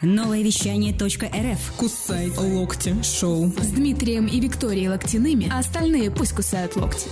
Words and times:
Новое 0.00 0.42
вещание 0.42 0.92
.рф. 0.94 1.72
Кусай 1.76 2.30
локти 2.30 2.94
шоу. 3.02 3.48
С 3.60 3.72
Дмитрием 3.72 4.26
и 4.26 4.38
Викторией 4.38 4.86
Локтяными, 4.86 5.50
а 5.52 5.58
остальные 5.58 6.12
пусть 6.12 6.34
кусают 6.36 6.76
локти. 6.76 7.08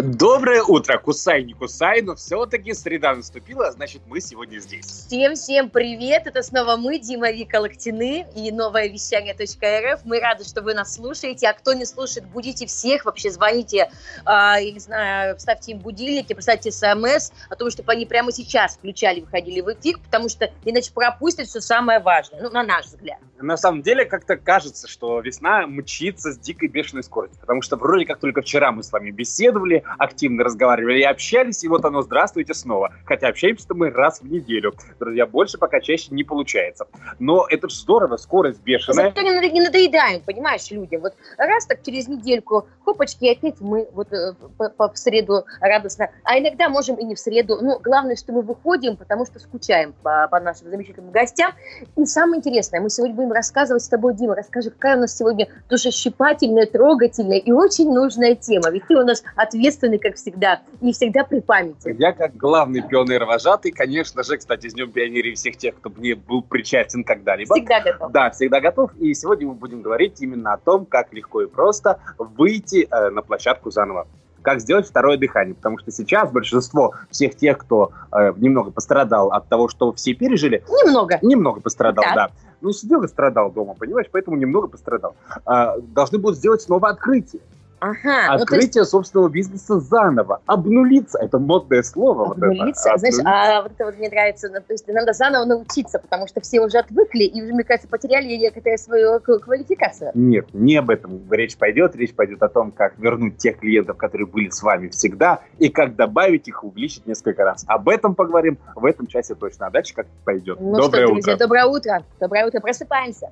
Доброе 0.00 0.62
утро, 0.62 0.96
кусай, 0.98 1.42
не 1.42 1.54
кусай, 1.54 2.02
но 2.02 2.14
все-таки 2.14 2.72
среда 2.72 3.16
наступила, 3.16 3.72
значит 3.72 4.02
мы 4.06 4.20
сегодня 4.20 4.60
здесь. 4.60 4.86
Всем-всем 4.86 5.70
привет, 5.70 6.28
это 6.28 6.40
снова 6.44 6.76
мы, 6.76 7.00
Дима 7.00 7.32
Вика 7.32 7.56
Локтины 7.56 8.24
и 8.36 8.52
новое 8.52 8.86
вещание 8.86 9.34
.рф. 9.34 10.02
Мы 10.04 10.20
рады, 10.20 10.44
что 10.44 10.62
вы 10.62 10.74
нас 10.74 10.94
слушаете, 10.94 11.48
а 11.48 11.52
кто 11.52 11.72
не 11.72 11.84
слушает, 11.84 12.28
будите 12.28 12.66
всех, 12.66 13.06
вообще 13.06 13.32
звоните, 13.32 13.90
э, 14.24 14.26
я 14.26 14.70
не 14.70 14.78
знаю, 14.78 15.36
ставьте 15.40 15.72
им 15.72 15.78
будильники, 15.80 16.32
поставьте 16.32 16.70
смс 16.70 17.32
о 17.50 17.56
том, 17.56 17.68
чтобы 17.68 17.90
они 17.90 18.06
прямо 18.06 18.30
сейчас 18.30 18.76
включали, 18.76 19.22
выходили 19.22 19.62
в 19.62 19.72
эфир, 19.72 19.98
потому 19.98 20.28
что 20.28 20.48
иначе 20.64 20.92
пропустят 20.92 21.48
все 21.48 21.60
самое 21.60 21.98
важное, 21.98 22.40
ну, 22.40 22.50
на 22.50 22.62
наш 22.62 22.86
взгляд. 22.86 23.18
На 23.40 23.56
самом 23.56 23.82
деле, 23.82 24.04
как-то 24.04 24.36
кажется, 24.36 24.86
что 24.88 25.20
весна 25.20 25.66
мчится 25.66 26.32
с 26.32 26.38
дикой 26.38 26.68
бешеной 26.68 27.02
скоростью, 27.02 27.40
потому 27.40 27.62
что 27.62 27.76
вроде 27.76 28.04
как 28.04 28.20
только 28.20 28.42
вчера 28.42 28.70
мы 28.72 28.84
с 28.84 28.92
вами 28.92 29.10
беседовали, 29.10 29.84
активно 29.98 30.44
разговаривали 30.44 31.00
и 31.00 31.02
общались, 31.02 31.64
и 31.64 31.68
вот 31.68 31.84
оно, 31.84 32.02
здравствуйте 32.02 32.54
снова. 32.54 32.92
Хотя 33.04 33.28
общаемся-то 33.28 33.74
мы 33.74 33.90
раз 33.90 34.20
в 34.20 34.30
неделю. 34.30 34.74
Друзья, 34.98 35.26
больше 35.26 35.58
пока 35.58 35.80
чаще 35.80 36.08
не 36.10 36.24
получается. 36.24 36.86
Но 37.18 37.46
это 37.48 37.68
же 37.68 37.76
здорово, 37.76 38.16
скорость 38.16 38.62
бешеная. 38.62 39.12
Зато 39.14 39.22
не, 39.22 39.60
надоедаем, 39.60 40.20
понимаешь, 40.20 40.70
людям. 40.70 41.02
Вот 41.02 41.14
раз 41.36 41.66
так 41.66 41.82
через 41.82 42.08
недельку, 42.08 42.66
хопочки, 42.84 43.24
и 43.24 43.32
опять 43.32 43.60
мы 43.60 43.88
вот 43.92 44.12
э, 44.12 44.34
по, 44.56 44.68
по, 44.70 44.92
в 44.92 44.98
среду 44.98 45.44
радостно. 45.60 46.10
А 46.24 46.38
иногда 46.38 46.68
можем 46.68 46.96
и 46.96 47.04
не 47.04 47.14
в 47.14 47.18
среду. 47.18 47.58
Ну, 47.60 47.78
главное, 47.78 48.16
что 48.16 48.32
мы 48.32 48.42
выходим, 48.42 48.96
потому 48.96 49.26
что 49.26 49.38
скучаем 49.38 49.94
по, 50.02 50.28
по 50.30 50.40
нашим 50.40 50.70
замечательным 50.70 51.10
гостям. 51.10 51.52
И 51.96 52.04
самое 52.04 52.38
интересное, 52.38 52.80
мы 52.80 52.90
сегодня 52.90 53.16
будем 53.16 53.32
рассказывать 53.32 53.82
с 53.82 53.88
тобой, 53.88 54.14
Дима, 54.14 54.34
расскажи, 54.34 54.70
какая 54.70 54.96
у 54.96 55.00
нас 55.00 55.16
сегодня 55.16 55.48
душещипательная, 55.68 56.66
трогательная 56.66 57.38
и 57.38 57.52
очень 57.52 57.92
нужная 57.92 58.34
тема. 58.34 58.70
Ведь 58.70 58.86
ты 58.86 58.96
у 58.96 59.04
нас 59.04 59.22
ответственный, 59.36 59.77
как 59.98 60.16
всегда, 60.16 60.62
и 60.80 60.92
всегда 60.92 61.24
при 61.24 61.40
памяти. 61.40 61.94
Я 61.98 62.12
как 62.12 62.36
главный 62.36 62.82
пионер-вожатый, 62.82 63.70
конечно 63.70 64.22
же, 64.22 64.36
кстати, 64.36 64.68
с 64.68 64.74
Днем 64.74 64.90
пионерии 64.90 65.34
всех 65.34 65.56
тех, 65.56 65.76
кто 65.76 65.90
мне 65.90 66.14
был 66.14 66.42
причастен 66.42 67.04
когда-либо. 67.04 67.54
Всегда 67.54 67.80
готов. 67.80 68.12
Да, 68.12 68.30
всегда 68.30 68.60
готов. 68.60 68.90
И 68.98 69.14
сегодня 69.14 69.48
мы 69.48 69.54
будем 69.54 69.82
говорить 69.82 70.20
именно 70.20 70.52
о 70.52 70.58
том, 70.58 70.86
как 70.86 71.12
легко 71.12 71.42
и 71.42 71.46
просто 71.46 72.00
выйти 72.18 72.88
э, 72.90 73.10
на 73.10 73.22
площадку 73.22 73.70
заново 73.70 74.06
как 74.42 74.60
сделать 74.60 74.88
второе 74.88 75.18
дыхание. 75.18 75.54
Потому 75.54 75.78
что 75.78 75.90
сейчас 75.90 76.30
большинство 76.30 76.94
всех 77.10 77.34
тех, 77.34 77.58
кто 77.58 77.92
э, 78.12 78.32
немного 78.36 78.70
пострадал 78.70 79.30
от 79.30 79.48
того, 79.48 79.68
что 79.68 79.92
все 79.92 80.14
пережили... 80.14 80.62
Немного. 80.68 81.18
Немного 81.22 81.60
пострадал, 81.60 82.04
Да. 82.08 82.14
да. 82.14 82.30
Ну, 82.60 82.72
сидел 82.72 83.02
и 83.02 83.08
страдал 83.08 83.52
дома, 83.52 83.74
понимаешь? 83.74 84.08
Поэтому 84.10 84.36
немного 84.36 84.66
пострадал. 84.66 85.14
А, 85.44 85.76
должны 85.78 86.18
будут 86.18 86.38
сделать 86.38 86.62
снова 86.62 86.88
открытие. 86.88 87.40
Ага. 87.80 87.96
ну, 88.02 88.26
то 88.26 88.32
есть 88.32 88.42
Открытие 88.42 88.84
собственного 88.84 89.28
бизнеса 89.28 89.78
заново. 89.80 90.40
Обнулиться. 90.46 91.18
Это 91.18 91.38
модное 91.38 91.82
слово. 91.82 92.26
вот 92.26 92.38
это. 92.38 92.46
Обнулиться. 92.46 92.82
Знаешь, 92.96 93.14
Обнулиться. 93.18 93.22
а 93.56 93.62
вот 93.62 93.72
это 93.72 93.84
вот 93.84 93.98
мне 93.98 94.08
нравится, 94.08 94.48
ну, 94.48 94.54
то 94.60 94.72
есть 94.72 94.88
надо 94.88 95.12
заново 95.12 95.44
научиться, 95.44 95.98
потому 95.98 96.26
что 96.26 96.40
все 96.40 96.60
уже 96.60 96.78
отвыкли 96.78 97.24
и 97.24 97.42
уже, 97.42 97.52
мне 97.54 97.64
кажется, 97.64 97.88
потеряли 97.88 98.26
некоторую 98.36 98.78
свою 98.78 99.20
к- 99.20 99.38
квалификацию. 99.38 100.10
Нет, 100.14 100.52
не 100.52 100.76
об 100.76 100.90
этом 100.90 101.20
речь 101.30 101.56
пойдет. 101.56 101.94
Речь 101.96 102.14
пойдет 102.14 102.42
о 102.42 102.48
том, 102.48 102.72
как 102.72 102.98
вернуть 102.98 103.36
тех 103.38 103.58
клиентов, 103.58 103.96
которые 103.96 104.26
были 104.26 104.50
с 104.50 104.62
вами 104.62 104.88
всегда, 104.88 105.40
и 105.58 105.68
как 105.68 105.94
добавить 105.96 106.48
их, 106.48 106.64
увеличить 106.64 107.06
несколько 107.06 107.44
раз. 107.44 107.64
Об 107.68 107.88
этом 107.88 108.14
поговорим 108.14 108.58
в 108.74 108.84
этом 108.84 109.06
часе 109.06 109.34
точно. 109.34 109.66
А 109.66 109.70
дальше 109.70 109.94
как 109.94 110.06
пойдет. 110.24 110.58
Ну 110.60 110.76
Доброе 110.76 111.04
что, 111.06 111.14
друзья, 111.14 111.34
утро. 111.34 111.44
доброе 111.46 111.64
утро. 111.66 112.04
Доброе 112.20 112.46
утро, 112.46 112.60
просыпаемся. 112.60 113.30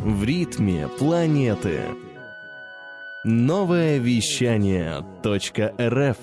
В 0.00 0.24
ритме 0.24 0.88
планеты. 0.98 1.80
Новое 3.28 3.98
вещание 3.98 5.04
.рф 5.24 6.16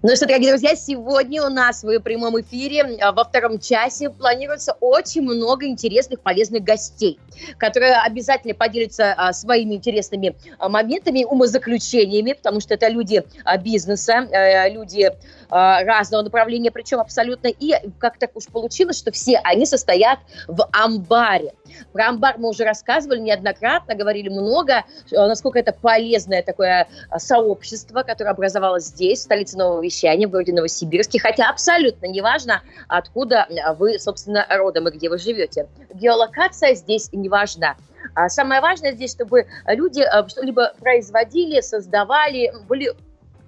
Ну 0.00 0.14
что, 0.14 0.26
дорогие 0.26 0.52
друзья, 0.52 0.76
сегодня 0.76 1.44
у 1.44 1.48
нас 1.48 1.82
в 1.82 1.98
прямом 1.98 2.40
эфире 2.40 2.98
а, 3.00 3.10
во 3.10 3.24
втором 3.24 3.58
часе 3.58 4.10
планируется 4.10 4.76
очень 4.78 5.22
много 5.22 5.66
интересных, 5.66 6.20
полезных 6.20 6.62
гостей, 6.62 7.18
которые 7.56 7.94
обязательно 7.96 8.54
поделятся 8.54 9.12
а, 9.14 9.32
своими 9.32 9.74
интересными 9.74 10.36
а, 10.60 10.68
моментами, 10.68 11.24
умозаключениями, 11.24 12.34
потому 12.34 12.60
что 12.60 12.74
это 12.74 12.86
люди 12.86 13.24
а, 13.44 13.58
бизнеса, 13.58 14.28
э, 14.30 14.70
люди 14.70 15.10
разного 15.50 16.24
направления, 16.24 16.70
причем 16.70 17.00
абсолютно. 17.00 17.48
И 17.48 17.72
как 17.98 18.18
так 18.18 18.36
уж 18.36 18.48
получилось, 18.48 18.98
что 18.98 19.10
все 19.12 19.40
они 19.42 19.64
состоят 19.64 20.18
в 20.46 20.68
амбаре. 20.72 21.54
Про 21.94 22.10
амбар 22.10 22.36
мы 22.36 22.50
уже 22.50 22.64
рассказывали 22.64 23.18
неоднократно, 23.20 23.94
говорили 23.94 24.28
много, 24.28 24.84
э, 25.10 25.16
насколько 25.16 25.58
это 25.58 25.72
полезное 25.72 26.42
такое 26.42 26.86
сообщество, 27.16 28.02
которое 28.02 28.30
образовалось 28.30 28.84
здесь, 28.84 29.20
в 29.20 29.22
столице 29.22 29.56
нового 29.56 29.87
вещания, 29.88 30.28
в 30.28 30.30
городе 30.30 30.52
Новосибирске, 30.52 31.18
хотя 31.18 31.48
абсолютно 31.48 32.06
неважно, 32.06 32.62
откуда 32.88 33.46
а, 33.64 33.74
вы, 33.74 33.98
собственно, 33.98 34.46
родом 34.48 34.88
и 34.88 34.92
где 34.92 35.08
вы 35.08 35.18
живете. 35.18 35.68
Геолокация 35.94 36.74
здесь 36.74 37.08
не 37.12 37.28
важна. 37.28 37.76
А 38.14 38.28
самое 38.28 38.60
важное 38.60 38.92
здесь, 38.92 39.12
чтобы 39.12 39.46
люди 39.66 40.02
а, 40.02 40.28
что-либо 40.28 40.72
производили, 40.78 41.60
создавали, 41.60 42.52
были 42.68 42.92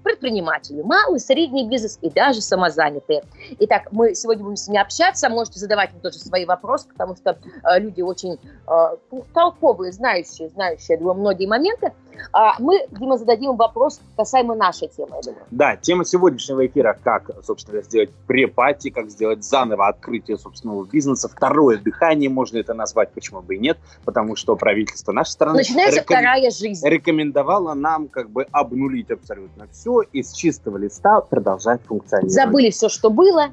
предприниматели, 0.03 0.83
малый, 0.83 1.21
средний 1.21 1.69
бизнес 1.69 1.99
и 2.03 2.11
даже 2.11 2.41
самозанятые. 2.41 3.23
Итак, 3.61 3.89
мы 3.93 4.15
сегодня 4.15 4.45
будем 4.45 4.57
с 4.57 4.69
ними 4.69 4.81
общаться, 4.81 5.29
можете 5.29 5.59
задавать 5.61 5.93
им 5.93 6.01
тоже 6.01 6.19
свои 6.19 6.45
вопросы, 6.45 6.89
потому 6.89 7.17
что 7.17 7.39
э, 7.65 7.79
люди 7.79 8.01
очень 8.03 8.35
э, 8.35 8.97
ну, 9.11 9.25
толковые, 9.35 9.93
знающие, 9.93 10.49
знающие, 10.51 10.87
я 10.97 10.99
думаю, 10.99 11.15
многие 11.19 11.47
моменты. 11.47 11.93
А 12.33 12.55
мы, 12.59 12.87
Дима, 12.91 13.17
зададим 13.17 13.53
им 13.53 13.57
вопрос 13.57 13.99
касаемо 14.15 14.55
нашей 14.55 14.89
темы, 14.89 15.17
я 15.17 15.23
думаю. 15.23 15.43
Да, 15.51 15.77
тема 15.77 16.05
сегодняшнего 16.05 16.67
эфира, 16.67 16.99
как, 17.03 17.31
собственно, 17.43 17.81
сделать 17.81 18.11
препати, 18.27 18.91
как 18.91 19.09
сделать 19.11 19.43
заново 19.43 19.89
открытие 19.89 20.37
собственного 20.37 20.85
бизнеса, 20.85 21.29
второе 21.29 21.79
дыхание, 21.79 22.29
можно 22.29 22.59
это 22.59 22.75
назвать, 22.75 23.13
почему 23.13 23.41
бы 23.41 23.55
и 23.57 23.59
нет, 23.59 23.79
потому 24.05 24.37
что 24.37 24.55
правительство 24.57 25.13
нашей 25.13 25.31
страны 25.31 25.59
Начинается 25.59 26.01
рекомен- 26.01 26.05
вторая 26.05 26.51
жизнь. 26.51 26.87
рекомендовала 26.87 27.73
нам 27.73 28.09
как 28.09 28.29
бы 28.29 28.47
обнулить 28.53 29.11
абсолютно 29.11 29.67
все 29.69 29.90
и 30.01 30.23
с 30.23 30.33
чистого 30.33 30.77
листа 30.77 31.21
продолжать 31.21 31.81
функционировать. 31.87 32.33
Забыли 32.33 32.71
все, 32.71 32.89
что 32.89 33.11
было, 33.11 33.49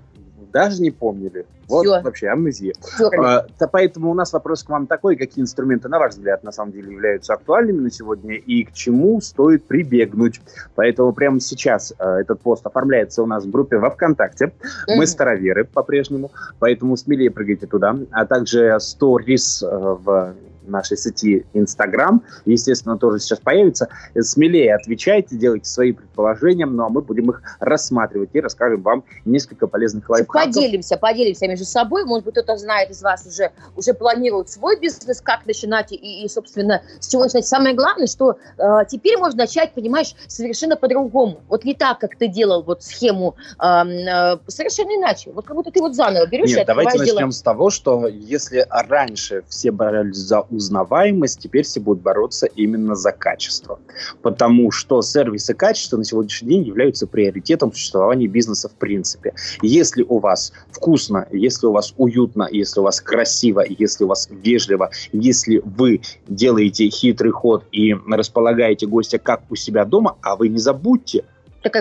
Даже 0.54 0.82
не 0.82 0.92
помнили. 0.92 1.46
Вот 1.68 1.86
Всё. 1.86 2.02
вообще 2.02 2.28
амнезия. 2.30 2.74
стерли. 2.80 3.18
А, 3.18 3.46
то 3.60 3.68
поэтому 3.68 4.10
у 4.10 4.14
нас 4.14 4.32
вопрос 4.32 4.64
к 4.64 4.70
вам 4.70 4.88
такой, 4.88 5.18
какие 5.18 5.44
инструменты, 5.44 5.90
на 5.90 6.00
ваш 6.00 6.14
взгляд, 6.14 6.42
на 6.44 6.54
самом 6.54 6.72
деле 6.72 6.94
являются 6.94 7.34
актуальными 7.34 7.82
на 7.82 7.92
сегодня 7.92 8.36
и 8.36 8.64
к 8.64 8.72
чему 8.72 9.20
стоит 9.20 9.66
прибегнуть. 9.68 10.40
Поэтому 10.76 11.12
прямо 11.12 11.42
сейчас 11.42 11.94
э, 12.00 12.06
этот 12.22 12.40
пост 12.40 12.66
оформляется 12.66 13.22
у 13.22 13.26
нас 13.26 13.44
в 13.44 13.52
группе 13.52 13.78
во 13.78 13.90
ВКонтакте. 13.90 14.54
Мы 14.88 14.96
Мгм. 14.96 15.06
староверы 15.06 15.66
по-прежнему, 15.66 16.32
поэтому 16.60 16.96
смелее 16.96 17.30
прыгайте 17.30 17.68
туда. 17.68 17.98
А 18.12 18.26
также 18.26 18.78
сторис 18.80 19.62
э, 19.62 19.68
в 19.70 20.34
нашей 20.70 20.98
сети 20.98 21.46
Инстаграм, 21.54 22.24
естественно, 22.46 22.98
тоже 22.98 23.20
сейчас 23.20 23.40
появится. 23.40 23.90
Смелее 24.20 24.76
отвечайте, 24.76 25.36
делайте 25.36 25.70
свои 25.70 25.92
предположения, 25.92 26.66
ну 26.66 26.84
а 26.84 26.90
мы 26.90 27.02
будем 27.02 27.30
их 27.30 27.42
рассматривать 27.60 28.30
и 28.34 28.42
расскажем 28.42 28.82
вам 28.82 29.04
несколько 29.26 29.68
полезных 29.68 30.10
лайфхаков. 30.10 30.54
Поделимся, 30.54 30.98
поделимся 30.98 31.48
между 31.48 31.66
собой. 31.66 32.06
Может 32.06 32.26
быть, 32.26 32.34
кто-то 32.34 32.58
знает 32.58 32.90
из 32.90 33.02
вас 33.02 33.26
уже, 33.26 33.52
уже 33.76 33.94
планирует 33.94 34.50
свой 34.50 34.80
бизнес, 34.80 35.22
как 35.22 35.46
начинать 35.46 35.92
и, 35.92 35.96
и, 35.96 36.28
собственно, 36.30 36.82
с 37.00 37.08
чего 37.08 37.24
начинать. 37.24 37.48
Самое 37.48 37.76
главное, 37.76 38.08
что 38.08 38.38
э, 38.58 38.64
теперь 38.90 39.18
можно 39.18 39.40
начать, 39.40 39.74
понимаешь, 39.74 40.16
совершенно 40.28 40.76
по-другому. 40.76 41.42
Вот 41.48 41.64
не 41.64 41.74
так, 41.74 42.00
как 42.00 42.16
ты 42.16 42.28
делал 42.28 42.64
вот 42.64 42.84
схему, 42.84 43.36
э, 43.60 43.66
э, 43.66 44.38
совершенно 44.48 44.96
иначе. 44.98 45.32
Вот 45.32 45.46
как 45.46 45.56
будто 45.56 45.72
ты 45.72 45.80
вот 45.80 45.96
заново 45.96 46.26
берешь 46.26 46.52
и 46.52 46.56
Нет, 46.56 46.68
давайте 46.68 46.90
открываешь 46.90 47.14
начнем 47.14 47.30
дело. 47.30 47.32
с 47.32 47.42
того, 47.42 47.70
что 47.70 48.08
если 48.08 48.66
раньше 48.70 49.44
все 49.48 49.72
боролись 49.72 50.18
за 50.18 50.42
узнаваемость, 50.58 51.40
теперь 51.40 51.64
все 51.64 51.80
будут 51.80 52.04
бороться 52.04 52.46
именно 52.48 52.96
за 52.96 53.12
качество. 53.12 53.80
Потому 54.22 54.72
что 54.72 55.02
сервис 55.02 55.50
и 55.50 55.54
качество 55.54 55.98
на 55.98 56.04
сегодняшний 56.04 56.50
день 56.50 56.64
являются 56.64 57.08
приоритетом 57.08 57.72
существования 57.72 58.28
бизнеса 58.28 58.70
в 58.70 58.74
принципе. 58.74 59.34
Если 59.62 60.04
у 60.04 60.20
вас 60.20 60.54
вкусно, 60.72 61.28
если 61.32 61.68
у 61.68 61.72
вас 61.72 61.94
уютно, 61.98 62.48
если 62.52 62.80
у 62.80 62.84
вас 62.84 63.02
красиво, 63.02 63.64
если 63.68 64.04
у 64.04 64.08
вас 64.08 64.28
вежливо, 64.30 64.92
если 65.12 65.62
вы 65.64 66.02
делаете 66.28 66.90
хитрый 66.90 67.32
ход 67.32 67.64
и 67.72 67.96
располагаете 68.08 68.88
гостя 68.88 69.18
как 69.20 69.44
у 69.50 69.56
себя 69.56 69.86
дома, 69.86 70.18
а 70.22 70.36
вы 70.36 70.50
не 70.50 70.60
забудьте, 70.60 71.24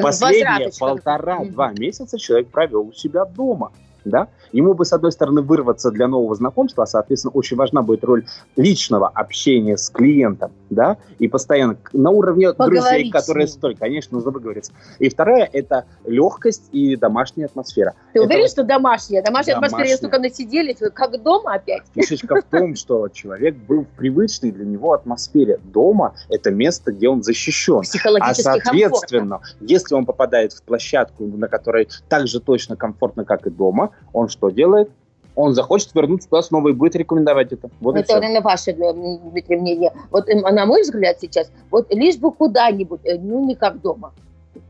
Последние 0.03 0.71
полтора-два 0.79 1.73
месяца 1.73 2.19
человек 2.19 2.49
провел 2.49 2.89
у 2.89 2.93
себя 2.93 3.25
дома. 3.25 3.73
Да, 4.07 4.29
ему 4.53 4.75
бы, 4.75 4.85
с 4.85 4.93
одной 4.93 5.13
стороны, 5.13 5.43
вырваться 5.43 5.91
для 5.91 6.09
нового 6.09 6.35
знакомства, 6.35 6.85
а, 6.85 6.87
соответственно, 6.87 7.33
очень 7.33 7.57
важна 7.57 7.83
будет 7.83 8.05
роль 8.05 8.25
личного 8.57 9.09
общения 9.09 9.77
с 9.77 9.91
клиентом, 9.91 10.53
да, 10.71 10.97
и 11.19 11.29
постоянно 11.29 11.77
на 11.93 12.11
уровне 12.11 12.53
Поговорить 12.53 12.83
друзей, 12.83 13.11
которые 13.11 13.47
столько, 13.49 13.81
конечно, 13.81 14.17
нужно 14.17 14.31
выговориться. 14.31 14.73
И 14.99 15.09
вторая– 15.09 15.49
это 15.53 15.85
легкость 16.05 16.69
и 16.73 16.97
домашняя 16.97 17.47
атмосфера. 17.47 17.95
Ты 18.13 18.21
Это 18.21 18.27
уверен, 18.27 18.43
вот 18.43 18.51
что 18.51 18.65
домашняя? 18.65 19.23
Домашняя 19.23 19.57
атмосфера, 19.57 19.79
Домашняя. 19.79 19.93
если 19.93 20.07
только 20.07 20.19
насиделись, 20.19 20.79
как 20.95 21.23
дома 21.23 21.55
опять? 21.55 21.83
Фишечка 21.95 22.37
в 22.41 22.45
том, 22.45 22.75
что 22.77 23.09
человек 23.09 23.57
был 23.57 23.85
в 23.85 23.89
привычной 23.97 24.53
для 24.53 24.65
него 24.65 24.93
атмосфере. 24.93 25.59
Дома– 25.65 26.15
это 26.29 26.51
место, 26.51 26.93
где 26.93 27.09
он 27.09 27.23
защищен. 27.23 27.83
А 27.97 28.33
комфортно. 28.33 28.35
соответственно, 28.35 29.41
если 29.61 29.95
он 29.95 30.07
попадает 30.07 30.53
в 30.53 30.63
площадку, 30.63 31.25
на 31.25 31.49
которой 31.49 31.89
так 32.09 32.27
же 32.27 32.41
точно 32.41 32.77
комфортно, 32.77 33.25
как 33.25 33.47
и 33.47 33.51
дома, 33.51 33.91
он 34.13 34.29
что 34.29 34.51
делает? 34.51 34.91
Он 35.35 35.55
захочет 35.55 35.95
вернуться 35.95 36.31
туда 36.31 36.43
снова 36.43 36.69
и 36.69 36.73
будет 36.73 36.97
рекомендовать 36.97 37.53
это. 37.53 37.69
Вот 37.81 37.97
Это, 37.97 38.15
наверное, 38.15 38.41
ваше, 38.41 38.73
Дмитрий, 38.73 39.57
мнение. 39.57 39.93
Вот 40.11 40.29
эм, 40.31 40.41
на 40.41 40.65
мой 40.65 40.81
взгляд 40.81 41.19
сейчас, 41.21 41.51
вот 41.71 41.93
лишь 41.93 42.17
бы 42.17 42.33
куда-нибудь, 42.33 43.01
э, 43.05 43.19
ну, 43.19 43.45
не 43.45 43.55
как 43.55 43.81
дома. 43.83 44.15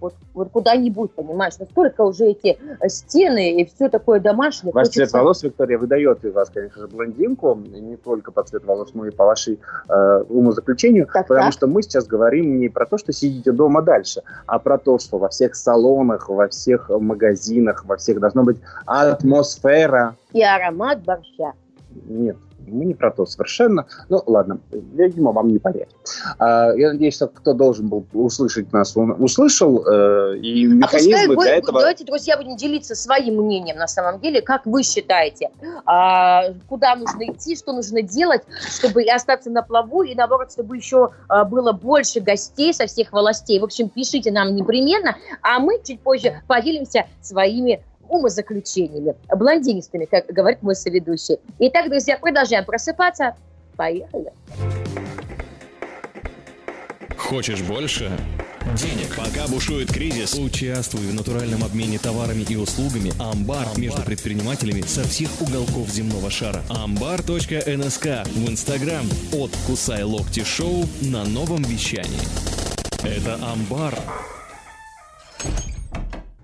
Вот, 0.00 0.14
вот 0.34 0.50
куда-нибудь, 0.50 1.12
понимаешь, 1.12 1.58
настолько 1.58 2.02
уже 2.02 2.26
эти 2.26 2.58
э, 2.80 2.88
стены 2.88 3.60
и 3.60 3.64
все 3.64 3.88
такое 3.88 4.20
домашнее. 4.20 4.72
Ваш 4.72 4.88
хочется- 4.88 5.06
цвет 5.06 5.12
волос, 5.12 5.42
Виктория, 5.42 5.78
выдает 5.78 6.24
из 6.24 6.34
вас, 6.34 6.50
конечно 6.50 6.82
же, 6.82 6.88
блондинку, 6.88 7.58
и 7.64 7.80
не 7.80 7.96
только 7.96 8.30
по 8.30 8.42
цвету 8.42 8.66
волос, 8.66 8.90
но 8.94 9.06
и 9.06 9.10
по 9.10 9.24
вашей 9.24 9.58
э, 9.88 10.24
умозаключению, 10.28 11.06
Так, 11.12 11.26
потому 11.28 11.46
так. 11.46 11.52
что 11.54 11.66
мы 11.66 11.82
сейчас 11.82 12.06
говорим 12.06 12.58
не 12.58 12.68
про 12.68 12.84
то, 12.86 12.98
что 12.98 13.12
сидите 13.12 13.52
дома 13.52 13.80
дальше, 13.82 14.22
а 14.46 14.58
про 14.58 14.76
то, 14.78 14.98
что 14.98 15.18
во 15.18 15.28
всех 15.30 15.54
салонах, 15.54 16.28
во 16.28 16.48
всех 16.48 16.90
магазинах, 16.90 17.84
во 17.86 17.96
всех 17.96 18.20
должна 18.20 18.42
быть 18.42 18.58
атмосфера. 18.84 20.16
И 20.32 20.42
аромат 20.42 21.02
борща. 21.04 21.52
Нет, 22.08 22.36
мы 22.66 22.84
не 22.84 22.94
про 22.94 23.10
то 23.10 23.26
совершенно. 23.26 23.86
Ну, 24.08 24.22
ладно, 24.26 24.58
видимо, 24.70 25.32
вам 25.32 25.48
не 25.48 25.58
понять. 25.58 25.88
А, 26.38 26.72
я 26.74 26.92
надеюсь, 26.92 27.14
что 27.14 27.28
кто 27.28 27.52
должен 27.52 27.88
был 27.88 28.06
услышать 28.12 28.72
нас, 28.72 28.96
он 28.96 29.12
услышал, 29.22 29.84
э, 29.86 30.38
и 30.38 30.66
А 30.66 30.82
пускай 30.82 31.06
механизмы 31.06 31.36
для 31.36 31.56
этого... 31.56 31.80
давайте, 31.80 32.04
друзья, 32.04 32.36
будем 32.36 32.56
делиться 32.56 32.94
своим 32.94 33.42
мнением 33.42 33.76
на 33.76 33.86
самом 33.86 34.20
деле. 34.20 34.42
Как 34.42 34.66
вы 34.66 34.82
считаете, 34.82 35.50
а, 35.84 36.52
куда 36.68 36.96
нужно 36.96 37.24
идти, 37.24 37.56
что 37.56 37.72
нужно 37.72 38.02
делать, 38.02 38.42
чтобы 38.68 39.02
и 39.02 39.08
остаться 39.08 39.50
на 39.50 39.62
плаву, 39.62 40.02
и 40.02 40.14
наоборот, 40.14 40.52
чтобы 40.52 40.76
еще 40.76 41.10
а, 41.28 41.44
было 41.44 41.72
больше 41.72 42.20
гостей 42.20 42.72
со 42.72 42.86
всех 42.86 43.12
властей. 43.12 43.60
В 43.60 43.64
общем, 43.64 43.88
пишите 43.88 44.30
нам 44.30 44.54
непременно, 44.54 45.16
а 45.42 45.58
мы 45.58 45.80
чуть 45.84 46.00
позже 46.00 46.42
поделимся 46.46 47.06
своими 47.20 47.82
умозаключениями, 48.08 49.14
блондинистыми, 49.34 50.04
как 50.06 50.26
говорит 50.26 50.62
мой 50.62 50.74
соведущий. 50.74 51.38
Итак, 51.58 51.88
друзья, 51.88 52.18
продолжаем 52.18 52.64
просыпаться. 52.64 53.34
Поехали. 53.76 54.32
Хочешь 57.16 57.62
больше? 57.62 58.10
Денег. 58.74 59.16
Пока 59.16 59.46
бушует 59.48 59.92
кризис, 59.92 60.34
участвуй 60.34 61.06
в 61.06 61.14
натуральном 61.14 61.64
обмене 61.64 61.98
товарами 61.98 62.44
и 62.48 62.56
услугами 62.56 63.12
«Амбар» 63.20 63.66
между 63.76 64.02
предпринимателями 64.02 64.82
со 64.82 65.02
всех 65.04 65.30
уголков 65.40 65.88
земного 65.88 66.30
шара. 66.30 66.62
Амбар.нск 66.68 68.06
в 68.06 68.50
Инстаграм 68.50 69.06
от 69.32 69.50
«Кусай 69.66 70.02
локти 70.02 70.42
шоу» 70.42 70.84
на 71.00 71.24
новом 71.24 71.62
вещании. 71.62 72.20
Это 73.02 73.34
«Амбар». 73.44 73.94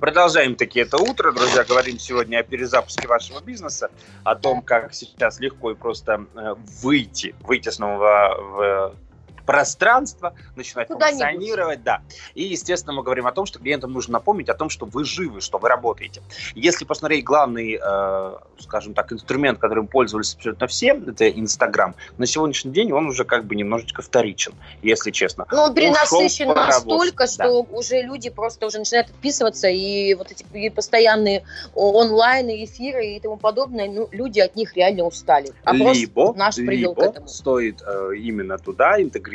Продолжаем 0.02 0.56
таки 0.56 0.80
это 0.80 0.96
утро, 0.96 1.30
друзья. 1.30 1.62
Говорим 1.62 1.96
сегодня 2.00 2.38
о 2.38 2.42
перезапуске 2.42 3.06
вашего 3.06 3.40
бизнеса, 3.40 3.88
о 4.24 4.34
том, 4.34 4.60
как 4.60 4.92
сейчас 4.94 5.38
легко 5.38 5.70
и 5.70 5.74
просто 5.76 6.26
э, 6.34 6.56
выйти, 6.82 7.36
выйти 7.44 7.68
снова 7.68 8.36
в 8.36 8.96
пространство, 9.44 10.34
начинать 10.56 10.88
Куда-нибудь. 10.88 11.20
функционировать, 11.20 11.82
да. 11.82 12.02
И, 12.34 12.44
естественно, 12.44 12.92
мы 12.94 13.02
говорим 13.02 13.26
о 13.26 13.32
том, 13.32 13.46
что 13.46 13.58
клиентам 13.58 13.92
нужно 13.92 14.14
напомнить 14.14 14.48
о 14.48 14.54
том, 14.54 14.70
что 14.70 14.86
вы 14.86 15.04
живы, 15.04 15.40
что 15.40 15.58
вы 15.58 15.68
работаете. 15.68 16.22
Если 16.54 16.84
посмотреть 16.84 17.24
главный, 17.24 17.78
э, 17.82 18.34
скажем 18.58 18.94
так, 18.94 19.12
инструмент, 19.12 19.58
которым 19.58 19.86
пользовались 19.86 20.34
абсолютно 20.34 20.66
все, 20.66 20.88
это 20.88 21.28
Инстаграм, 21.30 21.94
на 22.18 22.26
сегодняшний 22.26 22.72
день 22.72 22.92
он 22.92 23.06
уже 23.06 23.24
как 23.24 23.44
бы 23.44 23.56
немножечко 23.56 24.02
вторичен, 24.02 24.54
если 24.82 25.10
честно. 25.10 25.46
Ну, 25.50 25.62
он 25.62 25.74
перенасыщен 25.74 26.48
настолько, 26.48 27.24
да. 27.24 27.30
что 27.30 27.62
уже 27.62 28.02
люди 28.02 28.30
просто 28.30 28.66
уже 28.66 28.78
начинают 28.78 29.10
отписываться, 29.10 29.68
и 29.68 30.14
вот 30.14 30.30
эти 30.30 30.44
и 30.52 30.70
постоянные 30.70 31.44
онлайн, 31.74 32.48
эфиры 32.48 33.06
и 33.06 33.20
тому 33.20 33.36
подобное, 33.36 33.88
ну, 33.88 34.08
люди 34.12 34.40
от 34.40 34.56
них 34.56 34.76
реально 34.76 35.04
устали. 35.04 35.52
Опрос 35.64 35.96
либо, 35.96 36.34
наш 36.34 36.56
к 36.56 36.58
либо 36.58 37.02
этому. 37.02 37.28
стоит 37.28 37.82
э, 37.86 38.16
именно 38.16 38.58
туда 38.58 39.00
интегрировать 39.00 39.31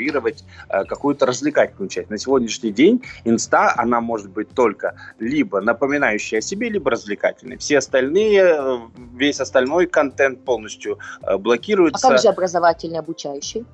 э, 0.70 0.84
какую-то 0.86 1.26
развлекательную 1.26 1.90
часть. 1.90 2.10
На 2.10 2.18
сегодняшний 2.18 2.72
день 2.72 3.04
инста, 3.26 3.74
она 3.78 4.02
может 4.02 4.30
быть 4.30 4.50
только 4.50 4.96
либо 5.20 5.62
напоминающая 5.62 6.40
о 6.40 6.42
себе, 6.42 6.70
либо 6.70 6.92
развлекательной. 6.92 7.58
Все 7.58 7.78
остальные, 7.78 8.42
э, 8.44 8.78
весь 9.14 9.40
остальной 9.40 9.88
контент 9.88 10.44
полностью 10.44 10.94
э, 11.22 11.26
А 11.26 11.38
блокируется. 11.38 12.08
как 12.08 12.22
же 12.22 12.28
образовательный, 12.28 13.00
обучающий? 13.00 13.66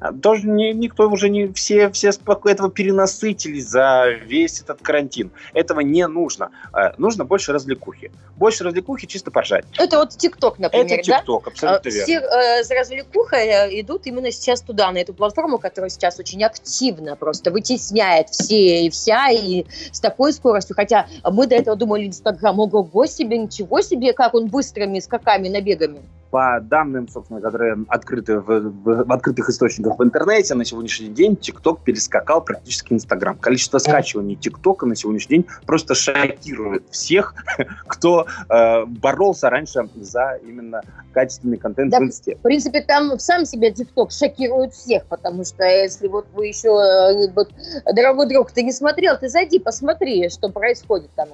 А, 0.00 0.12
Тоже 0.12 0.46
не, 0.46 0.72
никто 0.72 1.08
уже 1.08 1.28
не 1.28 1.48
все, 1.52 1.90
все 1.90 2.10
споко- 2.10 2.50
этого 2.50 2.70
перенасытились 2.70 3.66
за 3.68 4.06
весь 4.24 4.60
этот 4.60 4.80
карантин. 4.82 5.30
Этого 5.54 5.80
не 5.80 6.06
нужно. 6.06 6.50
Э, 6.72 6.92
нужно 6.98 7.24
больше 7.24 7.52
развлекухи. 7.52 8.12
Больше 8.36 8.64
развлекухи 8.64 9.06
чисто 9.06 9.30
поржать. 9.30 9.64
Это 9.76 9.98
вот 9.98 10.10
ТикТок, 10.10 10.58
например, 10.58 10.86
Это 11.00 11.10
да? 11.10 11.18
ТикТок, 11.18 11.46
А, 11.46 11.50
абсолютно 11.50 11.88
верно. 11.88 12.04
Все 12.04 12.20
э, 12.20 12.64
с 12.64 12.70
развлекухой 12.70 13.46
э, 13.46 13.80
идут 13.80 14.06
именно 14.06 14.30
сейчас 14.30 14.62
туда, 14.62 14.90
на 14.92 14.98
эту 14.98 15.14
платформу, 15.14 15.58
которая 15.58 15.90
сейчас 15.90 16.18
очень 16.18 16.44
активно 16.44 17.16
просто 17.16 17.50
вытесняет 17.50 18.28
все 18.30 18.86
и 18.86 18.90
вся, 18.90 19.30
и 19.30 19.64
с 19.92 20.00
такой 20.00 20.32
скоростью. 20.32 20.76
Хотя 20.76 21.06
мы 21.24 21.46
до 21.46 21.56
этого 21.56 21.76
думали, 21.76 22.06
Инстаграм, 22.06 22.58
ого 22.60 23.06
себе, 23.06 23.38
ничего 23.38 23.80
себе, 23.80 24.12
как 24.12 24.34
он 24.34 24.46
быстрыми 24.46 25.00
скаками, 25.00 25.48
набегами. 25.48 26.00
По 26.30 26.60
данным, 26.60 27.08
собственно, 27.08 27.40
которые 27.40 27.76
открыты 27.88 28.38
в, 28.38 28.60
в- 28.60 29.04
в 29.04 29.12
открытых 29.12 29.48
источниках 29.48 29.98
в 29.98 30.02
интернете, 30.04 30.54
на 30.54 30.64
сегодняшний 30.64 31.08
день 31.08 31.36
ТикТок 31.36 31.80
перескакал 31.82 32.42
практически 32.42 32.92
Инстаграм. 32.92 33.36
Количество 33.38 33.78
скачиваний 33.78 34.36
ТикТока 34.36 34.84
на 34.84 34.94
сегодняшний 34.94 35.38
день 35.38 35.46
просто 35.66 35.94
шокирует 35.94 36.84
всех, 36.90 37.34
кто 37.86 38.26
э, 38.50 38.84
боролся 38.84 39.48
раньше 39.48 39.88
за 39.96 40.38
именно 40.46 40.82
качественный 41.12 41.56
контент 41.56 41.90
Да, 41.90 41.98
в 42.00 42.02
Инсте. 42.02 42.36
В 42.36 42.40
принципе, 42.40 42.82
там 42.82 43.18
сам 43.18 43.46
себя 43.46 43.70
ТикТок 43.70 44.12
шокирует 44.12 44.74
всех, 44.74 45.04
потому 45.06 45.44
что 45.44 45.64
если 45.64 46.08
вот 46.08 46.26
вы 46.34 46.46
еще, 46.48 46.68
э, 46.68 47.32
вот, 47.34 47.48
дорогой 47.94 48.28
друг, 48.28 48.52
ты 48.52 48.62
не 48.62 48.72
смотрел, 48.72 49.16
ты 49.18 49.28
зайди, 49.28 49.58
посмотри, 49.58 50.28
что 50.28 50.50
происходит 50.50 51.10
там. 51.16 51.28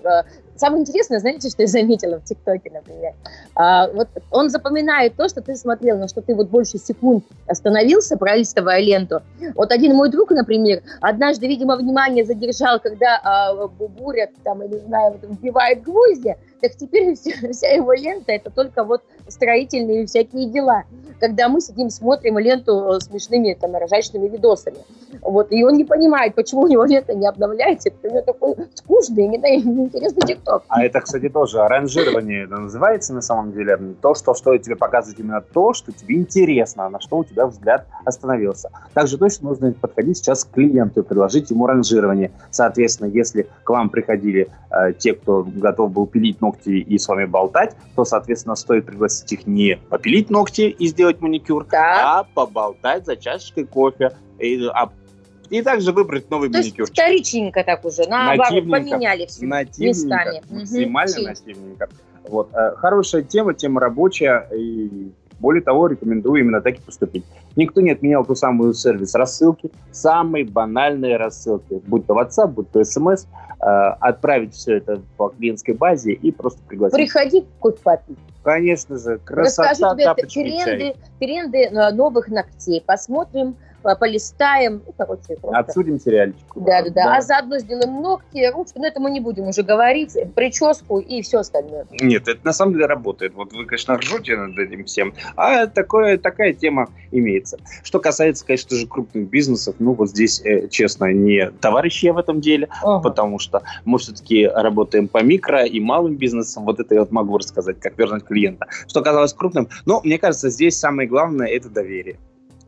Самое 0.56 0.82
интересное, 0.82 1.18
знаете, 1.18 1.48
что 1.48 1.62
я 1.62 1.68
заметила 1.68 2.20
в 2.20 2.24
ТикТоке, 2.24 2.70
например? 2.70 3.12
А, 3.56 3.88
вот 3.88 4.08
он 4.30 4.50
запоминает 4.50 5.16
то, 5.16 5.28
что 5.28 5.40
ты 5.40 5.56
смотрел, 5.56 5.98
на 5.98 6.06
что 6.06 6.22
ты 6.22 6.34
вот 6.34 6.48
больше 6.48 6.78
секунд 6.78 7.24
остановился, 7.46 8.16
пролистывая 8.16 8.80
ленту. 8.80 9.20
Вот 9.54 9.72
один 9.72 9.96
мой 9.96 10.10
друг, 10.10 10.30
например, 10.30 10.82
однажды, 11.00 11.48
видимо, 11.48 11.76
внимание 11.76 12.24
задержал, 12.24 12.78
когда 12.78 13.20
а, 13.24 13.66
бурят, 13.66 14.30
там, 14.44 14.62
я 14.62 14.68
не 14.68 14.78
знаю, 14.78 15.18
вот, 15.20 15.30
вбивает 15.30 15.82
гвозди, 15.82 16.36
так 16.60 16.76
теперь 16.76 17.14
вся, 17.16 17.32
вся 17.52 17.68
его 17.68 17.92
лента 17.92 18.32
это 18.32 18.50
только 18.50 18.84
вот 18.84 19.02
строительные 19.28 20.06
всякие 20.06 20.46
дела. 20.46 20.84
Когда 21.20 21.48
мы 21.48 21.60
сидим, 21.60 21.90
смотрим 21.90 22.38
ленту 22.38 23.00
с 23.00 23.04
смешными 23.04 23.56
там 23.58 23.76
ржачными 23.76 24.28
видосами. 24.28 24.78
Вот, 25.22 25.52
и 25.52 25.64
он 25.64 25.74
не 25.74 25.84
понимает, 25.84 26.34
почему 26.34 26.62
у 26.62 26.66
него 26.66 26.84
лента 26.84 27.14
не 27.14 27.26
обновляется, 27.26 27.90
что 27.90 28.08
у 28.08 28.10
него 28.10 28.22
такой 28.22 28.56
скучный, 28.74 29.28
не- 29.28 29.38
неинтересный 29.38 30.26
ТикТок. 30.26 30.64
А 30.68 30.84
это, 30.84 31.00
кстати, 31.00 31.28
тоже 31.28 31.66
ранжирование 31.66 32.44
это 32.44 32.56
называется 32.56 33.14
на 33.14 33.22
самом 33.22 33.52
деле. 33.52 33.78
То, 34.02 34.14
что 34.14 34.34
стоит 34.34 34.62
тебе 34.62 34.76
показывать 34.76 35.18
именно 35.20 35.40
то, 35.40 35.72
что 35.72 35.92
тебе 35.92 36.16
интересно, 36.16 36.86
а 36.86 36.90
на 36.90 37.00
что 37.00 37.18
у 37.18 37.24
тебя 37.24 37.46
взгляд 37.46 37.86
остановился. 38.04 38.70
Также 38.92 39.16
точно 39.16 39.50
нужно 39.50 39.72
подходить 39.72 40.18
сейчас 40.18 40.44
к 40.44 40.50
клиенту 40.50 41.00
и 41.00 41.02
предложить 41.04 41.50
ему 41.50 41.66
ранжирование. 41.66 42.32
Соответственно, 42.50 43.08
если 43.08 43.48
к 43.62 43.70
вам 43.70 43.88
приходили 43.88 44.48
э, 44.70 44.92
те, 44.98 45.14
кто 45.14 45.44
готов 45.44 45.92
был 45.92 46.06
пилить 46.06 46.40
ногти 46.40 46.70
и 46.70 46.98
с 46.98 47.08
вами 47.08 47.24
болтать, 47.24 47.76
то, 47.94 48.04
соответственно, 48.04 48.56
стоит 48.56 48.84
пригласить 48.84 49.13
их 49.30 49.46
не 49.46 49.76
попилить 49.88 50.30
ногти 50.30 50.62
и 50.62 50.86
сделать 50.88 51.20
маникюр, 51.20 51.66
Да. 51.70 52.20
а 52.20 52.24
поболтать 52.24 53.06
за 53.06 53.16
чашечкой 53.16 53.66
кофе. 53.66 54.10
И, 54.38 54.64
а- 54.66 54.90
и 55.50 55.62
также 55.62 55.92
выбрать 55.92 56.30
новый 56.30 56.50
То 56.50 56.58
есть 56.58 56.70
маникюр. 56.70 56.86
вторичненько 56.86 57.62
так 57.64 57.84
уже, 57.84 58.08
наоборот, 58.08 58.68
поменяли 58.70 59.26
все. 59.26 59.44
Нативненько, 59.46 59.98
местами. 59.98 60.42
Максимально 60.50 61.14
Чей? 61.14 61.26
нативненько. 61.26 61.88
Вот. 62.28 62.50
э, 62.54 62.74
Хорошая 62.76 63.22
тема, 63.22 63.54
тема 63.54 63.80
рабочая. 63.80 64.48
И 64.54 65.12
Более 65.40 65.62
того, 65.62 65.86
рекомендую 65.88 66.40
именно 66.40 66.60
так 66.60 66.76
и 66.76 66.80
поступить. 66.80 67.24
Никто 67.56 67.80
не 67.80 67.90
отменял 67.90 68.24
ту 68.24 68.34
самую 68.34 68.74
сервис 68.74 69.14
рассылки, 69.14 69.70
самые 69.92 70.44
банальные 70.44 71.16
рассылки, 71.16 71.80
будь 71.86 72.06
то 72.06 72.14
WhatsApp, 72.14 72.48
будь 72.48 72.70
то 72.70 72.80
SMS, 72.80 73.26
э, 73.60 73.64
отправить 74.00 74.54
все 74.54 74.76
это 74.76 75.00
по 75.16 75.28
клиентской 75.30 75.74
базе 75.74 76.12
и 76.12 76.30
просто 76.30 76.60
пригласить. 76.66 76.96
Приходи 76.96 77.44
кофе 77.60 77.78
попить. 77.82 78.18
Конечно 78.42 78.98
же, 78.98 79.18
красота, 79.24 79.70
Расскажу 79.70 79.96
тебе 79.96 80.26
тренды, 80.28 80.94
тренды 81.18 81.58
э, 81.64 81.92
новых 81.92 82.28
ногтей. 82.28 82.82
Посмотрим, 82.86 83.52
по- 83.52 83.58
полистаем. 83.94 84.82
Ну, 84.86 84.94
короче, 84.96 85.36
просто. 85.40 85.58
Обсудим 85.58 86.00
сериальчик. 86.00 86.44
Да, 86.56 86.82
да, 86.82 86.90
да. 86.90 87.16
А 87.16 87.20
заодно 87.20 87.58
сделаем 87.58 88.00
ногти, 88.00 88.50
ручки. 88.52 88.78
Но 88.78 88.86
это 88.86 89.00
мы 89.00 89.10
не 89.10 89.20
будем 89.20 89.48
уже 89.48 89.62
говорить. 89.62 90.16
Прическу 90.34 90.98
и 90.98 91.22
все 91.22 91.38
остальное. 91.38 91.86
Нет, 92.00 92.28
это 92.28 92.40
на 92.44 92.52
самом 92.52 92.72
деле 92.72 92.86
работает. 92.86 93.34
Вот 93.34 93.52
вы, 93.52 93.66
конечно, 93.66 93.96
ржете 93.96 94.36
над 94.36 94.58
этим 94.58 94.84
всем, 94.84 95.14
а 95.36 95.66
такое, 95.66 96.18
такая 96.18 96.52
тема 96.52 96.88
имеется. 97.10 97.58
Что 97.82 98.00
касается, 98.00 98.46
конечно 98.46 98.76
же, 98.76 98.86
крупных 98.86 99.28
бизнесов, 99.28 99.76
ну 99.78 99.92
вот 99.92 100.10
здесь, 100.10 100.40
э, 100.44 100.68
честно, 100.68 101.12
не 101.12 101.50
товарищи 101.50 102.06
в 102.06 102.18
этом 102.18 102.40
деле, 102.40 102.68
Ага. 102.82 103.00
потому 103.00 103.38
что 103.38 103.62
мы 103.84 103.98
все-таки 103.98 104.46
работаем 104.46 105.08
по 105.08 105.22
микро 105.22 105.64
и 105.64 105.80
малым 105.80 106.16
бизнесам. 106.16 106.64
Вот 106.64 106.80
это 106.80 106.94
я 106.94 107.00
вот 107.00 107.10
могу 107.12 107.38
рассказать, 107.38 107.80
как 107.80 107.98
вернуть 107.98 108.24
клиента. 108.24 108.66
Что 108.88 109.02
казалось 109.02 109.32
крупным, 109.32 109.68
но 109.86 110.00
мне 110.04 110.18
кажется, 110.18 110.50
здесь 110.50 110.78
самое 110.78 111.08
главное– 111.08 111.46
это 111.48 111.68
доверие. 111.68 112.18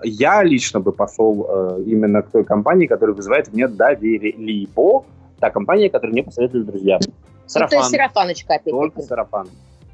Я 0.02 0.42
лично 0.42 0.80
бы 0.80 0.92
пошел 0.92 1.46
э, 1.48 1.82
именно 1.86 2.22
к 2.22 2.30
той 2.30 2.44
компании, 2.44 2.86
которая 2.86 3.14
вызывает 3.14 3.52
мне 3.52 3.66
доверие. 3.68 4.32
Либо 4.36 5.04
та 5.40 5.50
компания, 5.50 5.90
которую 5.90 6.12
мне 6.12 6.22
посоветовали 6.22 6.64
друзья. 6.64 6.98
Ну, 7.00 7.06
то 7.06 7.10
есть 7.10 7.52
Сарафан. 7.52 7.84
сарафаночка 7.84 8.60
Только 8.64 8.84
опять-таки. 8.84 9.06
сарафан. 9.06 9.48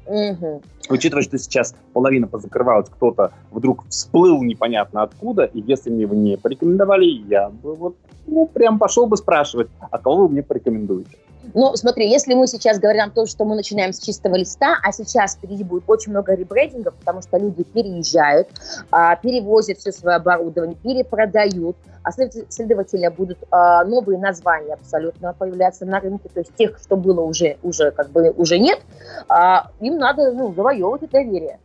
Мгм. 0.07 0.61
Учитывая, 0.89 1.23
что 1.23 1.37
сейчас 1.37 1.75
половина 1.93 2.27
позакрывалась, 2.27 2.89
кто-то 2.89 3.31
вдруг 3.51 3.85
всплыл 3.87 4.43
непонятно 4.43 5.03
откуда, 5.03 5.45
и 5.45 5.61
если 5.61 5.89
мне 5.89 6.01
его 6.01 6.15
не 6.15 6.37
порекомендовали, 6.37 7.05
я 7.05 7.49
бы 7.49 7.73
вот, 7.75 7.95
ну, 8.27 8.47
прям 8.47 8.79
пошел 8.79 9.05
бы 9.05 9.15
спрашивать, 9.15 9.69
а 9.79 9.97
кого 9.97 10.27
вы 10.27 10.29
мне 10.29 10.43
порекомендуете? 10.43 11.17
Ну, 11.53 11.75
смотри, 11.75 12.09
если 12.09 12.33
мы 12.33 12.47
сейчас 12.47 12.79
говорим 12.79 13.03
о 13.03 13.09
том, 13.09 13.25
что 13.25 13.43
мы 13.43 13.55
начинаем 13.55 13.91
с 13.91 13.99
чистого 13.99 14.35
листа, 14.35 14.77
а 14.81 14.91
сейчас 14.91 15.35
впереди 15.35 15.63
будет 15.63 15.83
очень 15.87 16.11
много 16.11 16.33
ребрендингов, 16.33 16.93
потому 16.95 17.21
что 17.21 17.37
люди 17.37 17.63
переезжают, 17.63 18.47
а, 18.91 19.15
перевозят 19.17 19.79
все 19.79 19.91
свое 19.91 20.17
оборудование, 20.17 20.75
перепродают, 20.75 21.75
а 22.03 22.11
след- 22.11 22.51
следовательно 22.51 23.11
будут 23.11 23.37
а, 23.51 23.83
новые 23.83 24.19
названия 24.19 24.73
абсолютно 24.73 25.33
появляться 25.33 25.85
на 25.85 25.99
рынке, 25.99 26.29
то 26.33 26.39
есть 26.39 26.55
тех, 26.55 26.79
что 26.79 26.95
было 26.95 27.21
уже, 27.21 27.57
уже 27.61 27.91
как 27.91 28.09
бы 28.09 28.31
уже 28.31 28.57
нет, 28.57 28.79
а, 29.27 29.69
им 29.81 29.97
надо 29.97 30.31
ну, 30.31 30.53
завоевывать 30.53 31.03
это 31.03 31.13
доверие 31.13 31.59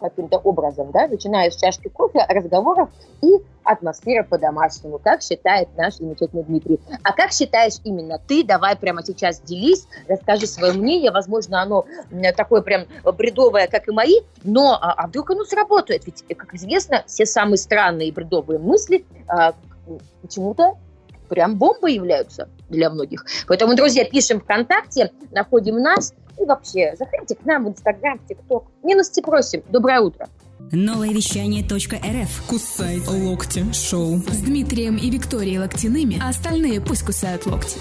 каким-то 0.00 0.38
образом, 0.38 0.90
да, 0.92 1.06
начиная 1.08 1.50
с 1.50 1.56
чашки 1.56 1.88
кофе, 1.88 2.24
разговоров 2.28 2.90
и 3.22 3.38
атмосфера 3.62 4.22
по-домашнему, 4.22 4.98
как 4.98 5.22
считает 5.22 5.68
наш 5.76 5.96
замечательный 5.96 6.44
Дмитрий. 6.44 6.80
А 7.02 7.12
как 7.12 7.32
считаешь 7.32 7.74
именно 7.84 8.18
ты? 8.18 8.44
Давай 8.44 8.76
прямо 8.76 9.02
сейчас 9.02 9.40
делись, 9.40 9.86
расскажи 10.08 10.46
свое 10.46 10.72
мнение. 10.72 11.10
Возможно, 11.10 11.62
оно 11.62 11.84
такое 12.36 12.60
прям 12.60 12.84
бредовое, 13.04 13.66
как 13.66 13.88
и 13.88 13.92
мои, 13.92 14.20
но 14.42 14.74
а, 14.74 14.92
а 14.92 15.06
вдруг 15.06 15.30
оно 15.30 15.44
сработает? 15.44 16.04
Ведь, 16.06 16.24
как 16.36 16.54
известно, 16.54 17.04
все 17.06 17.26
самые 17.26 17.56
странные 17.56 18.12
бредовые 18.12 18.58
мысли 18.58 19.04
а, 19.26 19.54
почему-то 20.22 20.76
прям 21.28 21.56
бомбы 21.56 21.90
являются 21.90 22.48
для 22.68 22.90
многих. 22.90 23.24
Поэтому, 23.48 23.74
друзья, 23.74 24.04
пишем 24.04 24.40
ВКонтакте, 24.40 25.10
находим 25.30 25.76
нас 25.76 26.14
и 26.40 26.44
вообще 26.44 26.94
заходите 26.98 27.34
к 27.34 27.44
нам 27.44 27.64
в 27.64 27.68
Инстаграм, 27.68 28.18
ТикТок. 28.28 28.64
Милости 28.82 29.20
просим. 29.20 29.62
Доброе 29.68 30.00
утро. 30.00 30.28
Новое 30.72 31.10
вещание 31.10 31.62
.рф. 31.62 32.42
Кусай 32.48 33.00
локти 33.06 33.64
шоу. 33.72 34.16
С 34.16 34.40
Дмитрием 34.40 34.96
и 34.96 35.10
Викторией 35.10 35.58
Локтяными, 35.58 36.18
а 36.22 36.30
остальные 36.30 36.80
пусть 36.80 37.04
кусают 37.04 37.46
локти. 37.46 37.78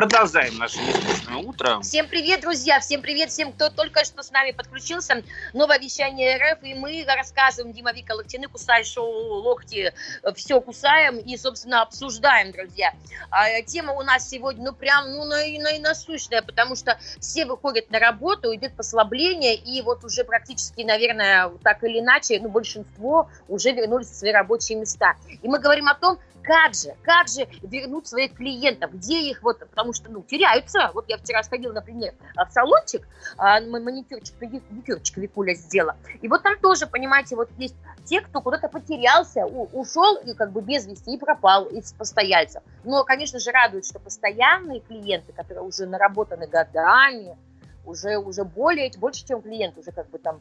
Продолжаем 0.00 0.56
наше 0.56 0.80
нескучное 0.80 1.36
утро. 1.36 1.80
Всем 1.82 2.08
привет, 2.08 2.40
друзья! 2.40 2.80
Всем 2.80 3.02
привет 3.02 3.28
всем, 3.28 3.52
кто 3.52 3.68
только 3.68 4.02
что 4.06 4.22
с 4.22 4.30
нами 4.30 4.52
подключился. 4.52 5.22
Новое 5.52 5.78
вещание 5.78 6.38
РФ, 6.38 6.62
и 6.62 6.72
мы 6.72 7.04
рассказываем, 7.06 7.74
Дима 7.74 7.92
Вика 7.92 8.12
Локтины, 8.12 8.48
кусай 8.48 8.82
шоу 8.84 9.10
локти, 9.42 9.92
все 10.36 10.58
кусаем 10.62 11.18
и, 11.18 11.36
собственно, 11.36 11.82
обсуждаем, 11.82 12.50
друзья. 12.50 12.94
А, 13.30 13.60
тема 13.60 13.92
у 13.92 14.00
нас 14.00 14.26
сегодня, 14.26 14.70
ну, 14.70 14.72
прям, 14.72 15.10
ну, 15.10 15.24
на, 15.24 15.44
на, 15.58 15.78
насущная, 15.80 16.40
потому 16.40 16.76
что 16.76 16.98
все 17.18 17.44
выходят 17.44 17.90
на 17.90 17.98
работу, 17.98 18.54
идет 18.54 18.74
послабление, 18.74 19.54
и 19.54 19.82
вот 19.82 20.02
уже 20.02 20.24
практически, 20.24 20.80
наверное, 20.80 21.50
так 21.62 21.84
или 21.84 22.00
иначе, 22.00 22.40
ну, 22.40 22.48
большинство 22.48 23.28
уже 23.48 23.72
вернулись 23.72 24.08
в 24.08 24.16
свои 24.16 24.32
рабочие 24.32 24.78
места. 24.78 25.16
И 25.42 25.46
мы 25.46 25.58
говорим 25.58 25.88
о 25.88 25.94
том, 25.94 26.18
как 26.42 26.74
же, 26.74 26.94
как 27.02 27.28
же 27.28 27.46
вернуть 27.62 28.06
своих 28.06 28.34
клиентов, 28.34 28.92
где 28.92 29.20
их 29.30 29.42
вот, 29.42 29.58
потому 29.58 29.92
что, 29.92 30.10
ну, 30.10 30.22
теряются. 30.22 30.90
Вот 30.94 31.04
я 31.08 31.18
вчера 31.18 31.42
сходила, 31.42 31.72
например, 31.72 32.14
в 32.34 32.50
салончик, 32.52 33.06
а, 33.36 33.60
ма- 33.60 33.80
маникюрчик, 33.80 34.34
педикюрчик 34.36 35.16
Викуля 35.16 35.54
сделала. 35.54 35.96
И 36.22 36.28
вот 36.28 36.42
там 36.42 36.58
тоже, 36.58 36.86
понимаете, 36.86 37.36
вот 37.36 37.50
есть 37.58 37.74
те, 38.04 38.20
кто 38.20 38.40
куда-то 38.40 38.68
потерялся, 38.68 39.44
у- 39.46 39.68
ушел 39.72 40.16
и 40.16 40.34
как 40.34 40.52
бы 40.52 40.60
без 40.60 40.86
вести 40.86 41.14
и 41.14 41.18
пропал 41.18 41.66
из 41.66 41.92
постояльцев. 41.92 42.62
Но, 42.84 43.04
конечно 43.04 43.38
же, 43.38 43.50
радует, 43.50 43.84
что 43.86 43.98
постоянные 43.98 44.80
клиенты, 44.80 45.32
которые 45.32 45.64
уже 45.64 45.86
наработаны 45.86 46.46
годами, 46.46 47.36
уже, 47.84 48.18
уже 48.18 48.44
более, 48.44 48.90
больше, 48.98 49.26
чем 49.26 49.42
клиент, 49.42 49.76
уже 49.78 49.92
как 49.92 50.08
бы 50.10 50.18
там 50.18 50.40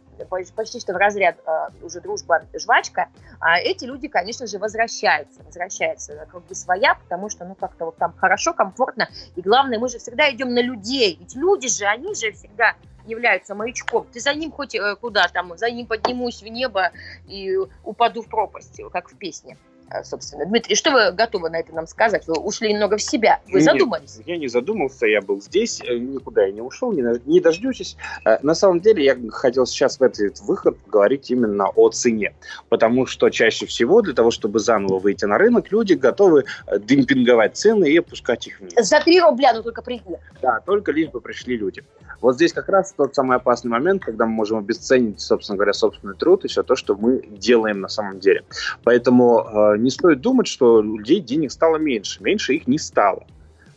почти- 0.56 0.80
что 0.80 0.94
в 0.94 0.98
разряд 0.98 1.38
а, 1.46 1.70
уже 1.82 2.02
дружба, 2.02 2.44
жвачка, 2.54 3.10
а 3.40 3.60
эти 3.60 3.86
люди, 3.86 4.08
конечно 4.08 4.48
же, 4.48 4.60
возвращаются, 4.60 5.42
возвращаются 5.44 6.28
бы 6.32 6.56
своя, 6.56 6.96
потому 6.96 7.30
что, 7.30 7.46
ну, 7.46 7.56
как-то 7.56 7.86
вот 7.86 7.98
там 7.98 8.14
хорошо, 8.18 8.54
комфортно, 8.54 9.10
и 9.36 9.42
главное, 9.42 9.80
мы 9.80 9.90
же 9.90 10.00
всегда 10.00 10.30
идем 10.32 10.54
на 10.54 10.62
людей, 10.62 11.18
ведь 11.20 11.36
люди 11.36 11.68
же, 11.68 11.86
они 11.86 12.14
же 12.16 12.32
всегда 12.32 12.76
являются 13.06 13.56
маячком. 13.56 14.06
Ты 14.12 14.20
за 14.20 14.34
ним 14.34 14.52
хоть 14.52 14.76
э, 14.76 14.96
куда 14.96 15.28
там, 15.28 15.58
за 15.58 15.70
ним 15.72 15.88
поднимусь 15.88 16.42
в 16.42 16.48
небо 16.48 16.92
и 17.28 17.58
упаду 17.84 18.22
в 18.22 18.28
пропасть, 18.30 18.80
как 18.92 19.10
в 19.10 19.18
песне. 19.18 19.58
Э, 19.92 20.04
Собственно, 20.04 20.46
Дмитрий, 20.46 20.76
что 20.76 20.92
вы 20.92 21.12
готовы 21.12 21.50
на 21.50 21.60
это 21.60 21.74
нам 21.74 21.88
сказать? 21.88 22.28
Вы 22.28 22.36
ушли 22.36 22.74
немного 22.74 22.98
в 22.98 23.02
себя, 23.02 23.40
вы 23.48 23.60
Нет, 23.60 23.64
задумались? 23.64 24.20
Я 24.26 24.38
не 24.38 24.48
задумался, 24.48 25.06
я 25.06 25.22
был 25.22 25.42
здесь, 25.42 25.82
э, 25.82 25.98
никуда 25.98 26.46
я 26.46 26.52
не 26.52 26.62
ушел, 26.62 26.92
не, 26.92 27.04
не 27.26 27.40
дождетесь. 27.40 27.98
Э, 28.26 28.38
На 28.42 28.56
самом 28.56 28.80
деле 28.80 29.04
я 29.04 29.18
хотел 29.32 29.66
сейчас 29.66 30.00
в 30.00 30.04
этот 30.04 30.40
выход 30.42 30.78
говорить 30.88 31.32
именно 31.32 31.68
о 31.68 31.90
цене, 31.90 32.34
потому 32.70 33.06
что 33.06 33.30
чаще 33.30 33.66
всего 33.66 34.02
для 34.02 34.14
того, 34.14 34.32
чтобы 34.32 34.60
заново 34.60 35.00
выйти 35.00 35.26
на 35.26 35.38
рынок, 35.38 35.72
люди 35.72 35.94
готовы 35.94 36.46
демпинговать 36.80 37.58
цены 37.58 37.90
и 37.90 37.98
опускать 37.98 38.48
их 38.48 38.60
вниз. 38.60 38.74
За 38.78 39.00
3 39.00 39.22
рубля, 39.22 39.54
ну 39.54 39.64
только 39.64 39.82
приди. 39.82 40.04
Да, 40.42 40.60
только 40.66 40.92
лишь 40.92 41.10
бы 41.10 41.22
пришли 41.22 41.58
люди. 41.58 41.84
Вот 42.22 42.36
здесь 42.36 42.54
как 42.54 42.68
раз 42.70 42.94
тот 42.94 43.16
самый 43.16 43.38
опасный 43.38 43.72
момент, 43.72 44.04
когда 44.04 44.26
мы 44.26 44.34
можем 44.34 44.58
обесценить, 44.58 45.22
собственно 45.22 45.58
говоря, 45.58 45.74
собственный 45.74 46.16
труд 46.16 46.44
и 46.46 46.48
все 46.48 46.64
то, 46.64 46.76
что 46.76 46.96
мы 46.96 47.24
делаем 47.30 47.80
на 47.80 47.88
самом 47.88 48.20
деле. 48.20 48.44
Поэтому 48.84 49.78
не 49.84 49.90
стоит 49.90 50.22
думать, 50.22 50.48
что 50.48 50.82
людей 50.82 51.20
денег 51.20 51.52
стало 51.52 51.78
меньше. 51.78 52.24
Меньше 52.24 52.56
их 52.56 52.68
не 52.68 52.78
стало. 52.78 53.26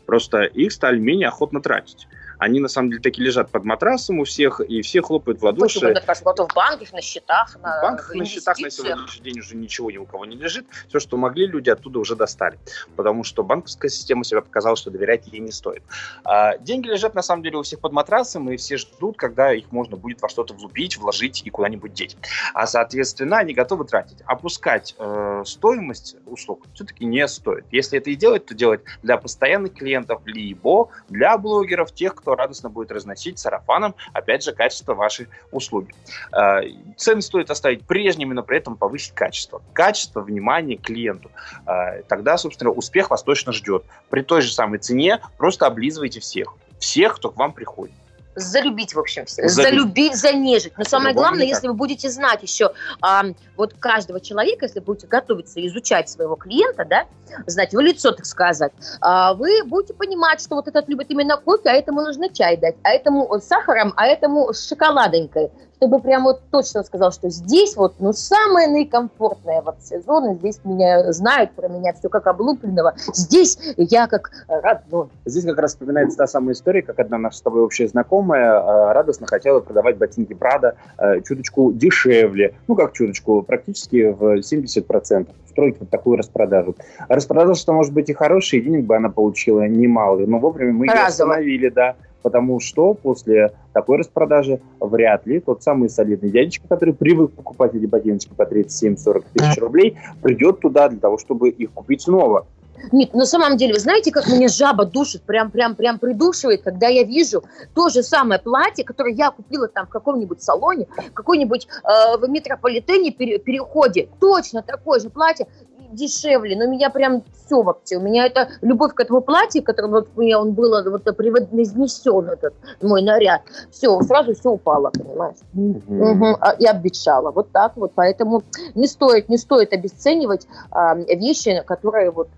Просто 0.07 0.43
их 0.43 0.73
стали 0.73 0.99
менее 0.99 1.29
охотно 1.29 1.61
тратить. 1.61 2.07
Они 2.43 2.59
на 2.59 2.67
самом 2.67 2.91
деле 2.91 3.01
такие 3.01 3.25
лежат 3.25 3.51
под 3.51 3.65
матрасом 3.65 4.19
у 4.19 4.25
всех, 4.25 4.61
и 4.61 4.83
все 4.83 5.01
хлопают 5.01 5.41
в 5.41 5.45
ладоши. 5.45 5.79
Почему 5.79 5.91
это 5.93 6.13
что 6.13 6.49
в 6.49 6.53
банках, 6.53 6.93
на 6.93 7.01
счетах, 7.01 7.57
на, 7.63 7.79
В 7.79 7.83
банках 7.83 8.15
на 8.17 8.25
счетах 8.25 8.59
на 8.59 8.69
сегодняшний 8.69 9.23
день 9.23 9.39
уже 9.39 9.55
ничего 9.55 9.93
ни 9.93 9.99
у 9.99 10.07
кого 10.07 10.25
не 10.25 10.37
лежит. 10.37 10.67
Все, 10.89 10.99
что 10.99 11.17
могли, 11.17 11.47
люди 11.47 11.71
оттуда 11.71 12.01
уже 12.01 12.17
достали. 12.17 12.59
Потому 12.97 13.23
что 13.23 13.45
банковская 13.45 13.89
система 13.91 14.25
себя 14.25 14.41
показала, 14.41 14.75
что 14.75 14.91
доверять 14.91 15.29
ей 15.29 15.39
не 15.39 15.53
стоит. 15.53 15.85
А, 16.25 16.59
деньги 16.59 16.89
лежат 16.89 17.15
на 17.15 17.23
самом 17.23 17.45
деле 17.45 17.59
у 17.59 17.63
всех 17.63 17.79
под 17.79 17.93
матрасом, 17.93 18.51
и 18.51 18.57
все 18.57 18.77
ждут, 18.77 19.17
когда 19.17 19.53
их 19.53 19.71
можно 19.71 19.97
будет 19.97 20.21
во 20.21 20.29
что-то 20.29 20.53
влупить, 20.53 20.97
вложить 20.97 21.43
и 21.45 21.51
куда-нибудь 21.51 21.93
деть. 21.93 22.17
А, 22.55 22.67
соответственно, 22.67 23.39
они 23.39 23.55
готовы 23.55 23.85
тратить. 23.85 24.19
Опускать 24.27 24.97
э, 24.99 25.43
стоимость 25.47 26.17
услуг 26.27 26.67
все-таки 26.75 27.05
не 27.05 27.29
стоит. 27.29 27.67
Если 27.71 28.01
это 28.01 28.11
и 28.11 28.17
делать, 28.17 28.47
то 28.47 28.55
делать 28.55 28.81
для 29.05 29.17
постоянных 29.17 29.75
клиентов, 29.75 30.23
либо 30.25 30.89
для 31.09 31.39
блогеров, 31.39 31.93
тех, 31.93 32.17
кто 32.17 32.32
радостно 32.35 32.69
будет 32.71 32.93
разносить 32.93 33.39
сарафаном, 33.39 33.95
опять 34.13 34.45
же, 34.45 34.53
качество 34.53 34.95
вашей 34.95 35.29
услуги. 35.51 35.95
Э, 36.33 36.63
Цены 36.97 37.23
стоит 37.23 37.51
оставить 37.51 37.85
прежними, 37.87 38.33
но 38.33 38.43
при 38.43 38.59
этом 38.59 38.77
повысить 38.77 39.15
качество. 39.15 39.63
Качество, 39.73 40.21
внимание 40.21 40.77
клиенту. 40.77 41.31
Э, 41.67 42.03
Тогда, 42.09 42.37
собственно, 42.37 42.71
успех 42.71 43.11
вас 43.11 43.23
точно 43.23 43.53
ждет. 43.53 43.85
При 44.11 44.23
той 44.23 44.43
же 44.43 44.53
самой 44.53 44.79
цене 44.79 45.21
просто 45.39 45.67
облизывайте 45.67 46.21
всех. 46.21 46.55
Всех, 46.79 47.17
кто 47.17 47.31
к 47.31 47.37
вам 47.37 47.53
приходит. 47.53 47.95
Залюбить, 48.35 48.95
в 48.95 48.99
общем, 48.99 49.27
всех. 49.27 49.51
Залюбить. 49.51 49.73
Залюбить, 49.73 50.17
занежить. 50.17 50.73
Но 50.79 50.85
самое 50.85 51.15
главное, 51.15 51.45
если 51.45 51.69
вы 51.69 51.75
будете 51.75 52.09
знать 52.09 52.43
еще 52.43 52.73
а, 53.01 53.25
вот 53.57 53.75
каждого 53.79 54.21
человека, 54.21 54.65
если 54.65 54.81
будете 54.81 55.07
готовиться 55.07 55.65
изучать 55.67 56.09
своего 56.09 56.37
клиента, 56.37 56.85
да, 56.85 57.07
знать 57.47 57.73
его 57.73 57.83
лицо, 57.83 58.13
так 58.13 58.25
сказать, 58.25 58.73
а, 59.01 59.35
вы 59.35 59.63
будете 59.65 59.95
понимать, 59.95 60.41
что 60.41 60.55
вот 60.55 60.67
этот 60.67 60.89
любит 60.89 61.11
именно 61.11 61.37
кофе, 61.37 61.71
а 61.71 61.73
этому 61.73 62.01
нужно 62.01 62.29
чай 62.31 62.57
дать, 62.57 62.77
а 62.83 62.91
этому 62.91 63.29
с 63.39 63.45
сахаром, 63.45 63.93
а 63.97 64.07
этому 64.07 64.53
с 64.53 64.67
шоколадонькой. 64.69 65.51
Чтобы 65.83 65.99
прям 65.99 66.23
вот 66.23 66.43
точно 66.53 66.85
сказал, 66.85 67.11
что 67.11 67.29
здесь 67.29 67.77
вот, 67.77 67.95
ну, 67.99 68.13
самое 68.13 68.69
наикомфортное 68.69 69.63
вот 69.63 69.83
сезон, 69.83 70.35
здесь 70.35 70.61
меня 70.63 71.13
знают 71.13 71.51
про 71.55 71.67
меня 71.67 71.93
все 71.93 72.09
как 72.09 72.29
облупленного, 72.29 72.95
здесь 73.13 73.59
я 73.77 74.07
как 74.07 74.31
родной. 74.47 75.09
Здесь 75.25 75.45
как 75.45 75.59
раз 75.59 75.73
вспоминается 75.73 76.19
та 76.19 76.29
самая 76.29 76.55
история, 76.55 76.83
как 76.83 77.01
одна 77.01 77.19
наша 77.19 77.39
с 77.39 77.43
тобой 77.43 77.63
общая 77.63 77.89
знакомая 77.89 78.61
э, 78.61 78.93
радостно 78.93 79.27
хотела 79.27 79.59
продавать 79.59 79.97
ботинки 79.97 80.35
Прада 80.35 80.77
э, 80.99 81.21
чуточку 81.23 81.73
дешевле, 81.73 82.55
ну, 82.69 82.77
как 82.77 82.93
чуточку, 82.93 83.43
практически 83.43 84.13
в 84.13 84.39
70% 84.39 85.29
строить 85.49 85.81
вот 85.81 85.91
такую 85.91 86.17
распродажу. 86.17 86.77
Распродажа-то 87.09 87.73
может 87.73 87.93
быть 87.93 88.09
и 88.09 88.13
хорошая, 88.13 88.61
и 88.61 88.63
денег 88.63 88.85
бы 88.85 88.95
она 88.95 89.09
получила 89.09 89.67
немало, 89.67 90.21
но 90.27 90.39
вовремя 90.39 90.73
мы 90.75 90.87
ее 90.87 90.93
остановили, 90.93 91.71
да 91.71 91.97
потому 92.23 92.61
что 92.61 92.95
после 92.95 93.53
такой 93.73 93.99
распродажи 93.99 94.61
вряд 94.81 95.27
ли 95.27 95.41
тот 95.41 95.63
самый 95.63 95.89
солидный 95.89 96.31
дядечка, 96.31 96.69
который 96.69 96.95
привык 96.95 97.33
покупать 97.33 97.75
эти 97.75 97.87
ботиночки 97.87 98.33
по 98.35 98.43
37-40 98.43 99.25
тысяч 99.33 99.59
рублей, 99.59 99.99
придет 100.23 100.61
туда 100.61 100.89
для 100.89 101.01
того, 101.01 101.19
чтобы 101.19 101.51
их 101.51 101.73
купить 101.73 102.03
снова. 102.03 102.47
Нет, 102.91 103.15
на 103.15 103.27
самом 103.27 103.57
деле, 103.57 103.75
вы 103.75 103.79
знаете, 103.79 104.11
как 104.11 104.27
меня 104.27 104.49
жаба 104.49 104.85
душит, 104.85 105.23
прям, 105.23 105.51
прям, 105.51 105.77
прям 105.77 105.99
придушивает, 105.99 106.63
когда 106.63 106.89
я 106.89 107.05
вижу 107.05 107.45
то 107.75 107.91
же 107.91 108.03
самое 108.03 108.41
платье, 108.41 108.85
которое 108.85 109.15
я 109.15 109.31
купила 109.31 109.69
там 109.69 109.87
в 109.87 109.91
каком-нибудь 109.91 110.43
салоне, 110.43 110.89
в 111.11 111.13
какой-нибудь 111.13 111.67
э, 111.67 112.17
в 112.17 112.29
метрополитене 112.29 113.13
пере, 113.13 113.39
переходе, 113.39 114.09
точно 114.21 114.63
такое 114.63 114.99
же 114.99 115.11
платье, 115.11 115.47
дешевле, 115.95 116.57
но 116.57 116.67
меня 116.67 116.91
прям 116.91 117.23
все 117.47 117.63
вообще. 117.63 117.97
У 117.97 118.01
меня 118.01 118.27
это 118.27 118.49
любовь 118.61 118.95
к 118.95 119.01
этому 119.01 119.21
платью, 119.21 119.63
которое 119.63 119.89
вот 119.89 120.09
у 120.17 120.21
меня 120.21 120.41
он 120.41 120.53
было 120.53 120.83
вот 120.89 121.07
изнесен 121.07 122.29
этот 122.29 122.55
мой 122.81 123.03
наряд. 123.03 123.43
Все, 123.71 124.01
сразу 124.03 124.35
все 124.35 124.51
упало, 124.51 124.91
понимаешь? 124.91 125.37
Mm-hmm. 125.55 126.11
Угу, 126.11 126.63
и 126.63 126.67
обветшало. 126.67 127.31
Вот 127.31 127.51
так 127.53 127.77
вот. 127.77 127.93
Поэтому 127.95 128.43
не 128.75 128.87
стоит, 128.87 129.29
не 129.29 129.39
стоит 129.39 129.73
обесценивать 129.73 130.47
а, 130.71 130.95
вещи, 130.95 131.63
которые 131.67 132.11
вот, 132.11 132.29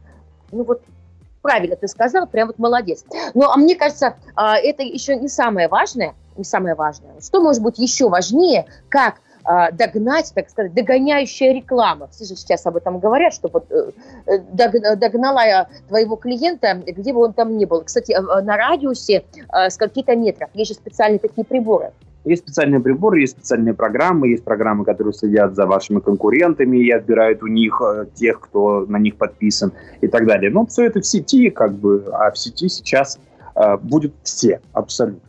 ну 0.52 0.64
вот 0.64 0.82
правильно 1.44 1.76
ты 1.76 1.88
сказал, 1.88 2.26
прям 2.26 2.48
вот 2.48 2.58
молодец. 2.58 3.04
Ну, 3.34 3.48
а 3.50 3.56
мне 3.56 3.76
кажется, 3.76 4.16
а, 4.34 4.56
это 4.56 4.82
еще 4.82 5.14
не 5.16 5.28
самое 5.28 5.68
важное, 5.68 6.14
не 6.36 6.44
самое 6.44 6.74
важное. 6.74 7.20
Что 7.20 7.40
может 7.40 7.62
быть 7.62 7.78
еще 7.78 8.08
важнее, 8.08 8.66
как 8.88 9.16
догнать, 9.44 10.32
так 10.34 10.48
сказать, 10.48 10.72
догоняющая 10.72 11.52
реклама. 11.52 12.08
Все 12.08 12.24
же 12.24 12.36
сейчас 12.36 12.64
об 12.66 12.76
этом 12.76 12.98
говорят, 12.98 13.34
что 13.34 13.48
вот 13.52 13.70
э, 13.70 13.90
э, 14.26 14.96
догнала 14.96 15.44
я 15.44 15.68
твоего 15.88 16.16
клиента, 16.16 16.82
где 16.86 17.12
бы 17.12 17.20
он 17.20 17.32
там 17.34 17.56
ни 17.56 17.64
был. 17.64 17.82
Кстати, 17.82 18.12
э, 18.12 18.20
на 18.20 18.56
радиусе 18.56 19.24
с 19.52 19.76
каких-то 19.76 20.16
метров. 20.16 20.48
Есть 20.54 20.70
же 20.70 20.74
специальные 20.74 21.18
такие 21.18 21.44
приборы. 21.44 21.92
Есть 22.24 22.44
специальные 22.44 22.80
приборы, 22.80 23.20
есть 23.20 23.34
специальные 23.34 23.74
программы, 23.74 24.28
есть 24.28 24.44
программы, 24.44 24.86
которые 24.86 25.12
следят 25.12 25.54
за 25.54 25.66
вашими 25.66 26.00
конкурентами 26.00 26.78
и 26.78 26.90
отбирают 26.90 27.42
у 27.42 27.46
них 27.48 27.82
тех, 28.14 28.40
кто 28.40 28.86
на 28.88 28.96
них 28.98 29.16
подписан 29.16 29.72
и 30.00 30.08
так 30.08 30.26
далее. 30.26 30.50
Но 30.50 30.64
все 30.64 30.86
это 30.86 31.00
в 31.00 31.06
сети, 31.06 31.50
как 31.50 31.74
бы, 31.74 32.06
а 32.12 32.30
в 32.30 32.38
сети 32.38 32.68
сейчас 32.68 33.18
э, 33.54 33.76
будет 33.76 34.14
все, 34.22 34.60
абсолютно. 34.72 35.20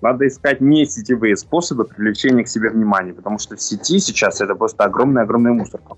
Надо 0.00 0.26
искать 0.26 0.60
не 0.60 0.84
сетевые 0.86 1.36
способы 1.36 1.84
привлечения 1.84 2.44
к 2.44 2.48
себе 2.48 2.70
внимания, 2.70 3.12
потому 3.12 3.38
что 3.38 3.56
в 3.56 3.62
сети 3.62 3.98
сейчас 3.98 4.40
это 4.40 4.54
просто 4.54 4.84
огромная-огромная 4.84 5.52
мусорка. 5.52 5.96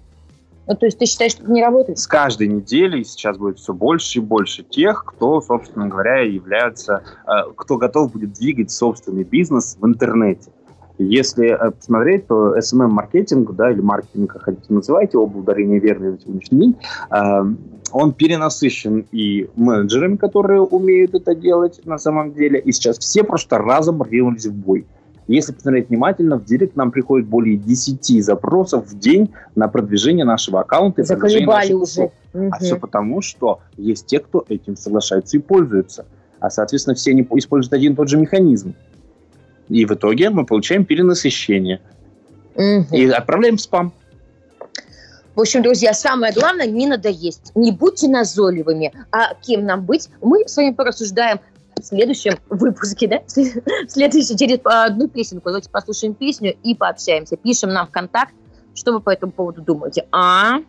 Ну, 0.69 0.75
то 0.75 0.87
есть 0.87 0.99
ты 0.99 1.07
считаешь, 1.07 1.33
что 1.33 1.45
это 1.45 1.53
не 1.53 1.63
работает? 1.63 1.99
С 1.99 2.07
каждой 2.07 2.49
неделей 2.49 3.05
сейчас 3.05 3.39
будет 3.39 3.59
все 3.59 3.73
больше 3.73 4.19
и 4.19 4.23
больше 4.23 4.65
тех, 4.65 5.05
кто, 5.05 5.41
собственно 5.41 5.87
говоря, 5.87 6.23
является, 6.23 7.05
э, 7.25 7.53
кто 7.57 7.77
готов 7.77 8.13
будет 8.13 8.33
двигать 8.33 8.73
собственный 8.73 9.23
бизнес 9.23 9.77
в 9.81 9.87
интернете. 9.87 10.51
Если 10.99 11.49
э, 11.49 11.71
посмотреть, 11.71 12.27
то 12.27 12.57
SMM-маркетинг, 12.57 13.55
да, 13.55 13.71
или 13.71 13.81
маркетинг, 13.81 14.33
как 14.33 14.43
хотите 14.43 14.73
называйте, 14.73 15.19
оба 15.19 15.39
ударения 15.39 15.79
верные 15.79 16.13
на 16.13 16.21
сегодняшний 16.21 16.59
день, 16.59 16.77
э, 17.11 17.45
он 17.93 18.13
перенасыщен 18.13 19.07
и 19.13 19.49
менеджерами, 19.57 20.17
которые 20.17 20.63
умеют 20.63 21.15
это 21.15 21.35
делать 21.35 21.81
на 21.85 21.99
самом 21.99 22.33
деле, 22.33 22.59
и 22.59 22.73
сейчас 22.73 22.99
все 22.99 23.25
просто 23.25 23.59
разом 23.59 24.03
ринулись 24.03 24.47
в 24.47 24.55
бой. 24.55 24.87
Если 25.29 25.53
посмотреть 25.53 25.89
внимательно, 25.89 26.39
в 26.39 26.45
директ 26.45 26.77
нам 26.77 26.93
приходит 26.93 27.27
более 27.27 27.57
10 27.57 28.25
запросов 28.25 28.87
в 28.87 28.99
день 28.99 29.33
на 29.57 29.67
продвижение 29.67 30.25
нашего 30.25 30.61
аккаунта. 30.61 31.03
Заколебали 31.03 31.73
уже. 31.73 32.11
Угу. 32.33 32.51
А 32.53 32.59
все 32.59 32.77
потому, 32.77 33.23
что 33.23 33.61
есть 33.77 34.07
те, 34.07 34.21
кто 34.21 34.45
этим 34.49 34.77
соглашается 34.77 35.37
и 35.37 35.41
пользуется. 35.41 36.07
А, 36.39 36.51
соответственно, 36.51 36.95
все 36.95 37.11
они 37.11 37.27
используют 37.35 37.73
один 37.73 37.95
и 37.95 37.97
тот 37.97 38.09
же 38.09 38.19
механизм. 38.19 38.75
И 39.69 39.85
в 39.85 39.93
итоге 39.93 40.31
мы 40.31 40.47
получаем 40.47 40.85
перенасыщение. 40.85 41.81
Угу. 42.55 42.97
И 42.97 43.09
отправляем 43.11 43.57
в 43.57 43.61
спам. 43.61 43.93
В 45.35 45.41
общем, 45.41 45.63
друзья, 45.63 45.93
самое 45.93 46.33
главное, 46.33 46.67
не 46.67 46.87
надоесть. 46.87 47.53
Не 47.55 47.71
будьте 47.71 48.09
назойливыми. 48.09 48.93
А 49.13 49.35
кем 49.35 49.67
нам 49.67 49.85
быть, 49.85 50.09
мы 50.23 50.49
с 50.49 50.57
вами 50.57 50.73
порассуждаем 50.73 51.41
в 51.77 51.83
следующем 51.83 52.39
выпуске, 52.49 53.07
да? 53.07 53.21
В 53.29 53.91
следующем, 53.91 54.39
через 54.39 54.61
одну 54.65 55.09
песенку. 55.09 55.51
Давайте 55.51 55.69
послушаем 55.69 56.15
песню 56.15 56.57
и 56.63 56.75
пообщаемся. 56.75 57.37
Пишем 57.37 57.71
нам 57.71 57.87
в 57.87 57.91
контакт, 57.91 58.33
что 58.75 58.93
вы 58.93 59.01
по 59.01 59.11
этому 59.11 59.31
поводу 59.31 59.61
думаете. 59.61 60.07
А? 60.11 60.61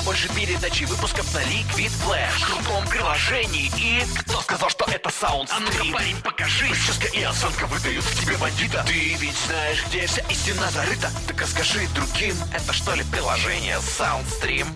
Слушай 0.00 0.04
больше 0.04 0.28
передачи 0.34 0.84
выпусков 0.84 1.34
на 1.34 1.40
Liquid 1.40 1.90
Flash. 2.04 2.38
В 2.38 2.46
крутом 2.46 2.86
приложении. 2.88 3.70
И 3.76 4.02
кто 4.20 4.40
сказал, 4.40 4.70
что 4.70 4.86
это 4.86 5.10
саунд? 5.10 5.50
А 5.52 5.60
ну-ка, 5.60 5.84
парень, 5.92 6.16
покажи. 6.22 6.68
Прическа 6.68 7.06
и 7.08 7.22
осанка 7.22 7.66
выдают 7.66 8.04
в 8.04 8.20
тебе 8.20 8.36
бандита. 8.38 8.82
Ты 8.86 9.14
ведь 9.14 9.36
знаешь, 9.46 9.84
где 9.88 10.06
вся 10.06 10.22
истина 10.30 10.70
зарыта? 10.70 11.10
Так 11.26 11.40
расскажи 11.42 11.86
другим. 11.94 12.34
Это 12.54 12.72
что 12.72 12.94
ли 12.94 13.04
приложение 13.04 13.76
Soundstream? 13.76 14.66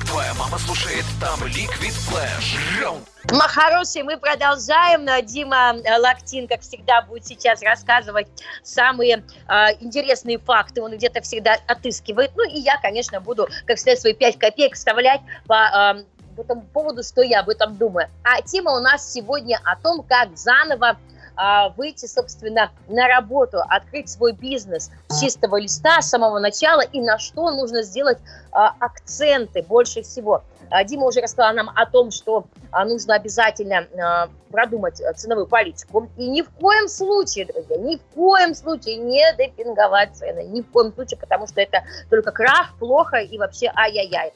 Твоя 0.00 0.34
мама 0.34 0.58
слушает 0.58 1.04
там 1.20 1.38
Liquid 1.44 1.94
Flash 2.08 2.80
Раунд 2.80 3.08
мы 3.32 3.48
хорошие, 3.48 4.04
мы 4.04 4.18
продолжаем. 4.18 5.06
Дима 5.24 5.74
Лактин, 5.98 6.46
как 6.46 6.60
всегда, 6.60 7.00
будет 7.02 7.24
сейчас 7.24 7.62
рассказывать 7.62 8.28
самые 8.62 9.24
э, 9.48 9.54
интересные 9.80 10.38
факты. 10.38 10.82
Он 10.82 10.92
где-то 10.92 11.22
всегда 11.22 11.56
отыскивает. 11.66 12.32
Ну 12.36 12.44
и 12.46 12.58
я, 12.58 12.76
конечно, 12.76 13.22
буду, 13.22 13.48
как 13.66 13.78
всегда, 13.78 13.96
свои 13.96 14.12
пять 14.12 14.38
копеек 14.38 14.74
вставлять 14.74 15.22
по 15.46 15.54
э, 15.54 16.04
по 16.36 16.42
этому 16.42 16.62
поводу, 16.62 17.02
что 17.02 17.22
я 17.22 17.40
об 17.40 17.48
этом 17.48 17.76
думаю. 17.76 18.08
А 18.24 18.42
тема 18.42 18.72
у 18.72 18.80
нас 18.80 19.10
сегодня 19.12 19.58
о 19.64 19.76
том, 19.76 20.02
как 20.02 20.36
заново 20.36 20.98
а, 21.36 21.70
выйти, 21.70 22.06
собственно, 22.06 22.70
на 22.88 23.08
работу, 23.08 23.58
открыть 23.68 24.08
свой 24.08 24.32
бизнес 24.32 24.90
с 25.08 25.20
чистого 25.20 25.56
листа, 25.56 26.00
с 26.00 26.08
самого 26.08 26.38
начала, 26.38 26.80
и 26.80 27.00
на 27.00 27.18
что 27.18 27.50
нужно 27.50 27.82
сделать 27.82 28.18
а, 28.18 28.43
акценты 28.54 29.62
больше 29.62 30.02
всего. 30.02 30.42
А, 30.70 30.84
Дима 30.84 31.06
уже 31.06 31.20
рассказала 31.20 31.52
нам 31.52 31.70
о 31.74 31.86
том, 31.86 32.10
что 32.10 32.46
а, 32.70 32.84
нужно 32.84 33.14
обязательно 33.14 33.86
а, 34.00 34.28
продумать 34.50 35.00
ценовую 35.16 35.46
политику. 35.46 36.08
И 36.16 36.28
ни 36.28 36.42
в 36.42 36.50
коем 36.50 36.88
случае, 36.88 37.46
друзья, 37.46 37.76
ни 37.76 37.96
в 37.96 38.02
коем 38.14 38.54
случае 38.54 38.96
не 38.96 39.24
демпинговать 39.36 40.16
цены. 40.16 40.44
Ни 40.44 40.62
в 40.62 40.70
коем 40.70 40.92
случае, 40.92 41.18
потому 41.18 41.46
что 41.46 41.60
это 41.60 41.84
только 42.10 42.30
крах, 42.32 42.74
плохо 42.78 43.18
и 43.18 43.38
вообще 43.38 43.70
ай-яй-яй. 43.74 44.32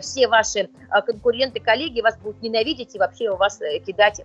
Все 0.00 0.28
ваши 0.28 0.68
конкуренты, 1.06 1.60
коллеги 1.60 2.00
вас 2.00 2.16
будут 2.18 2.42
ненавидеть 2.42 2.94
и 2.94 2.98
вообще 2.98 3.30
у 3.30 3.36
вас 3.36 3.60
э, 3.60 3.78
кидать, 3.78 4.20
э, 4.20 4.24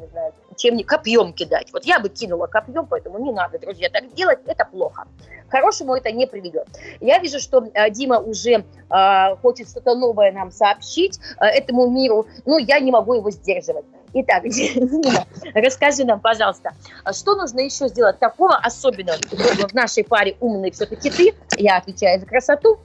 не 0.00 0.06
знаю, 0.08 0.32
чем 0.56 0.76
не 0.76 0.84
копьем 0.84 1.32
кидать. 1.32 1.72
Вот 1.72 1.84
я 1.84 1.98
бы 1.98 2.08
кинула 2.08 2.46
копьем, 2.46 2.86
поэтому 2.86 3.18
не 3.18 3.32
надо, 3.32 3.58
друзья, 3.58 3.90
так 3.90 4.12
делать, 4.14 4.38
это 4.46 4.64
плохо. 4.64 5.06
К 5.48 5.50
хорошему 5.50 5.94
это 5.94 6.12
не 6.12 6.26
приведет. 6.26 6.68
Я 7.00 7.18
вижу, 7.18 7.40
что 7.40 7.64
Дима 7.90 8.18
уже 8.18 8.64
хочет 9.42 9.68
что-то 9.68 9.94
новое 9.94 10.32
нам 10.32 10.50
сообщить 10.52 11.18
э, 11.40 11.46
этому 11.46 11.90
миру, 11.90 12.26
ну, 12.44 12.58
я 12.58 12.78
не 12.78 12.92
могу 12.92 13.14
его 13.14 13.30
сдерживать. 13.30 13.84
Итак, 14.14 14.44
расскажи 15.54 16.04
нам, 16.04 16.20
пожалуйста, 16.20 16.70
а 17.04 17.12
что 17.12 17.34
нужно 17.34 17.60
еще 17.60 17.88
сделать 17.88 18.18
такого 18.18 18.54
особенного 18.56 19.18
в 19.68 19.74
нашей 19.74 20.04
паре 20.04 20.36
умные 20.40 20.70
все-таки 20.70 21.10
ты, 21.10 21.34
я 21.58 21.78
отвечаю 21.78 22.20
за 22.20 22.26
красоту, 22.26 22.78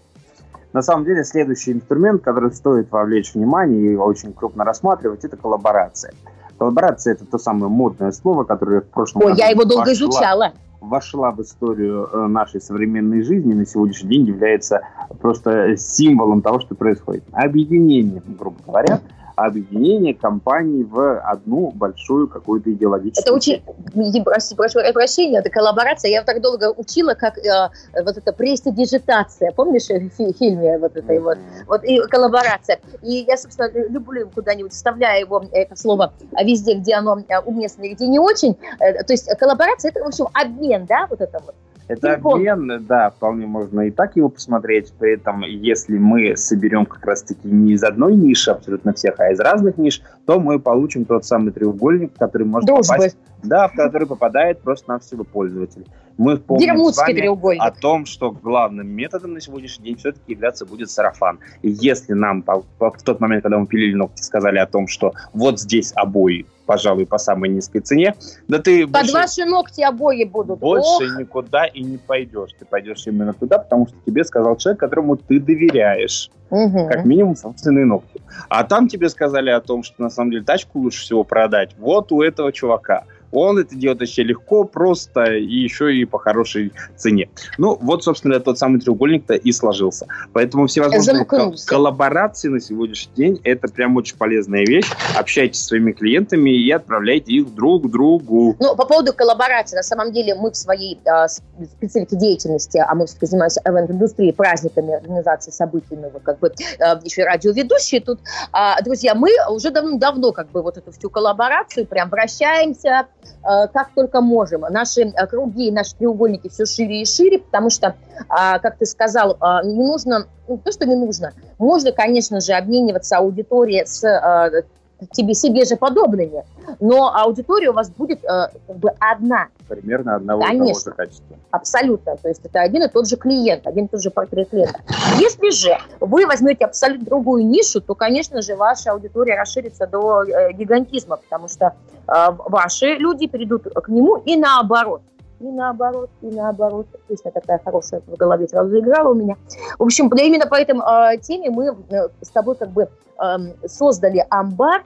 на 0.73 0.81
самом 0.81 1.03
деле, 1.03 1.23
следующий 1.25 1.73
инструмент, 1.73 2.23
который 2.23 2.51
стоит 2.53 2.89
вовлечь 2.91 3.33
внимание 3.33 3.93
и 3.93 3.95
очень 3.95 4.31
крупно 4.31 4.63
рассматривать, 4.63 5.25
это 5.25 5.35
коллаборация. 5.35 6.13
Коллаборация– 6.57 7.13
это 7.15 7.25
то 7.25 7.37
самое 7.37 7.69
модное 7.69 8.11
слово, 8.11 8.45
которое 8.45 8.81
в 8.81 8.87
прошлом 8.87 9.23
Ой, 9.23 9.31
году 9.31 9.39
я 9.39 9.49
его 9.49 9.65
долго 9.65 9.91
изучала. 9.91 10.53
Вошла 10.81 11.31
в 11.31 11.39
историю 11.41 12.09
э, 12.11 12.27
нашей 12.27 12.59
современной 12.59 13.21
жизни, 13.21 13.53
на 13.53 13.67
сегодняшний 13.67 14.09
день 14.09 14.25
является 14.25 14.81
просто 15.21 15.77
символом 15.77 16.41
того, 16.41 16.59
что 16.59 16.73
происходит. 16.73 17.23
Объединение, 17.31 18.21
грубо 18.27 18.57
говоря, 18.65 18.99
объединение 19.45 20.13
компаний 20.13 20.83
в 20.83 21.19
одну 21.19 21.71
большую 21.71 22.27
какую-то 22.27 22.71
идеологическую... 22.71 23.23
Это 23.23 23.33
очень... 23.33 24.23
Прошу, 24.23 24.55
прошу 24.55 24.79
прощения, 24.93 25.39
это 25.39 25.49
коллаборация. 25.49 26.11
Я 26.11 26.23
так 26.23 26.41
долго 26.41 26.71
учила, 26.75 27.13
как 27.13 27.37
э, 27.37 27.69
вот 28.03 28.17
эта 28.17 28.33
престидижитация. 28.33 29.51
Помнишь 29.51 29.87
в 29.87 30.09
фильме 30.33 30.77
вот 30.77 30.95
этой 30.95 31.19
вот? 31.19 31.37
Вот 31.67 31.83
и 31.83 31.99
коллаборация. 32.07 32.79
И 33.01 33.25
я, 33.27 33.37
собственно, 33.37 33.69
люблю 33.89 34.29
куда-нибудь, 34.33 34.71
вставляю 34.73 35.21
его, 35.21 35.43
это 35.51 35.75
слово, 35.75 36.13
везде, 36.43 36.75
где 36.75 36.95
оно 36.95 37.19
э, 37.27 37.39
уместно, 37.39 37.83
где 37.83 38.07
не 38.07 38.19
очень. 38.19 38.57
Э, 38.79 39.03
то 39.03 39.13
есть 39.13 39.29
коллаборация, 39.37 39.91
это, 39.91 40.03
в 40.03 40.07
общем, 40.07 40.27
обмен, 40.33 40.85
да, 40.85 41.07
вот 41.09 41.21
это 41.21 41.39
вот. 41.45 41.55
Это 41.87 42.13
обмен, 42.13 42.85
да, 42.87 43.09
вполне 43.09 43.45
можно 43.45 43.81
и 43.81 43.91
так 43.91 44.15
его 44.15 44.29
посмотреть. 44.29 44.93
При 44.97 45.15
этом, 45.15 45.41
если 45.41 45.97
мы 45.97 46.37
соберем 46.37 46.85
как 46.85 47.05
раз-таки 47.05 47.47
не 47.47 47.73
из 47.73 47.83
одной 47.83 48.15
ниши 48.15 48.51
абсолютно 48.51 48.93
всех, 48.93 49.19
а 49.19 49.31
из 49.31 49.39
разных 49.39 49.77
ниш, 49.77 50.01
то 50.25 50.39
мы 50.39 50.59
получим 50.59 51.05
тот 51.05 51.25
самый 51.25 51.51
треугольник, 51.51 52.13
который 52.17 52.47
может 52.47 52.67
Дружбы. 52.67 52.95
попасть, 52.95 53.17
да, 53.43 53.67
в 53.67 53.73
который 53.73 54.07
попадает 54.07 54.61
просто 54.61 54.91
на 54.91 54.99
всего 54.99 55.23
пользователя. 55.23 55.85
Мы 56.21 56.37
помним 56.37 56.93
с 56.93 56.97
вами 56.97 57.57
о 57.57 57.71
том, 57.71 58.05
что 58.05 58.29
главным 58.29 58.87
методом 58.87 59.33
на 59.33 59.41
сегодняшний 59.41 59.85
день 59.85 59.97
все-таки 59.97 60.33
являться 60.33 60.67
будет 60.67 60.91
сарафан. 60.91 61.39
И 61.63 61.71
если 61.71 62.13
нам 62.13 62.43
в 62.45 63.03
тот 63.03 63.19
момент, 63.19 63.41
когда 63.41 63.57
мы 63.57 63.65
пилили 63.65 63.95
ногти, 63.95 64.21
сказали 64.21 64.59
о 64.59 64.67
том, 64.67 64.87
что 64.87 65.13
вот 65.33 65.59
здесь 65.59 65.91
обои 65.95 66.45
пожалуй, 66.67 67.05
по 67.05 67.17
самой 67.17 67.49
низкой 67.49 67.81
цене. 67.81 68.15
Да 68.47 68.59
ты 68.59 68.87
Под 68.87 69.01
больше, 69.01 69.11
ваши 69.11 69.45
ногти 69.45 69.81
обои 69.81 70.23
будут. 70.23 70.59
Больше 70.59 71.03
Ох. 71.03 71.19
никуда 71.19 71.65
и 71.65 71.81
не 71.81 71.97
пойдешь. 71.97 72.51
Ты 72.57 72.63
пойдешь 72.63 73.05
именно 73.07 73.33
туда, 73.33 73.57
потому 73.59 73.87
что 73.87 73.97
тебе 74.05 74.23
сказал 74.23 74.55
человек, 74.55 74.79
которому 74.79 75.17
ты 75.17 75.41
доверяешь. 75.41 76.29
Угу. 76.49 76.87
Как 76.87 77.03
минимум 77.03 77.35
собственные 77.35 77.85
ногти. 77.85 78.21
А 78.47 78.63
там 78.63 78.87
тебе 78.87 79.09
сказали 79.09 79.49
о 79.49 79.59
том, 79.59 79.83
что 79.83 80.01
на 80.01 80.09
самом 80.09 80.31
деле 80.31 80.45
тачку 80.45 80.79
лучше 80.79 81.01
всего 81.01 81.25
продать 81.25 81.75
вот 81.77 82.13
у 82.13 82.21
этого 82.21 82.53
чувака. 82.53 83.03
Он 83.31 83.57
это 83.59 83.75
делает 83.75 84.01
очень 84.01 84.23
легко, 84.23 84.63
просто 84.63 85.23
и 85.33 85.53
еще 85.53 85.95
и 85.95 86.05
по 86.05 86.19
хорошей 86.19 86.73
цене. 86.95 87.29
Ну, 87.57 87.77
вот, 87.81 88.03
собственно, 88.03 88.39
тот 88.39 88.57
самый 88.57 88.79
треугольник-то 88.79 89.33
и 89.35 89.51
сложился. 89.51 90.07
Поэтому 90.33 90.67
всевозможные 90.67 91.25
кол- 91.25 91.55
коллаборации 91.65 92.49
на 92.49 92.59
сегодняшний 92.59 93.13
день 93.15 93.41
это 93.43 93.67
прям 93.67 93.95
очень 93.97 94.17
полезная 94.17 94.65
вещь. 94.65 94.89
Общайтесь 95.17 95.61
с 95.61 95.67
своими 95.67 95.91
клиентами 95.91 96.49
и 96.49 96.71
отправляйте 96.71 97.33
их 97.33 97.53
друг 97.53 97.87
к 97.87 97.91
другу. 97.91 98.55
Ну, 98.59 98.75
по 98.75 98.85
поводу 98.85 99.13
коллаборации, 99.13 99.75
на 99.75 99.83
самом 99.83 100.11
деле 100.11 100.35
мы 100.35 100.51
в 100.51 100.57
своей 100.57 100.99
э, 101.05 101.27
специфике 101.27 102.15
деятельности, 102.17 102.83
а 102.85 102.93
мы 102.95 103.05
все-таки 103.05 103.27
занимаемся 103.27 103.61
ивент-индустрией, 103.65 104.33
праздниками, 104.33 104.93
организацией 104.93 105.53
событий, 105.53 105.95
ну, 105.95 106.11
как 106.23 106.39
бы 106.39 106.47
э, 106.49 106.83
еще 107.03 107.21
и 107.21 107.25
радиоведущие 107.25 108.01
тут. 108.01 108.19
Э, 108.53 108.81
друзья, 108.83 109.15
мы 109.15 109.31
уже 109.49 109.71
давно-давно 109.71 110.31
как 110.31 110.49
бы 110.51 110.61
вот 110.61 110.77
эту 110.77 110.91
всю 110.91 111.09
коллаборацию 111.09 111.85
прям 111.85 112.09
вращаемся, 112.09 113.07
как 113.43 113.93
только 113.95 114.21
можем. 114.21 114.61
Наши 114.69 115.01
э, 115.01 115.27
круги, 115.27 115.71
наши 115.71 115.95
треугольники 115.95 116.49
все 116.49 116.65
шире 116.65 117.01
и 117.01 117.05
шире, 117.05 117.39
потому 117.39 117.69
что, 117.69 117.95
а, 118.29 118.59
как 118.59 118.77
ты 118.77 118.85
сказал, 118.85 119.37
а, 119.39 119.63
не 119.63 119.83
нужно, 119.83 120.27
не 120.47 120.57
то, 120.57 120.71
что 120.71 120.85
не 120.85 120.95
нужно, 120.95 121.33
можно, 121.57 121.91
конечно 121.91 122.39
же, 122.39 122.53
обмениваться 122.53 123.17
аудиторией 123.17 123.85
с 123.85 124.03
э, 124.03 124.63
тебе 125.11 125.33
себе 125.33 125.65
же 125.65 125.75
подобными, 125.75 126.43
но 126.79 127.13
аудитория 127.15 127.69
у 127.69 127.73
вас 127.73 127.89
будет 127.89 128.23
э, 128.23 128.49
как 128.67 128.77
бы 128.77 128.91
одна. 128.99 129.47
Примерно 129.67 130.15
одного 130.15 130.41
Конечно, 130.41 130.63
и 130.63 130.73
того 130.73 130.79
же 130.79 130.91
качества. 130.91 131.37
Абсолютно. 131.51 132.17
То 132.17 132.27
есть 132.27 132.41
это 132.43 132.61
один 132.61 132.83
и 132.83 132.87
тот 132.87 133.07
же 133.07 133.15
клиент, 133.15 133.67
один 133.67 133.85
и 133.85 133.87
тот 133.87 134.01
же 134.01 134.09
портрет 134.09 134.49
клиента. 134.49 134.79
Если 135.19 135.49
же 135.51 135.77
вы 135.99 136.25
возьмете 136.25 136.65
абсолютно 136.65 137.05
другую 137.05 137.45
нишу, 137.45 137.81
то, 137.81 137.95
конечно 137.95 138.41
же, 138.41 138.55
ваша 138.55 138.91
аудитория 138.91 139.39
расширится 139.39 139.87
до 139.87 140.23
э, 140.23 140.53
гигантизма, 140.53 141.17
потому 141.17 141.47
что 141.47 141.73
э, 142.07 142.13
ваши 142.47 142.95
люди 142.95 143.27
перейдут 143.27 143.63
к 143.63 143.89
нему 143.89 144.17
и 144.17 144.35
наоборот 144.35 145.01
и 145.41 145.51
наоборот, 145.51 146.09
и 146.21 146.27
наоборот. 146.27 146.87
Песня 147.07 147.31
такая 147.31 147.59
хорошая 147.63 148.01
в 148.05 148.15
голове 148.15 148.47
сразу 148.47 148.69
заиграла 148.69 149.09
у 149.09 149.15
меня. 149.15 149.35
В 149.79 149.83
общем, 149.83 150.07
именно 150.07 150.47
по 150.47 150.55
этой 150.55 150.75
э, 150.75 151.17
теме 151.19 151.49
мы 151.49 151.75
э, 151.89 152.07
с 152.21 152.29
тобой 152.29 152.55
как 152.55 152.69
бы 152.69 152.87
Эм, 153.21 153.53
создали 153.67 154.25
амбар, 154.31 154.83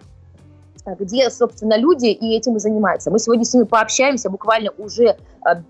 где, 1.00 1.30
собственно, 1.30 1.78
люди 1.78 2.08
и 2.08 2.36
этим 2.36 2.58
и 2.58 2.60
занимаются. 2.60 3.10
Мы 3.10 3.18
сегодня 3.18 3.46
с 3.46 3.54
ними 3.54 3.64
пообщаемся, 3.64 4.30
буквально 4.30 4.72
уже 4.78 5.06
э, 5.06 5.16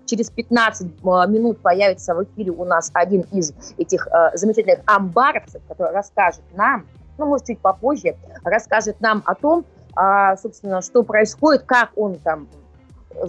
через 0.04 0.30
15 0.30 0.86
э, 0.86 0.90
минут 1.28 1.60
появится 1.60 2.12
в 2.16 2.24
эфире 2.24 2.50
у 2.50 2.64
нас 2.64 2.90
один 2.92 3.20
из 3.30 3.54
этих 3.78 4.08
э, 4.08 4.36
замечательных 4.36 4.80
амбаровцев, 4.84 5.62
который 5.68 5.92
расскажет 5.92 6.42
нам, 6.56 6.86
ну, 7.18 7.26
может, 7.26 7.46
чуть 7.46 7.60
попозже, 7.60 8.16
расскажет 8.42 9.00
нам 9.00 9.22
о 9.24 9.36
том, 9.36 9.64
а, 9.94 10.36
собственно, 10.36 10.82
что 10.82 11.04
происходит, 11.04 11.62
как 11.62 11.90
он 11.94 12.16
там 12.16 12.48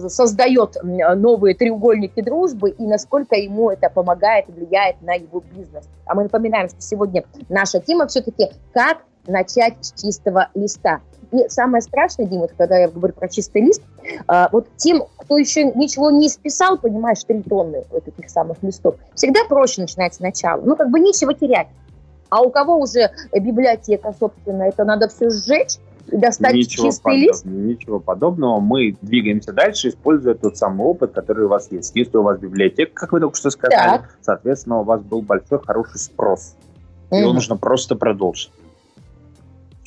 создает 0.08 0.76
новые 0.82 1.54
треугольники 1.54 2.20
дружбы 2.20 2.70
и 2.70 2.86
насколько 2.86 3.36
ему 3.36 3.70
это 3.70 3.90
помогает 3.90 4.48
и 4.48 4.52
влияет 4.52 5.00
на 5.02 5.14
его 5.14 5.42
бизнес. 5.54 5.88
А 6.06 6.14
мы 6.14 6.24
напоминаем, 6.24 6.68
что 6.68 6.80
сегодня 6.80 7.24
наша 7.48 7.80
тема 7.80 8.06
все-таки 8.06 8.48
«Как 8.72 8.98
начать 9.28 9.74
с 9.80 9.92
чистого 9.92 10.48
листа. 10.54 11.00
И 11.30 11.48
самое 11.48 11.82
страшное, 11.82 12.26
Дима, 12.26 12.48
когда 12.48 12.78
я 12.78 12.88
говорю 12.88 13.12
про 13.12 13.28
чистый 13.28 13.62
лист, 13.62 13.82
а, 14.26 14.48
вот 14.50 14.66
тем, 14.76 15.04
кто 15.18 15.36
еще 15.36 15.64
ничего 15.64 16.10
не 16.10 16.28
списал, 16.28 16.78
понимаешь, 16.78 17.22
три 17.24 17.42
тонны 17.42 17.84
вот 17.90 18.08
этих 18.08 18.30
самых 18.30 18.62
листов, 18.62 18.94
всегда 19.14 19.40
проще 19.46 19.82
начинать 19.82 20.14
сначала. 20.14 20.62
Ну, 20.62 20.74
как 20.74 20.90
бы 20.90 20.98
нечего 21.00 21.34
терять. 21.34 21.68
А 22.30 22.42
у 22.42 22.50
кого 22.50 22.76
уже 22.76 23.10
библиотека, 23.32 24.14
собственно, 24.18 24.64
это 24.64 24.84
надо 24.84 25.08
все 25.08 25.30
сжечь, 25.30 25.76
достать 26.12 26.54
ничего 26.54 26.86
чистый 26.86 27.02
подобного, 27.02 27.26
лист? 27.26 27.44
Ничего 27.44 28.00
подобного. 28.00 28.60
Мы 28.60 28.96
двигаемся 29.02 29.52
дальше, 29.52 29.88
используя 29.88 30.34
тот 30.34 30.56
самый 30.56 30.86
опыт, 30.86 31.12
который 31.12 31.46
у 31.46 31.48
вас 31.48 31.70
есть. 31.70 31.94
Если 31.94 32.16
у 32.16 32.22
вас 32.22 32.38
библиотека, 32.38 32.92
как 32.94 33.12
вы 33.12 33.20
только 33.20 33.36
что 33.36 33.50
сказали, 33.50 33.98
так. 33.98 34.18
соответственно, 34.20 34.80
у 34.80 34.84
вас 34.84 35.02
был 35.02 35.22
большой, 35.22 35.60
хороший 35.64 35.98
спрос. 35.98 36.54
Его 37.10 37.32
нужно 37.32 37.56
просто 37.56 37.94
продолжить. 37.94 38.50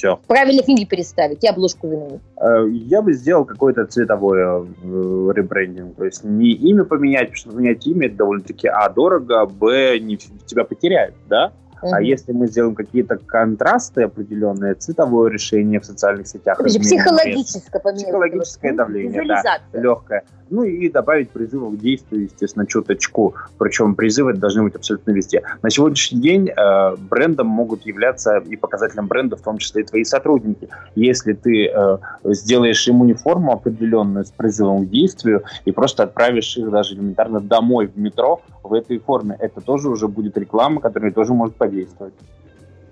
Все. 0.02 0.20
Правильно 0.26 0.64
книги 0.64 0.84
переставить 0.84 1.44
и 1.44 1.48
обложку 1.48 1.88
заменить. 1.88 2.22
Э, 2.38 2.68
я 2.68 3.04
бы 3.04 3.14
сделал 3.14 3.46
какой-то 3.46 3.86
цветовой 3.86 4.40
э, 4.40 5.32
ребрендинг. 5.36 5.96
То 5.96 6.06
есть 6.06 6.24
не 6.24 6.54
имя 6.54 6.86
поменять, 6.86 7.28
потому 7.28 7.36
что 7.36 7.52
поменять 7.52 7.86
имя 7.86 8.08
это 8.08 8.16
довольно-таки 8.16 8.68
а 8.68 8.90
дорого, 8.90 9.46
б 9.46 10.00
не 10.00 10.18
тебя 10.18 10.64
потеряют, 10.64 11.14
да? 11.30 11.54
Угу. 11.82 11.94
А 11.94 12.02
если 12.02 12.32
мы 12.32 12.48
сделаем 12.48 12.76
какие-то 12.76 13.18
контрасты 13.18 14.04
определенные, 14.04 14.76
цветовое 14.76 15.32
решение 15.32 15.80
в 15.80 15.86
социальных 15.86 16.28
сетях. 16.28 16.58
Психологическое, 16.58 17.80
психологическое 17.80 18.74
давление, 18.74 19.24
да, 19.26 19.60
легкое. 19.74 20.24
Ну 20.52 20.64
и 20.64 20.90
добавить 20.90 21.30
призывов 21.30 21.78
к 21.78 21.80
действию, 21.80 22.24
естественно, 22.24 22.68
чуточку. 22.68 23.36
Причем 23.58 23.96
призывы 23.96 24.34
должны 24.34 24.64
быть 24.64 24.76
абсолютно 24.76 25.12
везде. 25.12 25.44
На 25.62 25.70
сегодняшний 25.70 26.20
день 26.20 26.50
э, 26.50 26.96
брендом 26.98 27.48
могут 27.48 27.86
являться 27.86 28.38
и 28.38 28.58
показателем 28.58 29.08
бренда, 29.08 29.38
в 29.38 29.42
том 29.42 29.60
числе 29.60 29.84
и 29.84 29.86
твои 29.86 30.04
сотрудники. 30.04 30.68
Если 30.94 31.34
ты 31.34 31.68
э, 31.68 31.98
сделаешь 32.26 32.86
им 32.86 33.00
униформу 33.00 33.54
определенную 33.54 34.26
с 34.26 34.32
призывом 34.32 34.86
к 34.86 34.90
действию 34.90 35.44
и 35.64 35.72
просто 35.72 36.04
отправишь 36.04 36.58
их 36.58 36.70
даже 36.70 36.96
элементарно 36.96 37.40
домой 37.40 37.88
в 37.88 37.98
метро 37.98 38.42
в 38.64 38.74
этой 38.74 39.00
форме, 39.00 39.36
это 39.40 39.62
тоже 39.62 39.90
уже 39.90 40.08
будет 40.08 40.38
реклама, 40.38 40.82
которая 40.82 41.12
тоже 41.12 41.34
может 41.34 41.56
подействовать. 41.56 42.14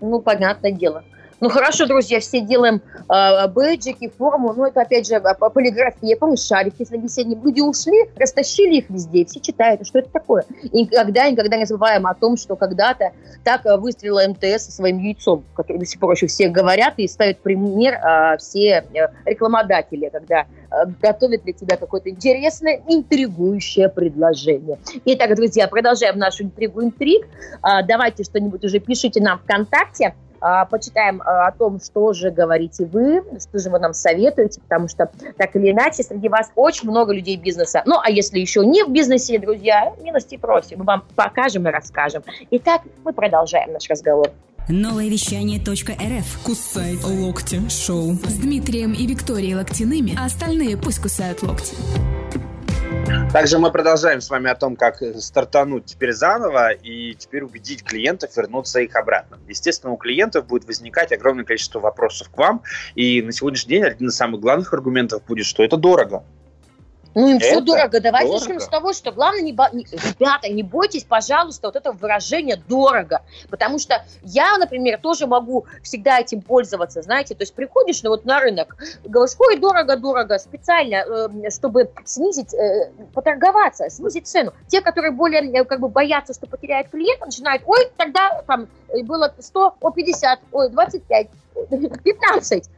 Ну, 0.02 0.22
понятное 0.22 0.72
дело. 0.72 1.04
Ну 1.42 1.50
хорошо, 1.50 1.86
друзья, 1.86 2.20
все 2.20 2.42
делаем 2.42 2.82
э, 3.08 3.48
бэджики, 3.48 4.12
форму, 4.18 4.54
но 4.54 4.68
это 4.68 4.82
опять 4.82 5.08
же 5.08 5.22
полиграфия. 5.54 6.18
Помнишь, 6.18 6.42
шарики 6.42 6.84
с 6.84 6.92
весенним. 6.92 7.42
Люди 7.44 7.62
ушли, 7.62 8.10
растащили 8.18 8.80
их 8.80 8.90
везде, 8.90 9.24
все 9.26 9.40
читают, 9.40 9.88
что 9.88 10.00
это 10.00 10.10
такое. 10.10 10.44
И 10.64 10.82
никогда, 10.82 11.30
никогда 11.30 11.56
не 11.56 11.66
забываем 11.66 12.08
о 12.08 12.14
том, 12.14 12.36
что 12.36 12.58
когда-то 12.58 13.12
так 13.46 13.66
э, 13.66 13.78
выстрелила 13.78 14.28
МТС 14.28 14.66
со 14.66 14.72
своим 14.74 15.00
яйцом, 15.00 15.46
который 15.54 15.78
до 15.78 15.86
сих 15.86 16.00
пор 16.00 16.12
еще 16.14 16.28
все 16.28 16.50
говорят 16.50 16.96
и 16.98 17.08
ставят 17.08 17.40
пример 17.40 17.94
э, 17.94 18.38
все 18.38 18.84
рекламодатели, 19.26 20.10
когда 20.10 20.42
э, 20.42 20.86
готовят 21.02 21.44
для 21.44 21.54
тебя 21.54 21.78
какое-то 21.78 22.10
интересное, 22.10 22.82
интригующее 22.86 23.88
предложение. 23.88 24.78
Итак, 25.06 25.36
друзья, 25.36 25.70
продолжаем 25.70 26.18
нашу 26.18 26.44
интригу 26.44 26.84
интриг. 26.84 27.28
Э, 27.64 27.82
давайте 27.88 28.26
что-нибудь 28.26 28.66
уже 28.66 28.80
пишите 28.80 29.22
нам 29.22 29.40
ВКонтакте. 29.40 30.16
А, 30.42 30.66
почитаем 30.66 31.22
а, 31.22 31.48
о 31.48 31.52
том, 31.52 31.80
что 31.80 32.14
же 32.14 32.32
говорите 32.32 32.86
вы, 32.86 33.24
что 33.40 33.60
же 33.60 33.70
вы 33.70 33.80
нам 33.80 33.94
советуете, 33.94 34.62
потому 34.62 34.88
что 34.88 35.10
так 35.38 35.56
или 35.56 35.72
иначе 35.72 36.04
среди 36.04 36.30
вас 36.30 36.52
очень 36.56 36.90
много 36.90 37.14
людей 37.14 37.38
бизнеса. 37.38 37.84
Ну, 37.86 37.98
а 38.02 38.10
если 38.10 38.40
еще 38.40 38.66
не 38.66 38.84
в 38.84 38.90
бизнесе, 38.90 39.40
друзья, 39.40 39.94
милости 40.02 40.38
просим, 40.38 40.80
мы 40.80 40.86
вам 40.86 41.04
покажем 41.16 41.68
и 41.68 41.72
расскажем. 41.72 42.24
Итак, 42.52 42.82
мы 43.04 43.14
продолжаем 43.14 43.74
наш 43.74 43.90
разговор. 43.90 44.32
Новое 44.68 45.10
вещание 45.10 45.60
.рф 45.60 46.44
Кусай 46.44 46.96
локти 47.04 47.60
шоу 47.70 48.14
с 48.14 48.36
Дмитрием 48.36 48.94
и 48.94 49.08
Викторией 49.08 49.56
Локтяными, 49.56 50.16
а 50.20 50.26
остальные 50.26 50.78
пусть 50.78 51.02
кусают 51.02 51.42
локти. 51.42 51.76
Также 53.32 53.60
мы 53.60 53.72
продолжаем 53.72 54.22
с 54.22 54.30
вами 54.32 54.50
о 54.50 54.56
том, 54.56 54.76
как 54.76 55.04
стартануть 55.20 55.86
теперь 55.86 56.14
заново 56.14 56.72
и 56.72 57.14
теперь 57.14 57.44
убедить 57.44 57.84
клиентов 57.84 58.36
вернуться 58.36 58.80
их 58.80 58.96
обратно. 58.96 59.38
Естественно, 59.48 59.94
у 59.94 59.98
клиентов 59.98 60.48
будет 60.48 60.66
возникать 60.66 61.12
огромное 61.12 61.46
количество 61.46 61.80
вопросов 61.80 62.30
к 62.30 62.38
вам, 62.38 62.64
и 62.96 63.22
на 63.22 63.32
сегодняшний 63.32 63.76
день 63.76 63.84
один 63.84 64.08
из 64.08 64.16
самых 64.16 64.42
главных 64.42 64.74
аргументов 64.74 65.24
будет, 65.28 65.46
что 65.46 65.64
это 65.64 65.78
дорого. 65.78 66.24
Ну, 67.16 67.28
им 67.28 67.40
все 67.40 67.60
дорого. 67.60 68.00
Давайте 68.00 68.28
дорого. 68.28 68.46
начнем 68.46 68.60
с 68.60 68.68
того, 68.68 68.94
что 68.94 69.12
главное, 69.12 69.42
не, 69.42 69.54
бо- 69.54 69.70
ребята, 69.72 70.50
не 70.50 70.64
бойтесь, 70.64 71.04
пожалуйста, 71.04 71.68
вот 71.68 71.76
этого 71.76 71.96
выражения 71.96 72.62
«дорого». 72.68 73.22
Потому 73.50 73.80
что 73.80 74.04
я, 74.22 74.58
например, 74.58 75.00
тоже 75.00 75.26
могу 75.26 75.66
всегда 75.82 76.20
этим 76.20 76.42
пользоваться, 76.42 77.02
знаете. 77.02 77.36
То 77.36 77.42
есть 77.44 77.54
приходишь 77.54 78.04
ну, 78.04 78.12
вот 78.12 78.26
на 78.26 78.40
рынок, 78.40 78.78
говоришь, 79.04 79.36
ой, 79.40 79.58
дорого-дорого, 79.58 80.38
специально, 80.38 80.96
э, 80.96 81.50
чтобы 81.50 81.90
снизить, 82.06 82.54
э, 82.54 82.92
поторговаться, 83.14 83.90
снизить 83.90 84.28
цену. 84.28 84.54
Те, 84.68 84.82
которые 84.82 85.12
более 85.12 85.42
э, 85.52 85.66
как 85.66 85.80
бы 85.80 85.90
боятся, 85.90 86.34
что 86.34 86.46
потеряют 86.46 86.90
клиента, 86.90 87.26
начинают, 87.26 87.64
ой, 87.66 87.92
тогда 87.98 88.44
там 88.46 88.68
э, 88.90 89.04
было 89.04 89.34
100, 89.38 89.76
о, 89.82 89.92
50, 89.92 90.40
ой, 90.52 90.70
25, 90.70 91.28
15. 92.04 92.70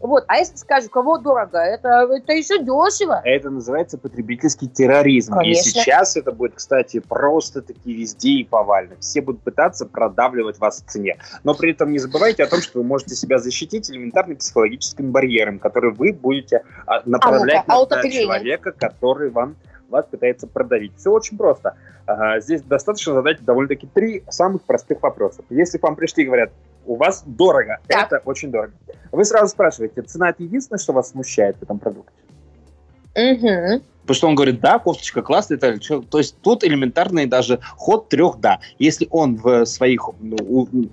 Вот, 0.00 0.24
а 0.28 0.36
если 0.36 0.56
скажу, 0.56 0.88
кого 0.88 1.18
дорого, 1.18 1.58
это, 1.58 2.08
это 2.10 2.32
еще 2.32 2.58
дешево. 2.58 3.20
Это 3.24 3.50
называется 3.50 3.98
потребительский 3.98 4.68
терроризм. 4.68 5.34
Конечно. 5.34 5.60
И 5.60 5.62
сейчас 5.62 6.16
это 6.16 6.30
будет, 6.30 6.54
кстати, 6.54 7.00
просто-таки 7.00 7.92
везде 7.92 8.30
и 8.30 8.44
повально. 8.44 8.96
Все 9.00 9.20
будут 9.20 9.42
пытаться 9.42 9.86
продавливать 9.86 10.58
вас 10.58 10.82
в 10.82 10.90
цене. 10.90 11.18
Но 11.42 11.54
при 11.54 11.72
этом 11.72 11.90
не 11.90 11.98
забывайте 11.98 12.44
о 12.44 12.46
том, 12.46 12.60
что 12.60 12.78
вы 12.78 12.84
можете 12.84 13.16
себя 13.16 13.38
защитить 13.38 13.90
элементарным 13.90 14.36
психологическим 14.36 15.10
барьером, 15.10 15.58
который 15.58 15.92
вы 15.92 16.12
будете 16.12 16.62
а, 16.86 17.02
направлять 17.04 17.64
А 17.66 17.78
ну-ка, 17.78 17.96
на 17.96 18.10
человека, 18.10 18.72
который 18.72 19.30
вам 19.30 19.56
вас 19.88 20.06
пытается 20.06 20.46
продавить. 20.46 20.92
Все 20.96 21.10
очень 21.10 21.36
просто. 21.36 21.74
Здесь 22.38 22.62
достаточно 22.62 23.14
задать 23.14 23.44
довольно-таки 23.44 23.86
три 23.92 24.22
самых 24.28 24.62
простых 24.62 25.02
вопроса. 25.02 25.42
Если 25.50 25.78
к 25.78 25.82
вам 25.82 25.96
пришли 25.96 26.24
и 26.24 26.26
говорят, 26.26 26.50
у 26.86 26.96
вас 26.96 27.22
дорого, 27.26 27.78
Так. 27.86 28.06
это 28.06 28.22
очень 28.24 28.50
дорого. 28.50 28.72
Вы 29.12 29.24
сразу 29.24 29.48
спрашиваете, 29.48 30.02
цена 30.02 30.30
это 30.30 30.42
единственное, 30.42 30.78
что 30.78 30.92
вас 30.92 31.10
смущает 31.10 31.56
в 31.58 31.62
этом 31.62 31.78
продукте? 31.78 32.12
Мгм. 33.14 33.82
Потому 34.02 34.14
что 34.16 34.28
он 34.28 34.34
говорит, 34.36 34.60
да, 34.60 34.78
кофточка 34.78 35.20
классная, 35.20 35.58
и 35.58 35.60
так 35.60 35.80
далее. 35.80 36.02
То 36.08 36.18
есть 36.18 36.36
тут 36.40 36.64
элементарный 36.64 37.26
даже 37.26 37.60
ход 37.76 38.08
трех 38.08 38.38
«да». 38.38 38.60
Если 38.78 39.06
он 39.10 39.36
в 39.36 39.66
своих 39.66 40.08
ну, 40.20 40.36
у- 40.40 40.66
э, 40.66 40.86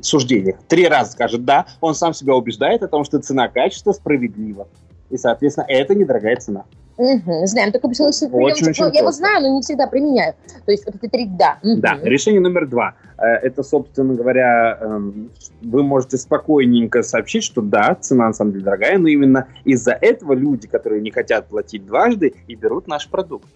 суждениях 0.00 0.56
три 0.68 0.86
раза 0.86 1.10
скажет 1.12 1.44
«да», 1.44 1.66
он 1.80 1.96
сам 1.96 2.14
себя 2.14 2.34
убеждает 2.34 2.84
о 2.84 2.88
том, 2.88 3.02
что 3.04 3.18
цена-качество 3.18 3.90
справедлива. 3.90 4.68
И, 5.10 5.16
соответственно, 5.16 5.66
это 5.68 5.96
недорогая 5.96 6.36
цена. 6.36 6.64
Мгм, 6.96 7.46
Знаем, 7.46 7.72
только 7.72 7.88
почему 7.88 8.08
Очень-очень 8.08 8.84
я 8.84 8.90
его 8.90 9.00
просто. 9.02 9.18
знаю, 9.18 9.42
но 9.42 9.56
не 9.56 9.62
всегда 9.62 9.86
применяю. 9.88 10.34
То 10.64 10.70
есть 10.70 10.86
вот 10.86 10.94
это 10.94 11.08
три 11.08 11.26
да. 11.26 11.58
Мгм. 11.62 11.80
Да, 11.80 11.98
решение 12.02 12.40
номер 12.40 12.68
два. 12.68 12.94
Э, 13.18 13.24
Это, 13.42 13.62
собственно 13.62 14.14
говоря, 14.14 14.78
эм, 14.80 15.30
вы 15.62 15.82
можете 15.82 16.16
спокойненько 16.18 17.02
сообщить, 17.02 17.42
что 17.42 17.62
да, 17.62 17.96
цена 18.00 18.28
на 18.28 18.32
самом 18.32 18.52
деле 18.52 18.64
дорогая, 18.64 18.98
но 18.98 19.08
именно 19.08 19.48
из-за 19.64 19.92
этого 19.92 20.34
люди, 20.34 20.68
которые 20.68 21.02
не 21.02 21.10
хотят 21.10 21.48
платить 21.48 21.84
дважды, 21.84 22.34
и 22.46 22.54
берут 22.54 22.86
наш 22.86 23.08
продукт. 23.08 23.46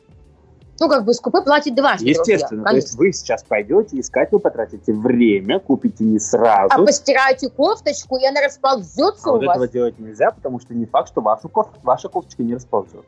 Ну, 0.80 0.88
как 0.88 1.04
бы 1.04 1.12
скупой 1.12 1.42
платит 1.42 1.74
дважды. 1.74 2.08
Естественно, 2.08 2.62
друзья, 2.62 2.70
то 2.70 2.76
есть 2.76 2.94
вы 2.94 3.12
сейчас 3.12 3.42
пойдете 3.42 3.98
искать, 3.98 4.30
вы 4.30 4.38
потратите 4.38 4.92
время, 4.92 5.58
купите 5.58 6.04
не 6.04 6.20
сразу. 6.20 6.68
А 6.72 6.78
постираете 6.78 7.50
кофточку, 7.50 8.16
и 8.16 8.24
она 8.26 8.40
расползется 8.40 9.28
А 9.28 9.32
у 9.32 9.36
вот 9.38 9.44
вас. 9.46 9.56
этого 9.56 9.68
делать 9.68 9.98
нельзя, 9.98 10.30
потому 10.30 10.60
что 10.60 10.74
не 10.74 10.86
факт, 10.86 11.08
что 11.08 11.20
вашу 11.20 11.48
коф- 11.48 11.72
ваша 11.82 12.08
кофточка 12.08 12.44
не 12.44 12.54
расползется. 12.54 13.02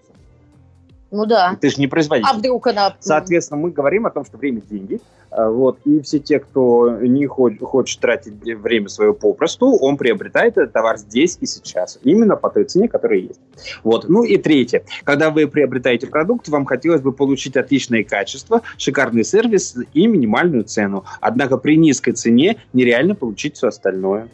Ну 1.11 1.27
да. 1.27 1.57
Ты 1.61 1.71
же 1.71 1.79
не 1.79 1.87
производитель. 1.87 2.31
А 2.31 2.37
вдруг 2.37 2.67
она... 2.69 2.97
Соответственно, 3.01 3.61
мы 3.61 3.71
говорим 3.71 4.07
о 4.07 4.11
том, 4.11 4.25
что 4.25 4.37
время– 4.37 4.61
деньги. 4.71 5.01
А, 5.31 5.49
Вот, 5.51 5.79
и 5.85 6.01
все 6.01 6.19
те, 6.19 6.39
кто 6.39 6.91
не 7.01 7.27
хо- 7.27 7.51
хочет 7.61 8.01
тратить 8.01 8.35
время 8.43 8.89
свое 8.89 9.13
попросту, 9.13 9.77
он 9.77 9.97
приобретает 9.97 10.57
этот 10.57 10.73
товар 10.73 10.99
здесь 10.99 11.37
и 11.41 11.47
сейчас. 11.47 11.99
Именно 12.03 12.37
по 12.37 12.51
той 12.51 12.65
цене, 12.65 12.89
которая 12.89 13.21
есть. 13.21 13.41
Вот. 13.85 14.09
Ну 14.09 14.25
и 14.25 14.37
третье. 14.37 14.85
Когда 15.05 15.31
вы 15.31 15.47
приобретаете 15.47 16.07
продукт, 16.07 16.49
вам 16.49 16.65
хотелось 16.65 17.01
бы 17.01 17.13
получить 17.13 17.57
отличное 17.57 18.05
качество, 18.05 18.63
шикарный 18.77 19.25
сервис 19.25 19.77
и 19.95 20.07
минимальную 20.07 20.65
цену. 20.65 21.05
Однако 21.21 21.57
при 21.57 21.77
низкой 21.77 22.13
цене 22.13 22.57
нереально 22.73 23.15
получить 23.15 23.57
все 23.57 23.69
остальное. 23.69 24.29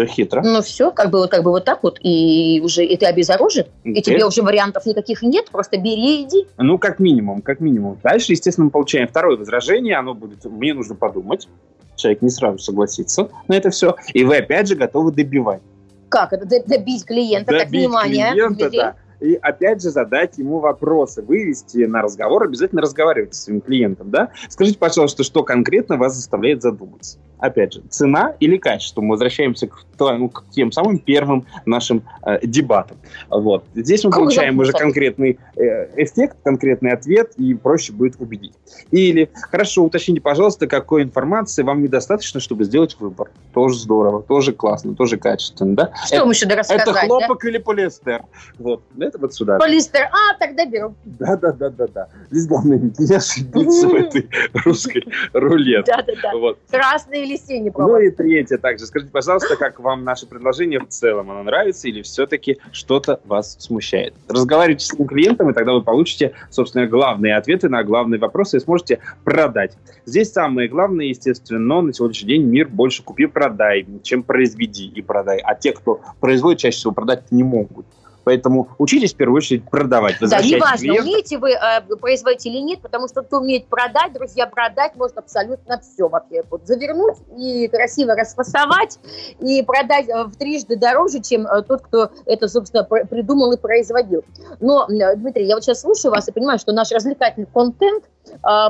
Все 0.00 0.06
хитро. 0.06 0.42
Ну 0.42 0.62
все, 0.62 0.90
как 0.90 1.10
бы, 1.10 1.18
вот, 1.18 1.30
как 1.30 1.42
бы 1.42 1.50
вот 1.50 1.64
так 1.64 1.82
вот, 1.82 1.98
и 2.02 2.60
уже 2.64 2.84
и 2.84 2.96
ты 2.96 3.06
обезоружен, 3.06 3.66
и 3.84 4.00
тебе 4.00 4.24
уже 4.24 4.42
вариантов 4.42 4.86
никаких 4.86 5.22
нет, 5.22 5.50
просто 5.50 5.76
бери 5.76 6.22
и 6.22 6.24
иди. 6.24 6.46
Ну, 6.56 6.78
как 6.78 7.00
минимум, 7.00 7.42
как 7.42 7.60
минимум. 7.60 7.98
Дальше, 8.02 8.32
естественно, 8.32 8.66
мы 8.66 8.70
получаем 8.70 9.08
второе 9.08 9.36
возражение. 9.36 9.96
Оно 9.96 10.14
будет, 10.14 10.44
мне 10.46 10.72
нужно 10.72 10.94
подумать. 10.94 11.48
Человек 11.96 12.22
не 12.22 12.30
сразу 12.30 12.58
согласится 12.58 13.28
на 13.48 13.54
это 13.54 13.68
все. 13.68 13.96
И 14.14 14.24
вы, 14.24 14.38
опять 14.38 14.68
же, 14.68 14.74
готовы 14.74 15.12
добивать. 15.12 15.60
Как 16.08 16.32
это? 16.32 16.46
Добить 16.66 17.04
клиента, 17.04 17.52
так, 17.52 17.66
Добить 17.66 17.80
внимание. 17.82 18.30
клиента, 18.32 18.70
да. 18.70 18.94
И 19.20 19.34
опять 19.34 19.82
же 19.82 19.90
задать 19.90 20.38
ему 20.38 20.60
вопросы, 20.60 21.20
вывести 21.20 21.84
на 21.84 22.00
разговор, 22.00 22.44
обязательно 22.44 22.80
разговаривать 22.80 23.34
с 23.34 23.44
своим 23.44 23.60
клиентом, 23.60 24.10
да? 24.10 24.30
Скажите, 24.48 24.78
пожалуйста, 24.78 25.24
что 25.24 25.42
конкретно 25.42 25.98
вас 25.98 26.14
заставляет 26.14 26.62
задуматься? 26.62 27.18
Опять 27.40 27.74
же, 27.74 27.82
цена 27.88 28.34
или 28.38 28.56
качество? 28.56 29.00
Мы 29.00 29.10
возвращаемся 29.10 29.66
к, 29.66 29.84
ну, 29.98 30.28
к 30.28 30.44
тем 30.50 30.72
самым 30.72 30.98
первым 30.98 31.46
нашим 31.64 32.02
э, 32.24 32.46
дебатам. 32.46 32.98
Вот. 33.30 33.64
Здесь 33.74 34.04
мы 34.04 34.10
получаем 34.10 34.58
уже 34.58 34.72
конкретный 34.72 35.38
э, 35.56 36.02
эффект, 36.02 36.36
конкретный 36.44 36.92
ответ, 36.92 37.32
и 37.36 37.54
проще 37.54 37.92
будет 37.92 38.20
убедить. 38.20 38.52
Или, 38.90 39.30
хорошо, 39.50 39.84
уточните, 39.84 40.20
пожалуйста, 40.20 40.66
какой 40.66 41.02
информации 41.02 41.62
вам 41.62 41.82
недостаточно, 41.82 42.40
чтобы 42.40 42.64
сделать 42.64 42.96
выбор. 43.00 43.30
Тоже 43.54 43.78
здорово, 43.78 44.22
тоже 44.22 44.52
классно, 44.52 44.94
тоже 44.94 45.16
качественно, 45.16 45.74
да? 45.74 45.92
Что 46.06 46.20
вам 46.20 46.30
еще 46.30 46.46
рассказать, 46.46 46.82
Это 46.82 46.92
да? 46.92 47.06
хлопок 47.06 47.44
или 47.44 47.58
полиэстер? 47.58 48.22
Вот, 48.58 48.82
это 48.98 49.18
вот 49.18 49.34
сюда. 49.34 49.58
Полистер, 49.58 50.08
а, 50.12 50.38
тогда 50.38 50.66
беру. 50.66 50.94
Да, 51.04 51.36
да, 51.36 51.52
да, 51.52 51.70
да, 51.70 51.86
да. 51.86 52.08
Здесь 52.30 52.46
главное 52.46 52.78
не 52.78 53.14
ошибиться 53.14 53.88
в 53.88 53.94
этой 53.94 54.28
русской 54.64 55.04
рулетке. 55.32 55.92
Да-да-да. 55.92 56.54
Красный 56.70 57.29
или 57.30 57.36
синий 57.36 57.72
Ну 57.76 57.98
и 57.98 58.10
третье 58.10 58.58
также. 58.58 58.86
Скажите, 58.86 59.12
пожалуйста, 59.12 59.56
как 59.56 59.80
вам 59.80 60.04
наше 60.04 60.26
предложение 60.26 60.80
в 60.80 60.88
целом? 60.88 61.30
Оно 61.30 61.42
нравится 61.42 61.88
или 61.88 62.02
все-таки 62.02 62.58
что-то 62.72 63.20
вас 63.24 63.56
смущает? 63.58 64.14
Разговаривайте 64.28 64.84
с 64.84 64.88
своим 64.88 65.06
клиентом, 65.06 65.50
и 65.50 65.52
тогда 65.52 65.72
вы 65.72 65.82
получите, 65.82 66.32
собственно, 66.50 66.86
главные 66.86 67.36
ответы 67.36 67.68
на 67.68 67.82
главные 67.84 68.18
вопросы 68.18 68.56
и 68.56 68.60
сможете 68.60 69.00
продать. 69.24 69.76
Здесь 70.04 70.32
самое 70.32 70.68
главное, 70.68 71.06
естественно, 71.06 71.60
но 71.60 71.82
на 71.82 71.92
сегодняшний 71.92 72.28
день 72.28 72.44
мир 72.44 72.68
больше 72.68 73.02
купи-продай, 73.02 73.86
чем 74.02 74.22
произведи 74.22 74.86
и 74.86 75.02
продай. 75.02 75.38
А 75.38 75.54
те, 75.54 75.72
кто 75.72 76.00
производит, 76.20 76.60
чаще 76.60 76.76
всего 76.76 76.92
продать 76.92 77.30
не 77.30 77.42
могут. 77.42 77.86
Поэтому 78.24 78.68
учитесь 78.78 79.14
в 79.14 79.16
первую 79.16 79.38
очередь 79.38 79.64
продавать. 79.68 80.16
Да, 80.20 80.40
неважно, 80.42 80.78
клиента. 80.78 81.02
умеете 81.02 81.38
вы 81.38 81.52
э, 81.52 81.80
производить 81.96 82.46
или 82.46 82.58
нет, 82.58 82.80
потому 82.80 83.08
что 83.08 83.22
кто 83.22 83.38
умеет 83.38 83.66
продать, 83.66 84.12
друзья, 84.12 84.46
продать 84.46 84.94
можно 84.96 85.20
абсолютно 85.20 85.80
все 85.80 86.08
вообще. 86.08 86.42
Вот 86.50 86.66
завернуть 86.66 87.16
и 87.36 87.68
красиво 87.68 88.14
расфасовать, 88.14 88.98
и 89.40 89.62
продать 89.62 90.08
э, 90.08 90.24
в 90.24 90.36
трижды 90.36 90.76
дороже, 90.76 91.20
чем 91.20 91.46
э, 91.46 91.62
тот, 91.62 91.82
кто 91.82 92.10
это, 92.26 92.48
собственно, 92.48 92.84
пр- 92.84 93.06
придумал 93.06 93.52
и 93.52 93.56
производил. 93.56 94.24
Но, 94.60 94.86
э, 94.88 95.16
Дмитрий, 95.16 95.46
я 95.46 95.54
вот 95.54 95.64
сейчас 95.64 95.80
слушаю 95.80 96.12
вас 96.12 96.28
и 96.28 96.32
понимаю, 96.32 96.58
что 96.58 96.72
наш 96.72 96.90
развлекательный 96.90 97.46
контент 97.52 98.04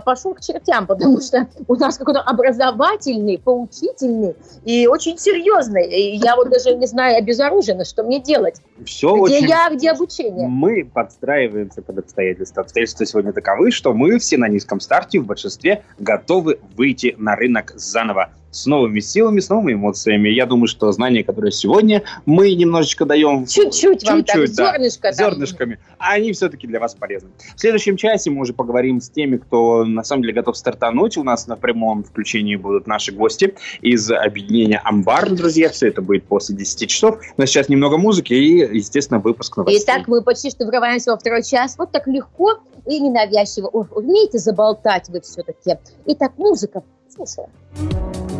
пошел 0.04 0.34
к 0.34 0.40
чертям, 0.40 0.86
потому 0.86 1.20
что 1.20 1.46
у 1.68 1.74
нас 1.76 1.98
какой-то 1.98 2.20
образовательный, 2.20 3.38
поучительный 3.38 4.36
и 4.64 4.86
очень 4.86 5.18
серьезный. 5.18 5.88
И 5.88 6.16
я 6.16 6.36
вот 6.36 6.50
даже 6.50 6.74
не 6.74 6.86
знаю, 6.86 7.18
обезоружена, 7.18 7.84
что 7.84 8.02
мне 8.02 8.20
делать. 8.20 8.60
Все 8.84 9.12
Где 9.12 9.20
очень 9.20 9.48
я, 9.48 9.70
где 9.70 9.90
обучение? 9.90 10.48
Мы 10.48 10.84
подстраиваемся 10.84 11.82
под 11.82 11.98
обстоятельства. 11.98 12.62
Обстоятельства 12.62 13.06
сегодня 13.06 13.32
таковы, 13.32 13.70
что 13.70 13.92
мы 13.92 14.18
все 14.18 14.36
на 14.38 14.48
низком 14.48 14.80
старте 14.80 15.20
в 15.20 15.26
большинстве 15.26 15.82
готовы 15.98 16.58
выйти 16.76 17.14
на 17.18 17.36
рынок 17.36 17.72
заново. 17.76 18.30
С 18.50 18.66
новыми 18.66 19.00
силами, 19.00 19.40
с 19.40 19.48
новыми 19.48 19.74
эмоциями. 19.74 20.28
Я 20.28 20.46
думаю, 20.46 20.66
что 20.66 20.90
знания, 20.92 21.22
которые 21.22 21.52
сегодня 21.52 22.02
мы 22.26 22.52
немножечко 22.54 23.04
даем... 23.04 23.46
Чуть-чуть 23.46 24.04
вам 24.04 24.24
так, 24.24 24.36
да. 24.36 24.72
зернышко. 24.72 25.12
там. 25.12 25.14
зернышками, 25.14 25.78
а 25.98 26.12
они 26.12 26.32
все-таки 26.32 26.66
для 26.66 26.80
вас 26.80 26.94
полезны. 26.94 27.30
В 27.54 27.60
следующем 27.60 27.96
часе 27.96 28.30
мы 28.30 28.42
уже 28.42 28.52
поговорим 28.52 29.00
с 29.00 29.08
теми, 29.08 29.36
кто 29.36 29.84
на 29.84 30.02
самом 30.02 30.22
деле 30.22 30.34
готов 30.34 30.56
стартануть. 30.56 31.16
У 31.16 31.22
нас 31.22 31.46
на 31.46 31.56
прямом 31.56 32.04
включении 32.04 32.56
будут 32.56 32.86
наши 32.86 33.12
гости 33.12 33.54
из 33.80 34.10
объединения 34.10 34.80
«Амбар», 34.84 35.30
друзья. 35.30 35.68
Все 35.68 35.88
это 35.88 36.02
будет 36.02 36.24
после 36.24 36.56
10 36.56 36.88
часов. 36.88 37.20
Но 37.36 37.46
сейчас 37.46 37.68
немного 37.68 37.98
музыки 37.98 38.34
и, 38.34 38.76
естественно, 38.76 39.20
выпуск 39.20 39.56
новостей. 39.56 39.82
Итак, 39.84 40.08
мы 40.08 40.22
почти 40.22 40.50
что 40.50 40.66
врываемся 40.66 41.12
во 41.12 41.18
второй 41.18 41.42
час. 41.42 41.76
Вот 41.78 41.92
так 41.92 42.06
легко 42.06 42.58
и 42.86 43.00
ненавязчиво. 43.00 43.68
Умеете 43.68 44.38
заболтать 44.38 45.08
вы 45.08 45.20
все-таки. 45.20 45.76
Итак, 46.06 46.32
музыка. 46.36 46.82
Слушаем. 47.14 48.39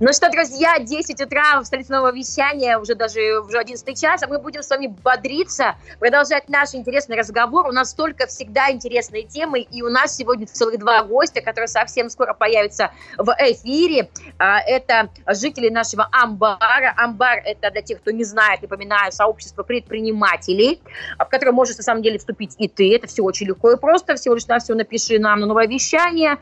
Ну 0.00 0.12
что, 0.12 0.30
друзья, 0.30 0.78
10 0.78 1.20
утра 1.22 1.60
в 1.60 1.64
столице 1.64 1.90
нового 1.90 2.12
вещания, 2.12 2.78
уже 2.78 2.94
даже 2.94 3.40
уже 3.40 3.58
11 3.58 4.00
час, 4.00 4.22
а 4.22 4.28
мы 4.28 4.38
будем 4.38 4.62
с 4.62 4.70
вами 4.70 4.86
бодриться, 4.86 5.74
продолжать 5.98 6.48
наш 6.48 6.72
интересный 6.76 7.16
разговор. 7.16 7.66
У 7.66 7.72
нас 7.72 7.90
столько 7.90 8.28
всегда 8.28 8.70
интересные 8.70 9.24
темы, 9.24 9.58
и 9.58 9.82
у 9.82 9.88
нас 9.88 10.14
сегодня 10.14 10.46
целых 10.46 10.78
два 10.78 11.02
гостя, 11.02 11.40
которые 11.40 11.66
совсем 11.66 12.10
скоро 12.10 12.32
появятся 12.32 12.92
в 13.16 13.28
эфире. 13.40 14.08
А, 14.38 14.60
это 14.60 15.10
жители 15.26 15.68
нашего 15.68 16.08
Амбара. 16.12 16.94
Амбар– 16.96 17.42
это 17.44 17.72
для 17.72 17.82
тех, 17.82 18.00
кто 18.00 18.12
не 18.12 18.22
знает, 18.22 18.62
напоминаю, 18.62 19.10
сообщество 19.10 19.64
предпринимателей, 19.64 20.80
в 21.18 21.24
которое 21.24 21.50
можешь 21.50 21.76
на 21.76 21.82
самом 21.82 22.04
деле 22.04 22.18
вступить 22.18 22.54
и 22.58 22.68
ты. 22.68 22.94
Это 22.94 23.08
все 23.08 23.24
очень 23.24 23.48
легко 23.48 23.72
и 23.72 23.76
просто. 23.76 24.14
Всего 24.14 24.36
лишь 24.36 24.46
на 24.46 24.60
все 24.60 24.74
напиши 24.74 25.18
нам 25.18 25.40
на 25.40 25.46
новое 25.46 25.66
вещание 25.66 26.38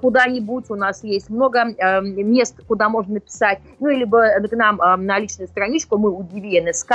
куда-нибудь. 0.00 0.70
У 0.70 0.74
нас 0.74 1.04
есть 1.04 1.30
много 1.30 1.60
э, 1.60 2.00
мест, 2.00 2.56
куда 2.66 2.88
можно 2.88 3.14
написать. 3.14 3.58
Ну, 3.80 3.88
либо 3.88 4.28
к 4.40 4.52
нам 4.52 4.80
э, 4.80 4.96
на 4.96 5.18
личную 5.18 5.48
страничку. 5.48 5.98
Мы 5.98 6.10
у 6.10 6.22
НСК. 6.22 6.92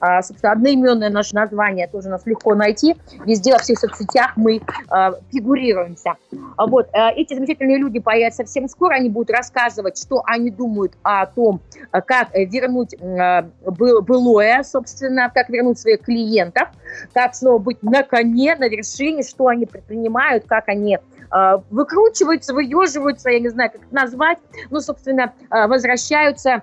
А, 0.00 0.22
собственно, 0.22 0.52
одноименное 0.52 1.10
наше 1.10 1.34
название 1.34 1.88
тоже 1.88 2.08
нас 2.08 2.26
легко 2.26 2.54
найти. 2.54 2.96
Везде 3.24 3.52
во 3.52 3.58
всех 3.58 3.78
соцсетях 3.78 4.32
мы 4.36 4.56
э, 4.56 5.12
фигурируемся. 5.32 6.14
Вот. 6.56 6.88
Эти 6.92 7.34
замечательные 7.34 7.78
люди 7.78 7.98
появятся 7.98 8.44
совсем 8.44 8.68
скоро. 8.68 8.94
Они 8.94 9.08
будут 9.08 9.30
рассказывать, 9.30 9.98
что 9.98 10.22
они 10.26 10.50
думают 10.50 10.92
о 11.02 11.26
том, 11.26 11.60
как 11.90 12.28
вернуть 12.34 12.94
былое, 13.64 14.62
собственно, 14.62 15.30
как 15.32 15.48
вернуть 15.48 15.78
своих 15.78 16.00
клиентов, 16.02 16.68
как 17.12 17.34
снова 17.34 17.58
быть 17.58 17.82
на 17.82 18.02
коне, 18.02 18.56
на 18.56 18.68
вершине, 18.68 19.22
что 19.22 19.48
они 19.48 19.66
предпринимают, 19.66 20.44
как 20.46 20.68
они 20.68 20.96
а, 20.96 21.00
выкручиваются, 21.70 22.54
выеживаются, 22.54 23.30
я 23.30 23.40
не 23.40 23.48
знаю, 23.48 23.70
как 23.70 23.82
это 23.82 23.94
назвать, 23.94 24.38
ну, 24.70 24.80
собственно, 24.80 25.32
а, 25.50 25.66
возвращаются 25.66 26.62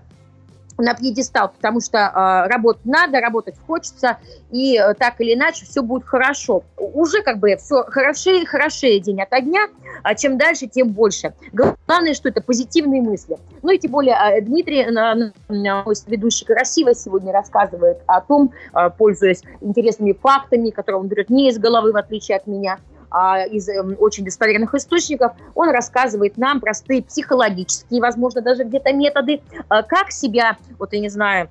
на 0.79 0.93
пьедестал, 0.93 1.49
потому 1.49 1.81
что 1.81 1.97
э, 1.97 2.49
работать 2.49 2.85
надо, 2.85 3.19
работать 3.19 3.55
хочется, 3.67 4.17
и 4.51 4.77
э, 4.77 4.93
так 4.93 5.19
или 5.19 5.33
иначе 5.33 5.65
все 5.65 5.81
будет 5.81 6.05
хорошо. 6.05 6.63
Уже 6.77 7.21
как 7.21 7.39
бы 7.39 7.55
все 7.57 7.83
хорошее 7.83 8.43
и 8.43 8.45
хорошее 8.45 8.99
день 8.99 9.21
ото 9.21 9.41
дня, 9.41 9.67
а 10.03 10.15
чем 10.15 10.37
дальше, 10.37 10.67
тем 10.67 10.89
больше. 10.89 11.33
Главное, 11.51 12.13
что 12.13 12.29
это 12.29 12.41
позитивные 12.41 13.01
мысли. 13.01 13.37
Ну 13.61 13.71
и 13.71 13.77
тем 13.77 13.91
более 13.91 14.15
э, 14.15 14.41
Дмитрий, 14.41 14.83
э, 14.83 15.31
мой 15.49 15.95
ведущий, 16.07 16.45
красиво 16.45 16.95
сегодня 16.95 17.33
рассказывает 17.33 17.99
о 18.07 18.21
том, 18.21 18.53
э, 18.73 18.89
пользуясь 18.97 19.43
интересными 19.61 20.13
фактами, 20.13 20.69
которые 20.69 21.01
он 21.01 21.07
берет 21.07 21.29
не 21.29 21.49
из 21.49 21.59
головы, 21.59 21.91
в 21.91 21.97
отличие 21.97 22.37
от 22.37 22.47
меня, 22.47 22.77
а, 22.77 22.98
из 23.11 23.67
эм, 23.69 23.95
очень 23.99 24.23
достоверных 24.25 24.73
источников, 24.75 25.33
он 25.55 25.69
рассказывает 25.69 26.37
нам 26.37 26.59
простые 26.59 27.03
психологические, 27.03 28.01
возможно, 28.01 28.41
даже 28.41 28.63
где-то 28.63 28.93
методы, 28.93 29.41
а, 29.67 29.83
как 29.83 30.11
себя, 30.11 30.57
вот 30.77 30.93
я 30.93 30.99
не 30.99 31.09
знаю, 31.09 31.49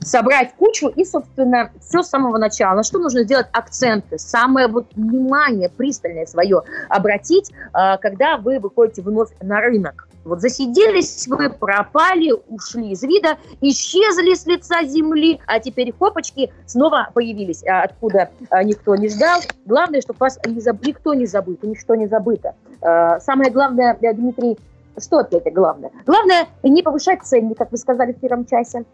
собрать 0.00 0.54
кучу 0.56 0.88
и, 0.88 1.04
собственно, 1.04 1.70
все 1.80 2.02
с 2.02 2.08
самого 2.08 2.38
начала. 2.38 2.76
На 2.76 2.82
что 2.82 2.98
нужно 2.98 3.24
сделать 3.24 3.46
акценты, 3.52 4.18
самое 4.18 4.68
вот 4.68 4.86
внимание 4.94 5.68
пристальное 5.68 6.26
свое 6.26 6.62
обратить, 6.88 7.50
а, 7.72 7.96
когда 7.96 8.36
вы 8.36 8.58
выходите 8.58 9.02
вновь 9.02 9.30
на 9.42 9.60
рынок. 9.60 10.08
Вот 10.24 10.40
засиделись 10.40 11.26
вы, 11.28 11.50
пропали, 11.50 12.32
ушли 12.48 12.92
из 12.92 13.02
вида, 13.02 13.36
исчезли 13.60 14.34
с 14.34 14.46
лица 14.46 14.82
земли, 14.84 15.40
а 15.46 15.60
теперь 15.60 15.92
хопочки 15.92 16.50
снова 16.64 17.08
появились, 17.12 17.62
а 17.66 17.82
откуда 17.82 18.30
а, 18.48 18.62
никто 18.62 18.94
не 18.96 19.08
ждал. 19.08 19.40
Главное, 19.66 20.00
чтобы 20.00 20.18
вас 20.20 20.38
не 20.46 20.60
заб... 20.60 20.82
никто 20.82 21.12
не 21.12 21.26
забыт, 21.26 21.62
ничто 21.62 21.94
не 21.94 22.06
забыто. 22.06 22.54
Самое 23.20 23.50
главное, 23.50 23.96
Дмитрий, 23.98 24.58
что 25.00 25.18
опять 25.18 25.52
главное? 25.52 25.90
Главное, 26.06 26.46
не 26.62 26.82
повышать 26.82 27.22
ценник, 27.22 27.58
как 27.58 27.70
вы 27.72 27.78
сказали 27.78 28.12
в 28.12 28.20
первом 28.20 28.46
часе 28.46 28.84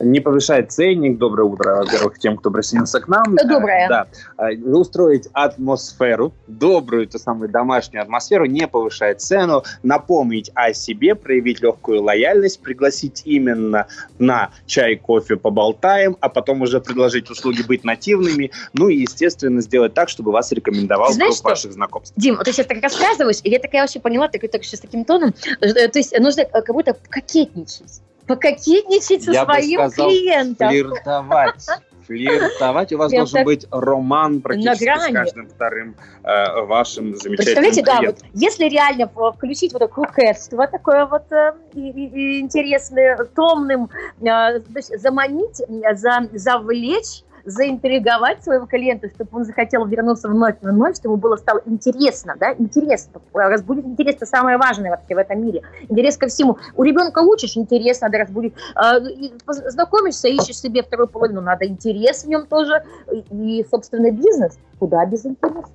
не 0.00 0.20
повышать 0.20 0.70
ценник. 0.72 1.18
Доброе 1.18 1.44
утро, 1.44 1.76
во-первых, 1.76 2.18
тем, 2.18 2.36
кто 2.36 2.50
присоединился 2.50 3.00
к 3.00 3.08
нам. 3.08 3.36
Доброе. 3.36 3.88
Да. 3.88 4.06
Э, 4.38 4.56
устроить 4.56 5.28
атмосферу, 5.32 6.32
добрую, 6.46 7.06
ту 7.06 7.18
самую 7.18 7.48
домашнюю 7.48 8.02
атмосферу, 8.02 8.46
не 8.46 8.66
повышать 8.66 9.20
цену, 9.20 9.64
напомнить 9.82 10.50
о 10.54 10.72
себе, 10.72 11.14
проявить 11.14 11.60
легкую 11.60 12.02
лояльность, 12.02 12.60
пригласить 12.60 13.22
именно 13.24 13.86
на 14.18 14.50
чай, 14.66 14.96
кофе, 14.96 15.36
поболтаем, 15.36 16.16
а 16.20 16.28
потом 16.28 16.62
уже 16.62 16.80
предложить 16.80 17.30
услуги 17.30 17.62
быть 17.62 17.84
нативными, 17.84 18.50
ну 18.72 18.88
и, 18.88 18.98
естественно, 18.98 19.60
сделать 19.60 19.94
так, 19.94 20.08
чтобы 20.08 20.32
вас 20.32 20.52
рекомендовал 20.52 21.12
Знаешь 21.12 21.34
круг 21.34 21.50
ваших 21.50 21.72
знакомств. 21.72 22.14
Дим, 22.16 22.36
вот 22.36 22.44
ты 22.44 22.52
сейчас 22.52 22.66
так 22.66 22.82
рассказываешь, 22.82 23.40
и 23.42 23.50
я 23.50 23.58
такая 23.58 23.82
вообще 23.82 24.00
поняла, 24.00 24.28
ты 24.28 24.38
так 24.48 24.64
сейчас 24.64 24.80
таким 24.80 25.04
тоном, 25.04 25.34
э, 25.60 25.88
то 25.88 25.98
есть 25.98 26.18
нужно 26.18 26.44
как 26.44 26.68
будто 26.68 26.96
кокетничать 27.08 28.00
пококетничать 28.28 29.24
со 29.24 29.32
Я 29.32 29.44
своим 29.44 29.82
бы 29.82 29.90
сказал, 29.90 30.10
клиентом. 30.10 30.68
Флиртовать. 30.68 31.66
Флиртовать. 32.06 32.92
У 32.92 32.98
вас 32.98 33.10
Прям 33.10 33.20
должен 33.20 33.44
быть 33.44 33.66
роман 33.70 34.40
практически 34.40 34.84
с 34.84 35.12
каждым 35.12 35.48
вторым 35.48 35.96
э, 36.22 36.60
вашим 36.62 37.14
замечательным 37.16 37.36
Представляете, 37.36 37.82
да, 37.82 37.98
клиентом. 37.98 38.28
вот 38.30 38.40
если 38.40 38.64
реально 38.66 39.10
включить 39.32 39.72
вот 39.72 39.82
это 39.82 39.92
кокетство 39.92 40.66
такое 40.66 41.04
вот 41.06 41.30
э, 41.32 41.52
и- 41.74 41.90
и- 41.90 42.40
интересное, 42.40 43.16
томным, 43.34 43.90
э, 44.20 44.60
есть 44.74 44.98
заманить, 45.00 45.60
э, 45.60 45.94
за, 45.96 46.28
завлечь, 46.32 47.22
заинтриговать 47.44 48.42
своего 48.42 48.66
клиента, 48.66 49.08
чтобы 49.08 49.30
он 49.32 49.44
захотел 49.44 49.84
вернуться 49.86 50.28
вновь 50.28 50.56
и 50.62 50.66
вновь, 50.66 50.96
чтобы 50.96 51.14
ему 51.14 51.20
было 51.20 51.36
стало 51.36 51.60
интересно, 51.66 52.34
да, 52.38 52.54
интересно, 52.58 53.20
разбудить 53.32 53.86
интерес, 53.86 54.16
это 54.16 54.26
самое 54.26 54.58
важное 54.58 54.90
вообще 54.90 55.14
в 55.14 55.18
этом 55.18 55.44
мире, 55.44 55.62
интерес 55.88 56.16
ко 56.16 56.28
всему. 56.28 56.58
У 56.76 56.82
ребенка 56.82 57.20
учишь, 57.20 57.56
интерес 57.56 58.00
надо 58.00 58.18
разбудить, 58.18 58.54
А, 58.74 58.98
знакомишься, 59.46 60.28
ищешь 60.28 60.58
себе 60.58 60.82
вторую 60.82 61.08
половину, 61.08 61.40
надо 61.40 61.66
интерес 61.66 62.24
в 62.24 62.28
нем 62.28 62.46
тоже, 62.46 62.82
и, 63.30 63.66
собственно, 63.70 64.10
бизнес, 64.10 64.58
куда 64.78 65.04
без 65.06 65.24
интереса. 65.26 65.68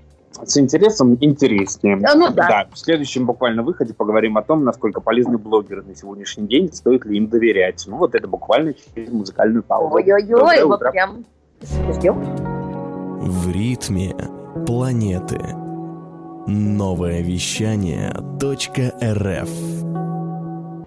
С 0.45 0.57
интересом 0.57 1.15
интереснее. 1.21 1.99
А, 2.03 2.15
ну 2.15 2.31
да. 2.31 2.67
В 2.73 2.77
следующем 2.77 3.25
буквально 3.25 3.61
выходе 3.61 3.93
поговорим 3.93 4.37
о 4.37 4.41
том, 4.41 4.63
насколько 4.63 4.99
полезны 4.99 5.37
блогеры 5.37 5.83
на 5.83 5.95
сегодняшний 5.95 6.47
день, 6.47 6.73
стоит 6.73 7.05
ли 7.05 7.17
им 7.17 7.27
доверять. 7.27 7.83
Ну 7.87 7.97
вот 7.97 8.15
это 8.15 8.27
буквально 8.27 8.73
через 8.73 9.11
музыкальную 9.11 9.61
паузу. 9.61 9.93
Ой-ой-ой, 9.93 10.63
вот 10.63 10.79
прям. 10.79 11.25
В 11.65 13.49
ритме 13.49 14.13
планеты. 14.67 15.39
Новое 16.45 17.21
вещание 17.21 18.11
.рф 18.11 19.49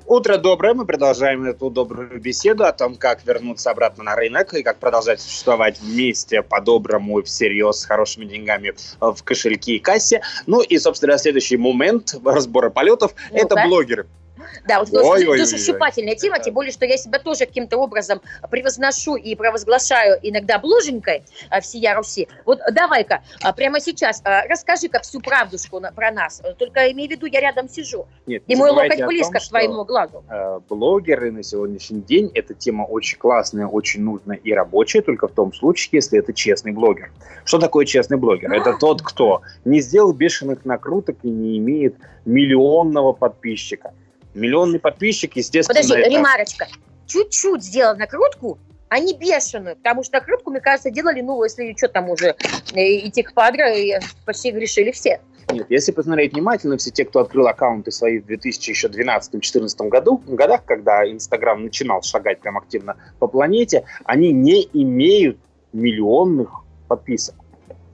Утро 0.07 0.37
доброе. 0.37 0.75
Мы 0.75 0.85
продолжаем 0.85 1.45
эту 1.45 1.71
добрую 1.71 2.21
беседу 2.21 2.65
о 2.67 2.73
том, 2.73 2.97
как 2.97 3.25
вернуться 3.25 3.71
обратно 3.71 4.05
на 4.05 4.17
рынок 4.17 4.53
и 4.53 4.63
как 4.63 4.77
продолжать 4.77 5.23
существовать 5.23 5.81
вместе 5.81 6.43
по-доброму 6.43 7.21
и 7.21 7.23
всерьез 7.23 7.81
с 7.81 7.87
хорошими 7.87 8.27
деньгами 8.27 8.75
в 9.01 9.23
кошельке 9.25 9.77
и 9.77 9.79
кассе. 9.79 10.21
Ну 10.47 10.61
и, 10.61 10.77
собственно, 10.77 11.17
следующий 11.17 11.57
момент 11.57 12.15
разбора 12.23 12.69
полетов– 12.69 13.15
Ну, 13.31 13.39
это 13.39 13.55
да. 13.55 13.67
блогеры. 13.67 14.07
Да, 14.67 14.81
вот 14.81 14.93
Ой-ой-ой-ой. 14.93 15.39
душесчипательная 15.39 16.15
тема, 16.17 16.37
Да. 16.39 16.45
тем 16.45 16.55
более, 16.55 16.73
что 16.73 16.85
я 16.87 16.97
себя 16.97 17.19
тоже 17.19 17.47
каким-то 17.47 17.77
образом 17.79 18.21
превозношу 18.51 19.17
и 19.17 19.35
провозглашаю 19.35 20.19
иногда 20.23 20.59
бложенькой 20.59 21.23
а, 21.51 21.61
всея 21.61 21.95
Руси. 21.95 22.29
Вот 22.45 22.61
давай-ка, 22.73 23.23
а, 23.43 23.53
прямо 23.53 23.81
сейчас 23.81 24.21
а, 24.25 24.47
расскажи-ка 24.47 25.01
всю 25.01 25.21
правдушку 25.21 25.81
на- 25.81 25.93
про 25.93 26.11
нас. 26.11 26.43
Только 26.59 26.91
имей 26.93 27.09
в 27.09 27.11
виду, 27.11 27.27
я 27.27 27.41
рядом 27.41 27.69
сижу, 27.69 28.07
Нет, 28.27 28.43
и 28.47 28.57
мой 28.57 28.71
локоть 28.71 29.05
близко 29.05 29.35
том, 29.35 29.41
к 29.43 29.49
твоему 29.49 29.85
глазу. 29.85 30.25
э, 30.29 30.61
блогеры 30.69 31.31
на 31.33 31.43
сегодняшний 31.43 32.01
день 32.01 32.31
это 32.35 32.55
тема 32.55 32.85
очень 32.85 33.19
классная, 33.19 33.67
очень 33.67 34.03
нужная 34.03 34.37
и 34.37 34.53
рабочая, 34.53 35.03
только 35.03 35.29
в 35.29 35.33
том 35.33 35.53
случае, 35.53 35.91
если 35.93 36.19
это 36.19 36.33
честный 36.33 36.73
блогер. 36.73 37.11
Что 37.45 37.59
такое 37.59 37.85
честный 37.87 38.17
блогер? 38.19 38.53
Это 38.53 38.75
тот, 38.81 39.03
кто 39.03 39.43
не 39.65 39.81
сделал 39.81 40.13
бешеных 40.13 40.65
накруток 40.65 41.17
и 41.23 41.29
не 41.29 41.59
имеет 41.59 41.97
миллионного 42.25 43.13
подписчика. 43.13 43.93
Миллионный 44.37 44.79
подписчик, 44.79 45.35
естественно, 45.37 45.81
Подожди, 45.81 46.01
это... 46.01 46.11
ремарочка. 46.11 46.67
Чуть-чуть 47.07 47.63
сделал 47.63 47.97
накрутку, 47.97 48.59
а 48.89 48.99
не 48.99 49.15
бешеную, 49.15 49.77
потому 49.77 50.05
что 50.05 50.19
накрутку, 50.19 50.51
мне 50.51 50.61
кажется, 50.61 50.91
делали, 50.91 51.23
ну, 51.23 51.43
если 51.43 51.75
что 51.77 51.89
там 51.89 52.11
уже, 52.11 52.37
э, 52.75 53.09
идти 53.09 53.23
к 53.23 53.33
падре, 53.33 53.97
и 53.97 54.01
почти 54.25 54.53
решили 54.53 54.91
все. 54.91 55.21
Нет, 55.51 55.67
если 55.71 55.93
посмотреть 55.93 56.35
внимательно, 56.35 56.77
все 56.77 56.91
те, 56.91 57.05
кто 57.05 57.21
открыл 57.21 57.47
аккаунты 57.47 57.91
свои 57.93 58.19
в 58.19 58.27
2012-2014 58.27 59.89
году, 59.89 60.23
годах, 60.27 60.65
когда 60.65 61.09
Инстаграм 61.11 61.63
начинал 61.63 62.03
шагать 62.03 62.41
прям 62.41 62.59
активно 62.59 62.97
по 63.19 63.29
планете, 63.29 63.85
они 64.05 64.33
не 64.33 64.69
имеют 64.73 65.39
миллионных 65.73 66.51
подписок. 66.89 67.37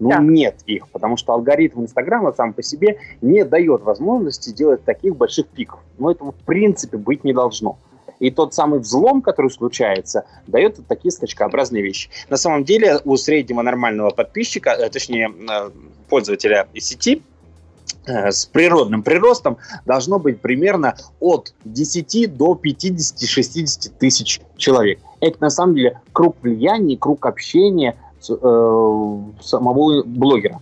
Ну, 0.03 0.11
Так. 0.11 0.23
нет 0.23 0.57
их, 0.67 0.89
потому 0.89 1.17
что 1.17 1.33
алгоритм 1.33 1.83
Инстаграма 1.83 2.33
сам 2.33 2.53
по 2.55 2.63
себе 2.63 2.99
не 3.21 3.45
дает 3.45 3.83
возможности 3.83 4.51
делать 4.51 4.85
таких 4.85 5.15
больших 5.15 5.47
пиков. 5.47 5.79
Но 5.97 6.11
этого 6.11 6.33
в 6.33 6.45
принципе 6.45 6.97
быть 6.97 7.23
не 7.23 7.33
должно. 7.33 7.79
И 8.19 8.33
тот 8.33 8.53
самый 8.53 8.81
взлом, 8.81 9.23
который 9.23 9.53
случается, 9.53 10.25
дает 10.49 10.85
такие 10.89 11.13
скачкообразные 11.13 11.85
вещи. 11.85 12.11
На 12.29 12.37
самом 12.37 12.65
деле 12.65 12.99
у 13.05 13.17
среднего 13.17 13.63
нормального 13.63 14.11
подписчика, 14.11 14.71
э, 14.71 14.91
точнее 14.91 15.31
э, 15.31 15.71
пользователя 16.09 16.67
сети, 16.75 17.23
э, 18.05 18.33
с 18.33 18.45
природным 18.47 19.05
приростом 19.05 19.59
должно 19.87 20.19
быть 20.19 20.41
примерно 20.41 20.97
от 21.21 21.55
10 21.65 22.37
до 22.37 22.61
50-60 22.61 23.93
тысяч 24.01 24.41
человек. 24.57 24.99
Это 25.21 25.37
на 25.41 25.51
самом 25.51 25.77
деле 25.77 26.01
круг 26.13 26.37
влияния, 26.43 26.97
круг 26.97 27.25
общения 27.25 27.97
самого 28.25 30.03
блогера. 30.05 30.61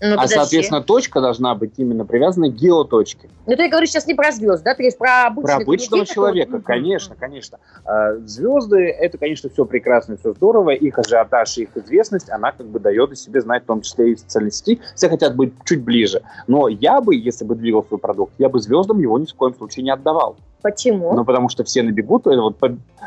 Ну, 0.00 0.16
а, 0.18 0.28
соответственно, 0.28 0.82
точка 0.82 1.20
должна 1.20 1.54
быть 1.54 1.74
именно 1.78 2.04
привязана 2.04 2.50
к 2.50 2.54
геоточке. 2.54 3.30
Ну, 3.46 3.56
ты 3.56 3.68
говоришь 3.68 3.90
сейчас 3.90 4.06
не 4.06 4.14
про 4.14 4.32
звезд, 4.32 4.62
да? 4.62 4.74
Ты 4.74 4.82
говоришь 4.82 4.98
про 4.98 5.26
обычного, 5.26 5.56
про 5.56 5.62
обычного 5.62 6.00
людей, 6.00 6.14
человека, 6.14 6.58
которые... 6.58 6.64
конечно, 6.66 7.16
конечно. 7.18 7.58
А, 7.84 8.16
звезды, 8.26 8.88
это, 8.88 9.16
конечно, 9.16 9.48
все 9.48 9.64
прекрасно, 9.64 10.16
все 10.16 10.34
здорово. 10.34 10.70
Их 10.70 10.98
ажиотаж, 10.98 11.56
их 11.58 11.76
известность, 11.76 12.28
она 12.28 12.52
как 12.52 12.66
бы 12.66 12.80
дает 12.80 13.12
о 13.12 13.16
себе 13.16 13.40
знать, 13.40 13.62
в 13.62 13.66
том 13.66 13.80
числе 13.80 14.12
и 14.12 14.14
в 14.14 14.20
социальной 14.20 14.52
сети. 14.52 14.80
Все 14.94 15.08
хотят 15.08 15.36
быть 15.36 15.54
чуть 15.64 15.82
ближе. 15.82 16.20
Но 16.48 16.68
я 16.68 17.00
бы, 17.00 17.14
если 17.14 17.44
бы 17.44 17.54
двигал 17.54 17.84
свой 17.84 17.98
продукт, 17.98 18.34
я 18.38 18.50
бы 18.50 18.60
звездам 18.60 18.98
его 18.98 19.18
ни 19.18 19.24
в 19.24 19.34
коем 19.34 19.54
случае 19.54 19.84
не 19.84 19.90
отдавал. 19.90 20.36
Почему? 20.64 21.12
Ну, 21.12 21.26
потому 21.26 21.50
что 21.50 21.62
все 21.62 21.82
набегут, 21.82 22.24
вот 22.24 22.56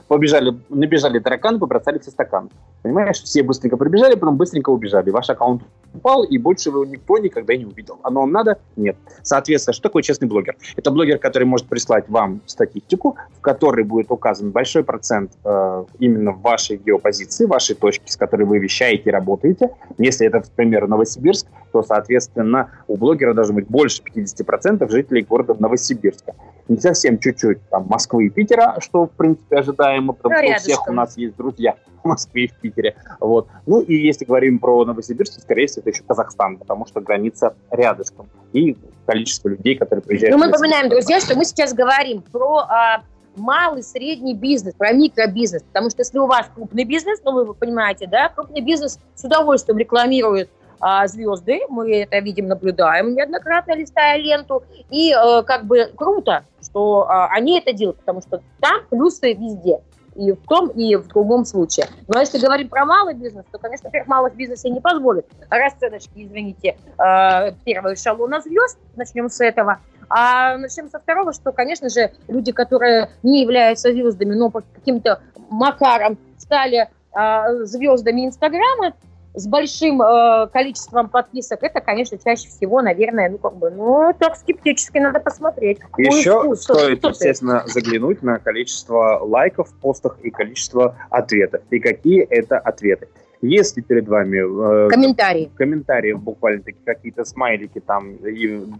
побежали, 0.07 0.53
набежали 0.69 1.17
тараканы, 1.17 1.57
побросали 1.57 1.97
все 1.97 2.11
стаканы. 2.11 2.49
Понимаешь, 2.83 3.19
все 3.23 3.41
быстренько 3.41 3.77
прибежали, 3.77 4.13
потом 4.13 4.37
быстренько 4.37 4.69
убежали. 4.69 5.09
Ваш 5.09 5.31
аккаунт 5.31 5.63
упал, 5.91 6.23
и 6.23 6.37
больше 6.37 6.69
его 6.69 6.85
никто 6.85 7.17
никогда 7.17 7.55
не 7.55 7.65
увидел. 7.65 7.97
Оно 8.03 8.21
вам 8.21 8.31
надо? 8.31 8.59
Нет. 8.75 8.95
Соответственно, 9.23 9.73
что 9.73 9.81
такое 9.81 10.03
честный 10.03 10.27
блогер? 10.27 10.55
Это 10.75 10.91
блогер, 10.91 11.17
который 11.17 11.45
может 11.45 11.65
прислать 11.65 12.07
вам 12.09 12.41
статистику, 12.45 13.17
в 13.39 13.41
которой 13.41 13.83
будет 13.83 14.11
указан 14.11 14.51
большой 14.51 14.83
процент 14.83 15.31
э, 15.43 15.85
именно 15.97 16.33
вашей 16.33 16.77
геопозиции, 16.77 17.47
вашей 17.47 17.75
точки, 17.75 18.11
с 18.11 18.17
которой 18.17 18.43
вы 18.43 18.59
вещаете 18.59 19.09
и 19.09 19.11
работаете. 19.11 19.71
Если 19.97 20.27
это, 20.27 20.37
например, 20.37 20.87
Новосибирск, 20.87 21.47
то, 21.71 21.81
соответственно, 21.81 22.69
у 22.87 22.97
блогера 22.97 23.33
должно 23.33 23.55
быть 23.55 23.67
больше 23.67 24.03
50% 24.03 24.87
жителей 24.91 25.23
города 25.23 25.55
Новосибирска. 25.57 26.35
Не 26.67 26.77
совсем 26.77 27.19
чуть-чуть 27.19 27.59
там 27.69 27.87
Москвы 27.87 28.27
и 28.27 28.29
Питера, 28.29 28.77
что, 28.79 29.07
в 29.07 29.11
принципе, 29.11 29.57
ожидаемо, 29.57 30.13
потому 30.13 30.35
что 30.35 30.51
у 30.51 30.57
всех 30.57 30.87
у 30.87 30.93
нас 30.93 31.17
есть 31.17 31.35
друзья 31.37 31.75
в 32.03 32.07
Москве 32.07 32.45
и 32.45 32.47
в 32.47 32.53
Питере. 32.53 32.95
Вот. 33.19 33.47
Ну 33.65 33.81
и 33.81 33.95
если 33.95 34.25
говорим 34.25 34.59
про 34.59 34.83
Новосибирск, 34.85 35.35
то, 35.35 35.41
скорее 35.41 35.67
всего, 35.67 35.81
это 35.81 35.91
еще 35.91 36.03
Казахстан, 36.03 36.57
потому 36.57 36.85
что 36.85 37.01
граница 37.01 37.55
рядышком. 37.71 38.27
И 38.53 38.77
количество 39.05 39.49
людей, 39.49 39.75
которые 39.75 40.03
приезжают. 40.03 40.35
Ну, 40.35 40.43
мы 40.43 40.51
напоминаем, 40.51 40.89
друзья, 40.89 41.19
что 41.19 41.35
мы 41.35 41.45
сейчас 41.45 41.73
говорим 41.73 42.21
про 42.21 42.57
а, 42.59 43.03
малый, 43.37 43.83
средний 43.83 44.33
бизнес, 44.33 44.73
про 44.75 44.91
микробизнес. 44.91 45.63
Потому 45.63 45.89
что 45.89 46.01
если 46.01 46.17
у 46.19 46.27
вас 46.27 46.47
крупный 46.53 46.83
бизнес, 46.83 47.19
ну, 47.23 47.31
вы 47.31 47.53
понимаете, 47.53 48.07
да, 48.07 48.29
крупный 48.29 48.61
бизнес 48.61 48.99
с 49.15 49.23
удовольствием 49.23 49.77
рекламирует 49.77 50.49
а, 50.79 51.07
звезды, 51.07 51.61
мы 51.69 52.01
это 52.01 52.19
видим, 52.19 52.47
наблюдаем 52.47 53.15
неоднократно, 53.15 53.75
листая 53.75 54.17
ленту, 54.17 54.63
и 54.89 55.11
э, 55.11 55.43
как 55.43 55.65
бы 55.65 55.91
круто, 55.95 56.43
что 56.63 57.07
э, 57.09 57.27
они 57.31 57.59
это 57.59 57.73
делают, 57.73 57.99
потому 57.99 58.21
что 58.21 58.41
там 58.59 58.81
плюсы 58.89 59.33
везде. 59.33 59.81
И 60.15 60.31
в 60.31 60.47
том, 60.47 60.69
и 60.69 60.95
в 60.95 61.07
другом 61.09 61.45
случае. 61.45 61.85
Но 62.07 62.19
если 62.19 62.39
говорим 62.39 62.69
про 62.69 62.85
малый 62.85 63.13
бизнес, 63.13 63.45
то, 63.51 63.59
конечно, 63.59 63.89
во-первых, 63.89 64.07
малых 64.07 64.35
бизнесов 64.35 64.71
не 64.71 64.79
позволит 64.79 65.27
расценочки, 65.49 66.11
извините, 66.15 66.77
э, 66.97 67.51
первого 67.63 67.93
эшелона 67.93 68.41
звезд, 68.41 68.79
начнем 68.95 69.29
с 69.29 69.39
этого, 69.41 69.79
а 70.09 70.57
начнем 70.57 70.89
со 70.89 70.99
второго, 70.99 71.33
что, 71.33 71.51
конечно 71.51 71.89
же, 71.89 72.11
люди, 72.27 72.51
которые 72.51 73.09
не 73.23 73.41
являются 73.41 73.91
звездами, 73.91 74.33
но 74.33 74.49
по 74.49 74.61
каким-то 74.61 75.21
макарам 75.49 76.17
стали 76.37 76.89
э, 77.13 77.65
звездами 77.65 78.25
Инстаграма, 78.25 78.93
с 79.37 79.47
большим 79.47 80.01
э, 80.01 80.47
количеством 80.51 81.09
подписок, 81.09 81.61
это, 81.61 81.79
конечно, 81.79 82.17
чаще 82.17 82.47
всего, 82.49 82.81
наверное, 82.81 83.29
ну, 83.29 83.37
как 83.37 83.55
бы, 83.55 83.69
ну, 83.69 84.11
так 84.17 84.35
скептически 84.35 84.97
надо 84.97 85.19
посмотреть. 85.19 85.77
Еще 85.97 86.41
вкус, 86.41 86.63
стоит, 86.63 86.99
что 86.99 87.09
естественно, 87.09 87.61
ты? 87.65 87.71
заглянуть 87.71 88.23
на 88.23 88.39
количество 88.39 89.19
лайков 89.21 89.69
в 89.69 89.73
постах 89.75 90.17
и 90.23 90.31
количество 90.31 90.95
ответов. 91.11 91.61
И 91.69 91.79
какие 91.79 92.23
это 92.23 92.57
ответы. 92.57 93.09
Если 93.41 93.81
перед 93.81 94.07
вами... 94.07 94.87
Э, 94.87 94.89
комментарии. 94.89 95.51
Комментарии, 95.55 96.13
буквально 96.13 96.63
такие 96.63 96.83
какие-то 96.83 97.23
смайлики, 97.23 97.79
там, 97.79 98.17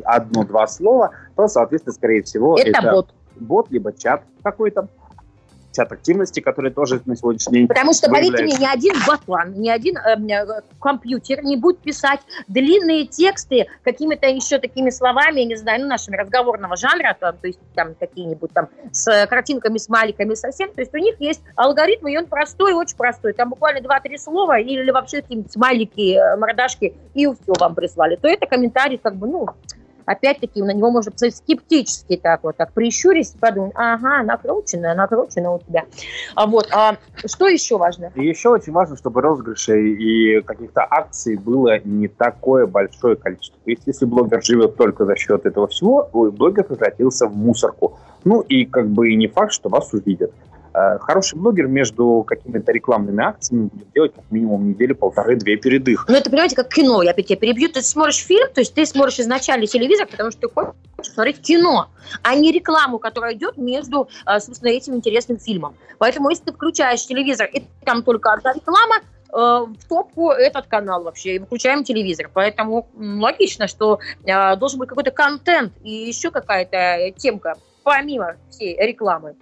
одно-два 0.03 0.65
слова, 0.65 1.11
то, 1.35 1.47
соответственно, 1.47 1.93
скорее 1.93 2.23
всего... 2.23 2.57
Это, 2.57 2.69
это 2.69 2.91
бот. 2.91 3.13
Бот, 3.35 3.69
либо 3.69 3.93
чат 3.93 4.23
какой-то 4.41 4.87
чат 5.77 5.91
активности, 5.91 6.39
который 6.39 6.71
тоже 6.71 7.01
на 7.05 7.15
сегодняшний 7.15 7.59
день 7.59 7.67
Потому 7.67 7.93
что, 7.93 8.09
поверьте 8.09 8.43
мне, 8.43 8.55
ни 8.57 8.65
один 8.65 8.95
ботан, 9.07 9.53
ни 9.53 9.69
один 9.69 9.97
эм, 9.97 10.27
э, 10.27 10.61
компьютер 10.81 11.43
не 11.43 11.55
будет 11.55 11.79
писать 11.79 12.19
длинные 12.47 13.05
тексты 13.05 13.67
какими-то 13.83 14.27
еще 14.27 14.57
такими 14.57 14.89
словами, 14.89 15.41
не 15.41 15.55
знаю, 15.55 15.81
ну, 15.81 15.87
нашими 15.87 16.15
разговорного 16.15 16.75
жанра, 16.75 17.15
там, 17.19 17.37
то 17.37 17.47
есть 17.47 17.59
там 17.75 17.93
какие-нибудь 17.99 18.51
там 18.53 18.69
с 18.91 19.27
картинками, 19.27 19.77
с 19.77 19.87
маликами 19.87 20.33
совсем. 20.33 20.71
То 20.73 20.81
есть 20.81 20.93
у 20.93 20.97
них 20.97 21.15
есть 21.19 21.41
алгоритм, 21.55 22.07
и 22.07 22.17
он 22.17 22.25
простой, 22.25 22.73
очень 22.73 22.97
простой. 22.97 23.33
Там 23.33 23.49
буквально 23.49 23.79
2-3 23.85 24.17
слова 24.17 24.59
или 24.59 24.89
вообще 24.89 25.21
какие-нибудь 25.21 25.51
смайлики, 25.51 26.15
э, 26.15 26.37
мордашки, 26.37 26.95
и 27.13 27.25
все 27.25 27.53
вам 27.59 27.75
прислали. 27.75 28.15
То 28.15 28.27
это 28.27 28.47
комментарий 28.47 28.97
как 28.97 29.15
бы, 29.15 29.27
ну, 29.27 29.47
опять-таки 30.07 30.63
на 30.63 30.71
него 30.71 30.89
можно 30.89 31.11
посмотреть 31.11 31.37
скептически 31.37 32.17
так 32.17 32.43
вот, 32.43 32.57
так 32.57 32.71
прищурись 32.73 33.35
и 33.35 33.37
подумать, 33.37 33.73
ага, 33.75 34.23
накручено, 34.23 34.95
накручено 34.95 35.53
у 35.53 35.59
тебя. 35.59 35.83
А 36.33 36.47
вот, 36.47 36.67
а 36.71 36.97
что 37.25 37.47
еще 37.47 37.77
важно? 37.77 38.11
И 38.15 38.25
еще 38.25 38.49
очень 38.49 38.71
важно, 38.71 38.97
чтобы 38.97 39.21
розыгрышей 39.21 39.93
и 39.93 40.41
каких-то 40.41 40.87
акций 40.89 41.35
было 41.35 41.79
не 41.83 42.07
такое 42.07 42.65
большое 42.65 43.17
количество. 43.17 43.59
То 43.63 43.69
есть, 43.69 43.83
если 43.85 44.05
блогер 44.05 44.41
живет 44.43 44.77
только 44.77 45.05
за 45.05 45.15
счет 45.15 45.45
этого 45.45 45.67
всего, 45.67 46.09
блогер 46.11 46.63
превратился 46.63 47.27
в 47.27 47.35
мусорку. 47.35 47.99
Ну 48.23 48.41
и 48.41 48.65
как 48.65 48.87
бы 48.87 49.13
не 49.13 49.27
факт, 49.27 49.51
что 49.51 49.69
вас 49.69 49.93
увидят. 49.93 50.31
Э, 50.77 50.99
хороший 50.99 51.39
блогер 51.39 51.65
между 51.65 52.23
какими-то 52.27 52.71
рекламными 52.71 53.23
акциями 53.23 53.69
будет 53.73 53.91
делать 53.93 54.13
как 54.13 54.25
минимум 54.29 54.69
неделю, 54.69 54.95
полторы-две 54.95 55.57
передых. 55.57 56.05
Ну, 56.07 56.15
это, 56.15 56.29
понимаете, 56.29 56.55
как 56.55 56.71
кино, 56.71 57.01
я 57.01 57.11
опять 57.11 57.27
тебя 57.27 57.37
перебью. 57.39 57.69
Ты 57.69 57.81
смотришь 57.81 58.23
фильм, 58.23 58.47
то 58.53 58.61
есть 58.61 58.75
ты 58.75 58.85
смотришь 58.85 59.19
изначально 59.19 59.65
телевизор, 59.65 60.05
потому 60.05 60.29
что 60.29 60.41
ты 60.41 60.53
хочешь 60.53 60.75
смотреть 61.01 61.41
кино, 61.41 61.87
а 62.21 62.35
не 62.35 62.51
рекламу, 62.51 62.99
которая 62.99 63.33
идет 63.33 63.57
между, 63.57 64.07
э, 64.27 64.39
собственно, 64.39 64.69
этим 64.69 64.93
интересным 64.93 65.39
фильмом. 65.39 65.75
Поэтому, 65.97 66.29
если 66.29 66.43
ты 66.43 66.53
включаешь 66.53 67.03
телевизор, 67.07 67.49
и 67.51 67.63
там 67.83 68.03
только 68.03 68.33
одна 68.33 68.53
реклама, 68.53 68.97
э, 68.97 69.31
в 69.33 69.89
топку 69.89 70.29
этот 70.29 70.67
канал 70.67 71.01
вообще, 71.03 71.37
и 71.37 71.39
выключаем 71.39 71.85
телевизор. 71.85 72.29
Поэтому 72.31 72.87
логично, 72.95 73.67
что 73.67 73.99
должен 74.23 74.77
быть 74.77 74.89
какой-то 74.89 75.09
контент 75.09 75.73
и 75.83 75.89
еще 75.89 76.29
какая-то 76.29 77.11
темка, 77.17 77.55
помимо 77.83 78.35
всей 78.51 78.77
рекламы. 78.77 79.35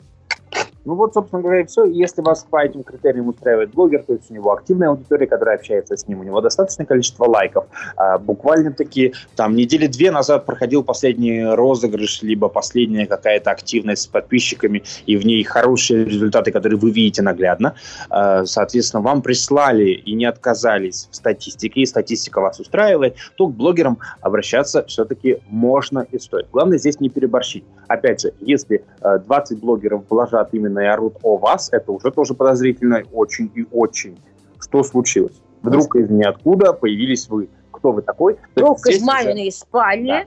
Ну 0.85 0.93
вот, 0.93 1.15
собственно 1.15 1.41
говоря, 1.41 1.61
и 1.61 1.65
все. 1.65 1.85
Если 1.85 2.21
вас 2.21 2.45
по 2.49 2.63
этим 2.63 2.83
критериям 2.83 3.27
устраивает 3.27 3.71
блогер, 3.71 4.03
то 4.03 4.13
есть 4.13 4.29
у 4.29 4.33
него 4.33 4.53
активная 4.53 4.89
аудитория, 4.89 5.25
которая 5.25 5.55
общается 5.55 5.97
с 5.97 6.07
ним, 6.07 6.19
у 6.19 6.23
него 6.23 6.41
достаточное 6.41 6.85
количество 6.85 7.25
лайков. 7.25 7.65
А, 7.97 8.19
буквально-таки 8.19 9.13
там 9.35 9.55
недели 9.55 9.87
две 9.87 10.11
назад 10.11 10.45
проходил 10.45 10.83
последний 10.83 11.43
розыгрыш, 11.43 12.21
либо 12.21 12.49
последняя 12.49 13.07
какая-то 13.07 13.49
активность 13.49 14.03
с 14.03 14.07
подписчиками, 14.07 14.83
и 15.07 15.17
в 15.17 15.25
ней 15.25 15.43
хорошие 15.43 16.05
результаты, 16.05 16.51
которые 16.51 16.77
вы 16.77 16.91
видите 16.91 17.23
наглядно. 17.23 17.73
А, 18.11 18.45
соответственно, 18.45 19.01
вам 19.01 19.23
прислали 19.23 19.89
и 19.89 20.13
не 20.13 20.25
отказались 20.25 21.07
в 21.09 21.15
статистике, 21.15 21.81
и 21.81 21.85
статистика 21.87 22.41
вас 22.41 22.59
устраивает, 22.59 23.15
то 23.37 23.47
к 23.47 23.53
блогерам 23.55 23.97
обращаться 24.21 24.85
все-таки 24.85 25.39
можно 25.49 26.05
и 26.11 26.19
стоит. 26.19 26.47
Главное 26.51 26.77
здесь 26.77 26.99
не 26.99 27.09
переборщить. 27.09 27.63
Опять 27.87 28.21
же, 28.21 28.33
если 28.39 28.83
20 29.01 29.57
а, 29.57 29.61
блогеров 29.61 30.03
вложат 30.09 30.49
именно 30.53 30.74
и 30.79 30.85
орут 30.85 31.17
о 31.23 31.37
вас, 31.37 31.69
это 31.71 31.91
уже 31.91 32.11
тоже 32.11 32.33
подозрительно 32.33 33.03
очень 33.11 33.51
и 33.55 33.65
очень. 33.71 34.19
Что 34.59 34.83
случилось? 34.83 35.41
Вдруг 35.61 35.95
из 35.95 36.09
ниоткуда 36.09 36.73
появились 36.73 37.27
вы. 37.29 37.49
Кто 37.71 37.91
вы 37.91 38.01
такой? 38.01 38.37
Вдруг 38.55 38.85
из 38.87 39.01
маминой 39.01 39.51
спальни 39.51 40.07
да. 40.07 40.25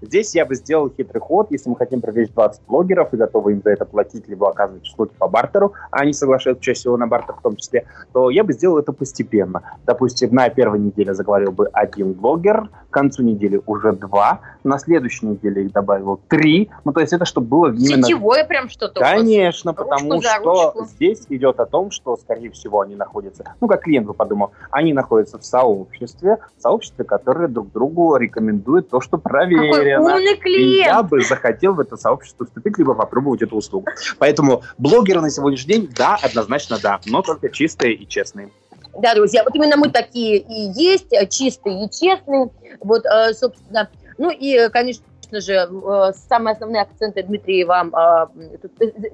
Здесь 0.00 0.34
я 0.34 0.46
бы 0.46 0.54
сделал 0.54 0.90
хитрый 0.90 1.20
ход, 1.20 1.48
если 1.50 1.68
мы 1.68 1.76
хотим 1.76 2.00
привлечь 2.00 2.30
20 2.30 2.62
блогеров 2.68 3.12
и 3.12 3.16
готовы 3.16 3.52
им 3.52 3.62
за 3.64 3.70
это 3.70 3.84
платить, 3.84 4.28
либо 4.28 4.48
оказывать 4.48 4.84
услуги 4.84 5.10
по 5.18 5.26
бартеру, 5.26 5.72
а 5.90 6.02
они 6.02 6.12
соглашаются 6.12 6.62
чаще 6.62 6.80
всего 6.80 6.96
на 6.96 7.08
бартер 7.08 7.34
в 7.34 7.42
том 7.42 7.56
числе, 7.56 7.84
то 8.12 8.30
я 8.30 8.44
бы 8.44 8.52
сделал 8.52 8.78
это 8.78 8.92
постепенно. 8.92 9.62
Допустим, 9.86 10.32
на 10.32 10.48
первой 10.50 10.78
неделе 10.78 11.14
заговорил 11.14 11.50
бы 11.50 11.68
один 11.72 12.12
блогер, 12.12 12.70
к 12.90 12.92
концу 12.92 13.22
недели 13.22 13.60
уже 13.66 13.92
два, 13.92 14.40
на 14.64 14.78
следующей 14.78 15.26
неделе 15.26 15.64
их 15.64 15.72
добавил 15.72 16.20
три. 16.28 16.70
Ну, 16.84 16.92
то 16.92 17.00
есть 17.00 17.12
это 17.12 17.24
чтобы 17.24 17.46
было 17.46 17.66
именно... 17.68 18.02
Сетевое 18.02 18.44
прям 18.44 18.68
что-то. 18.68 19.00
Конечно, 19.00 19.74
потому 19.74 20.20
что 20.20 20.74
здесь 20.86 21.26
идет 21.28 21.60
о 21.60 21.66
том, 21.66 21.90
что, 21.90 22.16
скорее 22.16 22.50
всего, 22.50 22.80
они 22.80 22.94
находятся... 22.94 23.44
Ну, 23.60 23.68
как 23.68 23.82
клиент 23.82 24.06
бы 24.06 24.14
подумал, 24.14 24.52
они 24.70 24.92
находятся 24.92 25.38
в 25.38 25.44
сообществе, 25.44 26.38
в 26.56 26.62
сообществе, 26.62 27.04
которое 27.04 27.48
друг 27.48 27.72
другу 27.72 28.16
рекомендует 28.16 28.88
то, 28.88 29.00
что 29.00 29.18
проверено 29.18 29.78
уверена. 29.78 30.14
Умный 30.14 30.36
клиент. 30.36 30.86
И 30.86 30.88
я 30.88 31.02
бы 31.02 31.20
захотел 31.20 31.74
в 31.74 31.80
это 31.80 31.96
сообщество 31.96 32.46
вступить, 32.46 32.78
либо 32.78 32.94
попробовать 32.94 33.42
эту 33.42 33.56
услугу. 33.56 33.86
Поэтому 34.18 34.62
блогеры 34.78 35.20
на 35.20 35.30
сегодняшний 35.30 35.74
день, 35.74 35.90
да, 35.96 36.18
однозначно 36.22 36.78
да, 36.82 37.00
но 37.06 37.22
только 37.22 37.48
чистые 37.48 37.94
и 37.94 38.06
честные. 38.06 38.50
Да, 38.98 39.14
друзья, 39.14 39.44
вот 39.44 39.54
именно 39.54 39.76
мы 39.76 39.90
такие 39.90 40.38
и 40.38 40.72
есть, 40.74 41.12
э, 41.12 41.26
чистые 41.26 41.84
и 41.84 41.90
честные. 41.90 42.50
Вот, 42.80 43.04
э, 43.06 43.32
собственно, 43.32 43.88
ну 44.18 44.30
и, 44.30 44.68
конечно 44.70 45.04
же, 45.32 45.52
э, 45.52 46.12
самые 46.28 46.54
основные 46.54 46.82
акценты 46.82 47.22
Дмитрия 47.22 47.64
вам 47.64 47.90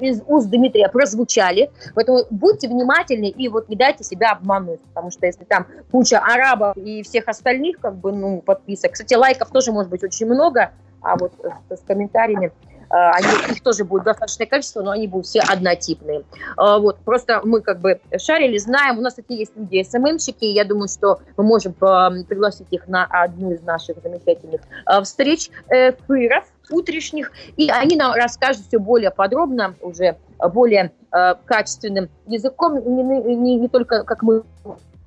из 0.00 0.22
уст 0.26 0.48
Дмитрия 0.48 0.88
прозвучали. 0.88 1.70
Поэтому 1.94 2.24
будьте 2.30 2.68
внимательны 2.68 3.28
и 3.28 3.48
вот 3.48 3.68
не 3.68 3.76
дайте 3.76 4.04
себя 4.04 4.32
обмануть. 4.32 4.80
Потому 4.80 5.10
что 5.10 5.26
если 5.26 5.44
там 5.44 5.66
куча 5.90 6.18
арабов 6.18 6.76
и 6.76 7.02
всех 7.02 7.28
остальных 7.28 7.78
как 7.80 7.96
бы, 7.96 8.12
ну, 8.12 8.40
подписок. 8.40 8.92
Кстати, 8.92 9.14
лайков 9.14 9.50
тоже 9.50 9.72
может 9.72 9.90
быть 9.90 10.02
очень 10.02 10.26
много, 10.26 10.70
а 11.02 11.16
вот 11.16 11.32
с 11.68 11.80
комментариями 11.86 12.52
Э, 12.73 12.73
они, 12.96 13.52
их 13.52 13.62
тоже 13.62 13.84
будет 13.84 14.04
достаточное 14.04 14.46
количество, 14.46 14.82
но 14.82 14.92
они 14.92 15.08
будут 15.08 15.26
все 15.26 15.40
однотипные. 15.40 16.20
Э, 16.56 16.78
вот, 16.78 16.98
просто 16.98 17.40
мы 17.44 17.60
как 17.60 17.80
бы 17.80 18.00
шарили, 18.18 18.58
знаем, 18.58 18.98
у 18.98 19.00
нас 19.00 19.14
такие 19.14 19.40
есть 19.40 19.52
люди, 19.56 19.82
СММщики, 19.82 20.44
я 20.44 20.64
думаю, 20.64 20.88
что 20.88 21.20
мы 21.36 21.44
можем 21.44 21.72
э, 21.72 22.24
пригласить 22.24 22.68
их 22.70 22.86
на 22.88 23.04
одну 23.04 23.52
из 23.52 23.62
наших 23.62 23.96
замечательных 24.02 24.60
встреч, 25.02 25.50
эфиров 25.68 26.44
утренних, 26.70 27.32
и 27.56 27.70
они 27.70 27.96
нам 27.96 28.14
расскажут 28.14 28.66
все 28.68 28.78
более 28.78 29.10
подробно, 29.10 29.74
уже 29.80 30.16
более 30.52 30.92
качественным 31.10 32.08
языком, 32.26 32.76
не, 32.76 33.02
не, 33.34 33.56
не 33.56 33.68
только 33.68 34.04
как 34.04 34.22
мы 34.22 34.42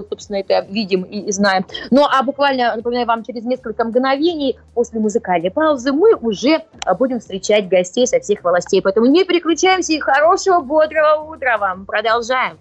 собственно, 0.10 0.38
это 0.38 0.66
видим 0.70 1.04
и, 1.04 1.32
знаем. 1.32 1.66
Ну, 1.92 2.06
а 2.06 2.24
буквально, 2.24 2.76
напоминаю 2.76 3.08
вам, 3.08 3.24
через 3.24 3.44
несколько 3.44 3.84
мгновений 3.84 4.58
после 4.74 5.00
музыкальной 5.00 5.52
паузы 5.52 5.92
мы 5.92 6.16
уже 6.16 6.64
а, 6.86 6.96
будем 6.96 7.20
встречать 7.20 7.68
гостей 7.68 8.08
со 8.08 8.20
всех 8.20 8.44
властей. 8.44 8.82
Поэтому 8.82 9.08
не 9.08 9.24
переключаемся 9.24 9.94
и 9.94 10.00
хорошего, 10.00 10.62
бодрого 10.62 11.34
утра 11.34 11.58
вам. 11.58 11.86
Продолжаем. 11.86 12.58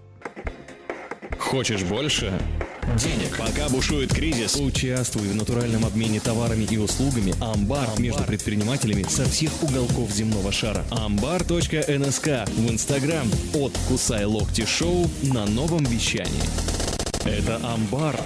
Хочешь 1.39 1.85
больше? 1.85 2.33
Денег. 2.97 3.37
Пока 3.37 3.69
бушует 3.69 4.15
кризис, 4.15 4.57
участвуй 4.57 5.29
в 5.29 5.35
натуральном 5.35 5.85
обмене 5.85 6.21
товарами 6.21 6.63
и 6.71 6.79
услугами 6.79 7.35
«Амбар» 7.43 7.81
Амбар. 7.81 8.01
между 8.01 8.23
предпринимателями 8.23 9.03
со 9.03 9.25
всех 9.25 9.51
уголков 9.63 10.11
земного 10.11 10.53
шара. 10.53 10.85
Амбар.нск 10.93 12.27
в 12.27 12.71
Инстаграм 12.71 13.27
от 13.55 13.73
«Кусай 13.89 14.25
локти 14.25 14.65
шоу» 14.65 15.05
на 15.23 15.47
новом 15.47 15.85
вещании. 15.85 16.86
Это 17.29 17.57
амбар. 17.57 18.17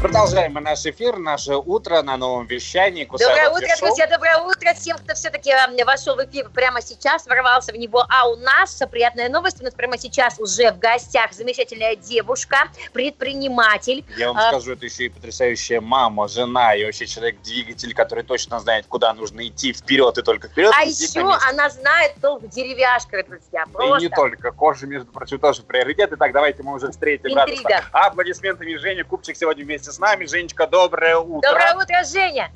Продолжаем 0.00 0.52
мы 0.52 0.60
наш 0.60 0.86
эфир, 0.86 1.16
наше 1.18 1.56
утро 1.56 2.02
на 2.02 2.16
новом 2.16 2.46
вещании. 2.46 3.04
Доброе 3.04 3.50
утро, 3.50 3.66
шоу. 3.76 3.88
друзья, 3.88 4.06
доброе 4.06 4.38
утро 4.38 4.72
всем, 4.74 4.96
кто 4.96 5.14
все-таки 5.14 5.52
вошел 5.84 6.14
в 6.14 6.24
эфир 6.24 6.48
прямо 6.50 6.80
сейчас, 6.80 7.26
ворвался 7.26 7.72
в 7.72 7.76
него. 7.76 8.04
А 8.08 8.28
у 8.28 8.36
нас 8.36 8.80
приятная 8.92 9.28
новость, 9.28 9.60
у 9.60 9.64
нас 9.64 9.74
прямо 9.74 9.98
сейчас 9.98 10.38
уже 10.38 10.70
в 10.70 10.78
гостях 10.78 11.32
замечательная 11.32 11.96
девушка, 11.96 12.68
предприниматель. 12.92 14.04
Я 14.16 14.28
вам 14.28 14.36
а... 14.36 14.50
скажу, 14.50 14.74
это 14.74 14.86
еще 14.86 15.06
и 15.06 15.08
потрясающая 15.08 15.80
мама, 15.80 16.28
жена 16.28 16.76
и 16.76 16.84
вообще 16.84 17.08
человек-двигатель, 17.08 17.92
который 17.92 18.22
точно 18.22 18.60
знает, 18.60 18.86
куда 18.86 19.12
нужно 19.14 19.48
идти 19.48 19.72
вперед 19.72 20.16
и 20.16 20.22
только 20.22 20.46
вперед. 20.46 20.72
А 20.78 20.84
еще 20.84 21.22
она 21.48 21.70
знает 21.70 22.14
толк 22.22 22.44
в 22.44 22.48
деревяшках, 22.48 23.26
друзья. 23.26 23.64
Просто. 23.72 23.96
И 23.96 24.08
не 24.08 24.14
только. 24.14 24.52
Кожа, 24.52 24.86
между 24.86 25.10
прочим, 25.10 25.40
тоже 25.40 25.62
приоритет. 25.62 26.10
Итак, 26.12 26.30
давайте 26.32 26.62
мы 26.62 26.74
уже 26.74 26.88
встретим. 26.92 27.30
Интрига. 27.30 27.82
Аплодисментами 27.90 28.76
Женя 28.76 29.02
Купчик 29.02 29.36
сегодня 29.36 29.64
вместе 29.64 29.87
вместе 29.88 29.92
с 29.92 29.98
нами. 29.98 30.26
Женечка, 30.26 30.66
доброе 30.66 31.16
утро. 31.16 31.48
Доброе 31.48 31.74
утро, 31.74 32.04
Женя. 32.04 32.50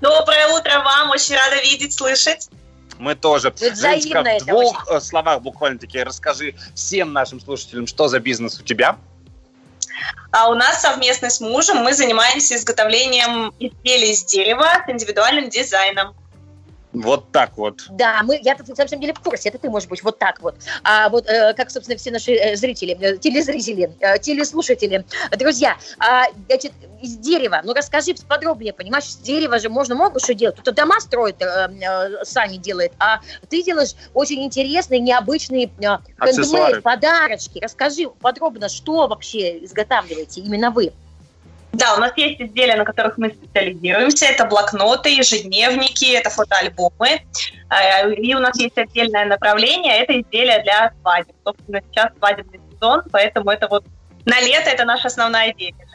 Доброе 0.00 0.48
утро 0.48 0.80
вам. 0.80 1.10
Очень 1.10 1.36
рада 1.36 1.60
видеть, 1.62 1.92
слышать. 1.92 2.48
Мы 2.98 3.14
тоже. 3.14 3.52
Женечка, 3.58 4.22
в 4.22 4.46
двух 4.46 4.86
очень. 4.86 4.96
Э, 4.96 5.00
словах 5.00 5.42
буквально-таки 5.42 6.02
расскажи 6.02 6.54
всем 6.74 7.12
нашим 7.12 7.40
слушателям, 7.40 7.86
что 7.86 8.08
за 8.08 8.18
бизнес 8.18 8.58
у 8.58 8.64
тебя. 8.64 8.96
А 10.30 10.48
у 10.50 10.54
нас 10.54 10.82
совместно 10.82 11.30
с 11.30 11.40
мужем 11.40 11.78
мы 11.78 11.92
занимаемся 11.92 12.56
изготовлением 12.56 13.52
изделий 13.58 14.12
из 14.12 14.24
дерева 14.24 14.66
с 14.86 14.90
индивидуальным 14.90 15.48
дизайном. 15.48 16.14
Вот 16.92 17.30
так 17.32 17.56
вот. 17.56 17.86
Да, 17.90 18.22
мы, 18.24 18.40
я 18.42 18.56
на 18.56 18.74
самом 18.74 19.00
деле 19.00 19.12
в 19.12 19.20
курсе, 19.20 19.50
это 19.50 19.58
ты, 19.58 19.68
может 19.68 19.88
быть, 19.88 20.02
вот 20.02 20.18
так 20.18 20.40
вот. 20.40 20.56
А 20.84 21.08
вот 21.10 21.28
э, 21.28 21.52
как, 21.54 21.70
собственно, 21.70 21.98
все 21.98 22.10
наши 22.10 22.32
э, 22.32 22.56
зрители, 22.56 22.96
э, 22.98 23.18
телезрители, 23.18 23.92
э, 24.00 24.18
телеслушатели, 24.18 25.04
друзья, 25.36 25.76
э, 26.00 26.32
значит, 26.48 26.72
из 27.02 27.16
дерева, 27.18 27.60
ну 27.64 27.74
расскажи 27.74 28.14
подробнее, 28.26 28.72
понимаешь, 28.72 29.04
из 29.04 29.16
дерева 29.16 29.58
же 29.58 29.68
можно 29.68 29.94
много 29.94 30.18
что 30.18 30.34
делать. 30.34 30.56
Кто-то 30.56 30.72
дома 30.72 30.98
строит, 31.00 31.42
э, 31.42 31.68
э, 31.68 32.24
сами 32.24 32.56
делает, 32.56 32.92
а 32.98 33.20
ты 33.48 33.62
делаешь 33.62 33.94
очень 34.14 34.42
интересные, 34.42 35.00
необычные 35.00 35.66
э, 35.66 35.98
хендмейд, 36.20 36.82
подарочки. 36.82 37.58
Расскажи 37.62 38.08
подробно, 38.20 38.68
что 38.68 39.06
вообще 39.08 39.64
изготавливаете 39.64 40.40
именно 40.40 40.70
вы. 40.70 40.92
Да, 41.72 41.94
у 41.94 42.00
нас 42.00 42.12
есть 42.16 42.40
изделия, 42.40 42.76
на 42.76 42.84
которых 42.84 43.18
мы 43.18 43.30
специализируемся. 43.30 44.26
Это 44.26 44.46
блокноты, 44.46 45.10
ежедневники, 45.10 46.12
это 46.12 46.30
фотоальбомы. 46.30 47.20
А, 47.68 48.08
и 48.08 48.34
у 48.34 48.38
нас 48.38 48.58
есть 48.58 48.78
отдельное 48.78 49.26
направление, 49.26 49.98
это 49.98 50.18
изделия 50.20 50.62
для 50.62 50.92
свадеб. 51.00 51.34
Собственно, 51.44 51.80
сейчас 51.90 52.10
свадебный 52.18 52.60
сезон, 52.72 53.02
поэтому 53.12 53.50
это 53.50 53.68
вот 53.68 53.84
на 54.24 54.40
лето 54.40 54.70
это 54.70 54.84
наша 54.84 55.08
основная 55.08 55.52
деятельность. 55.54 55.87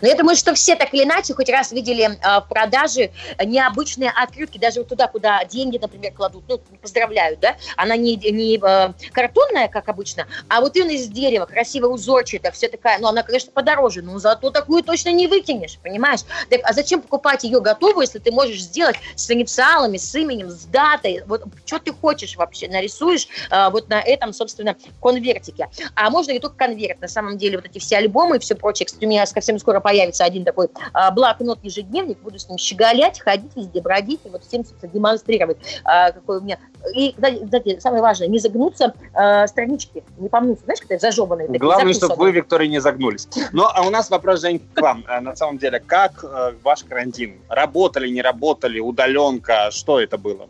Но 0.00 0.08
я 0.08 0.14
думаю, 0.14 0.36
что 0.36 0.54
все 0.54 0.76
так 0.76 0.92
или 0.94 1.04
иначе 1.04 1.34
хоть 1.34 1.48
раз 1.48 1.72
видели 1.72 2.04
э, 2.04 2.40
в 2.40 2.48
продаже 2.48 3.10
необычные 3.44 4.10
открытки, 4.10 4.58
даже 4.58 4.80
вот 4.80 4.88
туда, 4.88 5.08
куда 5.08 5.44
деньги, 5.44 5.78
например, 5.78 6.12
кладут, 6.12 6.44
ну, 6.48 6.58
поздравляют, 6.80 7.40
да, 7.40 7.56
она 7.76 7.96
не, 7.96 8.16
не 8.16 8.56
э, 8.56 8.92
картонная, 9.12 9.68
как 9.68 9.88
обычно, 9.88 10.26
а 10.48 10.60
вот 10.60 10.76
именно 10.76 10.92
из 10.92 11.08
дерева, 11.08 11.46
красиво 11.46 11.86
узорчатая, 11.88 12.52
все 12.52 12.68
такая, 12.68 12.98
ну, 12.98 13.08
она, 13.08 13.22
конечно, 13.22 13.52
подороже, 13.52 14.02
но 14.02 14.18
зато 14.18 14.50
такую 14.50 14.82
точно 14.82 15.10
не 15.10 15.26
выкинешь, 15.26 15.78
понимаешь? 15.82 16.20
Так, 16.48 16.60
а 16.64 16.72
зачем 16.72 17.02
покупать 17.02 17.44
ее 17.44 17.60
готовую, 17.60 18.02
если 18.02 18.18
ты 18.18 18.32
можешь 18.32 18.62
сделать 18.62 18.96
с 19.14 19.30
инициалами, 19.30 19.96
с 19.96 20.14
именем, 20.14 20.50
с 20.50 20.64
датой, 20.64 21.22
вот 21.26 21.44
что 21.64 21.78
ты 21.78 21.92
хочешь 21.92 22.36
вообще, 22.36 22.68
нарисуешь 22.68 23.28
э, 23.50 23.70
вот 23.70 23.88
на 23.88 24.00
этом, 24.00 24.32
собственно, 24.32 24.76
конвертике. 25.00 25.68
А 25.94 26.10
можно 26.10 26.32
не 26.32 26.40
только 26.40 26.56
конверт, 26.56 27.00
на 27.00 27.08
самом 27.08 27.38
деле, 27.38 27.58
вот 27.58 27.66
эти 27.66 27.78
все 27.78 27.96
альбомы 27.98 28.36
и 28.36 28.38
все 28.38 28.54
прочее, 28.54 28.86
кстати, 28.86 29.04
у 29.04 29.08
меня 29.08 29.26
совсем 29.26 29.58
скоро 29.58 29.73
скоро 29.74 29.80
появится 29.80 30.24
один 30.24 30.44
такой 30.44 30.68
а, 30.92 31.10
блокнот 31.10 31.58
ежедневник, 31.62 32.18
буду 32.20 32.38
с 32.38 32.48
ним 32.48 32.58
щеголять, 32.58 33.20
ходить 33.20 33.50
везде, 33.56 33.80
бродить, 33.80 34.20
и 34.24 34.28
вот 34.28 34.44
всем 34.44 34.64
демонстрировать, 34.82 35.56
а, 35.84 36.12
какой 36.12 36.38
у 36.38 36.40
меня... 36.42 36.58
И, 36.94 37.12
кстати, 37.12 37.80
самое 37.80 38.02
важное, 38.02 38.28
не 38.28 38.38
загнуться 38.38 38.94
а, 39.14 39.46
странички, 39.46 40.04
не 40.18 40.28
помнутся, 40.28 40.64
знаешь, 40.64 40.80
когда 40.80 40.98
зажеванные. 40.98 41.46
Такие, 41.48 41.60
Главное, 41.60 41.92
чтобы 41.92 42.16
вы, 42.16 42.30
Виктория, 42.30 42.68
не 42.68 42.80
загнулись. 42.80 43.28
Ну, 43.52 43.64
а 43.64 43.82
у 43.82 43.90
нас 43.90 44.10
вопрос, 44.10 44.42
Жень, 44.42 44.60
к 44.74 44.80
вам. 44.80 45.04
Э, 45.08 45.20
на 45.20 45.34
самом 45.34 45.58
деле, 45.58 45.80
как 45.80 46.22
э, 46.22 46.52
ваш 46.62 46.84
карантин? 46.84 47.40
Работали, 47.48 48.08
не 48.08 48.22
работали, 48.22 48.80
удаленка, 48.80 49.70
что 49.70 49.98
это 50.00 50.18
было? 50.18 50.46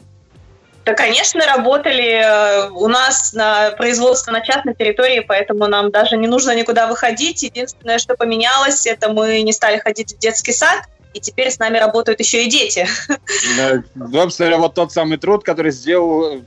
Да, 0.84 0.92
конечно, 0.92 1.46
работали 1.46 2.20
э, 2.20 2.68
у 2.70 2.88
нас 2.88 3.32
на 3.32 3.70
производство 3.70 4.32
на 4.32 4.42
частной 4.42 4.74
территории, 4.74 5.20
поэтому 5.20 5.66
нам 5.66 5.90
даже 5.90 6.16
не 6.16 6.26
нужно 6.26 6.54
никуда 6.54 6.86
выходить. 6.86 7.42
Единственное, 7.42 7.98
что 7.98 8.16
поменялось, 8.16 8.86
это 8.86 9.10
мы 9.10 9.40
не 9.42 9.52
стали 9.52 9.78
ходить 9.78 10.14
в 10.14 10.18
детский 10.18 10.52
сад, 10.52 10.84
и 11.14 11.20
теперь 11.20 11.50
с 11.50 11.58
нами 11.58 11.78
работают 11.78 12.20
еще 12.20 12.44
и 12.44 12.50
дети. 12.50 12.86
Собственно, 14.12 14.58
вот 14.58 14.74
тот 14.74 14.92
самый 14.92 15.16
труд, 15.16 15.42
который 15.42 15.72
сделал 15.72 16.42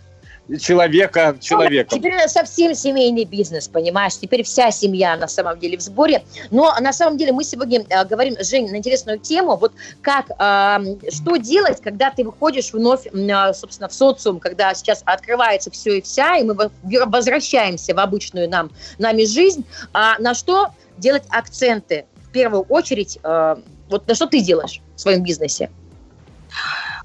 человека 0.60 1.38
человека. 1.40 1.96
Теперь 1.96 2.16
совсем 2.28 2.74
семейный 2.74 3.26
бизнес, 3.26 3.68
понимаешь? 3.68 4.18
Теперь 4.18 4.44
вся 4.44 4.72
семья 4.72 5.18
на 5.18 5.28
самом 5.28 5.60
деле 5.60 5.78
в 5.78 5.82
сборе. 5.82 6.24
Но 6.52 6.74
на 6.80 6.94
самом 6.94 7.18
деле 7.18 7.34
мы 7.34 7.44
сегодня 7.44 7.86
э, 7.90 8.06
говорим, 8.06 8.36
Жень, 8.40 8.70
на 8.72 8.78
интересную 8.78 9.20
тему. 9.20 9.58
Вот 9.58 9.74
как, 10.02 10.30
э, 10.30 11.10
что 11.12 11.38
делать, 11.38 11.82
когда 11.82 12.12
ты 12.12 12.24
выходишь 12.24 12.72
вновь, 12.72 13.08
э, 13.08 13.54
собственно, 13.54 13.90
в 13.90 13.94
социум, 13.94 14.40
когда 14.40 14.74
сейчас 14.74 15.02
открывается 15.06 15.70
все 15.72 15.98
и 15.98 16.02
вся, 16.02 16.38
и 16.38 16.44
мы 16.44 16.56
возвращаемся 16.84 17.94
в 17.94 18.00
обычную 18.00 18.50
нам, 18.50 18.72
нами 18.98 19.26
жизнь. 19.26 19.66
А 19.94 20.18
на 20.20 20.34
что 20.34 20.68
делать 20.98 21.24
акценты? 21.30 22.06
В 22.24 22.32
первую 22.32 22.64
очередь, 22.64 23.20
э, 23.24 23.56
вот 23.90 24.08
на 24.08 24.16
что 24.16 24.28
ты 24.28 24.42
делаешь 24.42 24.82
в 24.96 25.02
своем 25.02 25.24
бизнесе? 25.24 25.70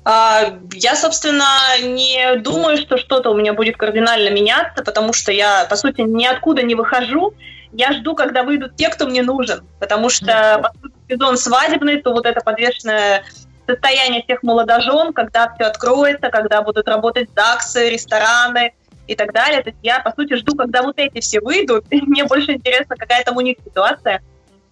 А, 0.05 0.59
я, 0.73 0.97
собственно, 0.97 1.47
не 1.81 2.37
думаю, 2.37 2.77
что 2.77 2.99
что-то 2.99 3.31
у 3.31 3.35
меня 3.35 3.53
будет 3.53 3.77
кардинально 3.77 4.31
меняться, 4.31 4.83
потому 4.83 5.13
что 5.13 5.31
я, 5.31 5.65
по 5.67 5.77
сути, 5.77 6.01
ниоткуда 6.01 6.63
не 6.63 6.75
выхожу. 6.75 7.35
Я 7.73 7.93
жду, 7.93 8.15
когда 8.15 8.43
выйдут 8.43 8.77
те, 8.77 8.89
кто 8.89 9.07
мне 9.07 9.23
нужен, 9.23 9.65
потому 9.79 10.11
что, 10.11 10.61
по 10.63 10.81
сути, 10.81 10.95
сезон 11.09 11.39
свадебный, 11.39 12.03
то 12.03 12.13
вот 12.13 12.27
это 12.27 12.41
подвешенное 12.41 13.25
состояние 13.67 14.23
всех 14.23 14.43
молодожен, 14.43 15.13
когда 15.13 15.53
все 15.55 15.65
откроется, 15.65 16.31
когда 16.31 16.63
будут 16.63 16.89
работать 16.89 17.31
ЗАГСы, 17.35 17.91
рестораны 17.91 18.75
и 19.07 19.15
так 19.15 19.33
далее. 19.33 19.63
То 19.63 19.71
есть 19.71 19.79
я, 19.83 20.01
по 20.01 20.13
сути, 20.13 20.35
жду, 20.35 20.55
когда 20.57 20.83
вот 20.83 20.99
эти 20.99 21.21
все 21.21 21.41
выйдут, 21.41 21.87
и 21.91 22.01
мне 22.03 22.25
больше 22.25 22.53
интересно, 22.53 22.97
какая 22.97 23.25
там 23.25 23.37
у 23.37 23.41
них 23.41 23.57
ситуация. 23.65 24.21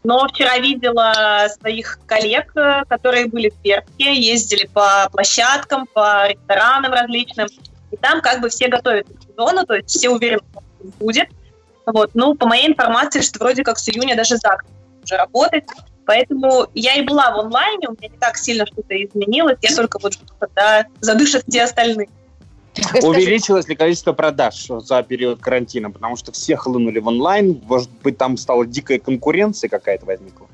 Но 0.03 0.26
вчера 0.28 0.59
видела 0.59 1.46
своих 1.59 1.98
коллег, 2.07 2.53
э, 2.57 2.84
которые 2.88 3.26
были 3.26 3.51
в 3.51 3.55
Перске, 3.57 4.14
ездили 4.14 4.66
по 4.66 5.09
площадкам, 5.12 5.86
по 5.86 6.28
ресторанам 6.28 6.92
различным. 6.92 7.48
И 7.90 7.96
там 7.96 8.22
как 8.22 8.40
бы 8.40 8.48
все 8.48 8.68
готовятся 8.68 9.12
к 9.12 9.22
сезону, 9.22 9.66
то 9.66 9.74
есть 9.74 9.90
все 9.90 10.09
уверены, 10.09 10.42
что 10.53 10.62
будет. 10.98 11.28
Вот. 11.84 12.11
Ну, 12.14 12.34
по 12.34 12.46
моей 12.46 12.68
информации, 12.68 13.20
что 13.20 13.38
вроде 13.40 13.62
как 13.62 13.78
с 13.78 13.88
июня 13.88 14.16
даже 14.16 14.36
ЗАГС 14.36 14.66
уже 15.05 15.16
работает. 15.16 15.64
Поэтому 16.07 16.66
я 16.74 16.94
и 16.94 17.03
была 17.03 17.30
в 17.30 17.38
онлайне, 17.38 17.88
у 17.88 17.92
меня 17.92 18.09
не 18.09 18.18
так 18.18 18.36
сильно 18.36 18.66
что-то 18.66 18.94
изменилось. 19.05 19.59
Я 19.62 19.76
только 19.76 19.98
вот 20.01 20.14
когда 20.38 20.86
задышат 21.01 21.44
все 21.46 21.64
остальные. 21.64 22.09
Увеличилось 23.02 23.68
ли 23.68 23.76
количество 23.76 24.12
продаж 24.12 24.66
за 24.68 25.02
период 25.02 25.40
карантина? 25.40 25.90
Потому 25.90 26.16
что 26.16 26.32
все 26.32 26.56
хлынули 26.56 26.98
в 26.98 27.08
онлайн. 27.08 27.60
Может 27.64 27.90
быть, 28.02 28.18
там 28.18 28.36
стала 28.36 28.66
дикая 28.66 28.98
конкуренция 28.98 29.68
какая-то 29.68 30.06
возникла? 30.06 30.46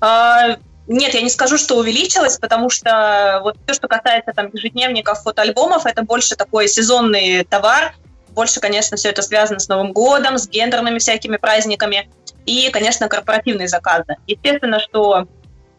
А, 0.00 0.56
нет, 0.86 1.14
я 1.14 1.22
не 1.22 1.30
скажу, 1.30 1.58
что 1.58 1.78
увеличилось, 1.78 2.38
потому 2.38 2.70
что 2.70 3.40
вот 3.42 3.56
все, 3.64 3.74
что 3.74 3.88
касается 3.88 4.32
там 4.32 4.50
ежедневников, 4.52 5.22
фотоальбомов, 5.22 5.86
это 5.86 6.02
больше 6.02 6.36
такой 6.36 6.68
сезонный 6.68 7.44
товар. 7.44 7.94
Больше, 8.30 8.60
конечно, 8.60 8.96
все 8.96 9.10
это 9.10 9.22
связано 9.22 9.58
с 9.58 9.68
Новым 9.68 9.92
годом, 9.92 10.38
с 10.38 10.48
гендерными 10.48 10.98
всякими 10.98 11.36
праздниками 11.36 12.08
и, 12.46 12.70
конечно, 12.70 13.08
корпоративные 13.08 13.68
заказы. 13.68 14.16
Естественно, 14.26 14.80
что 14.80 15.26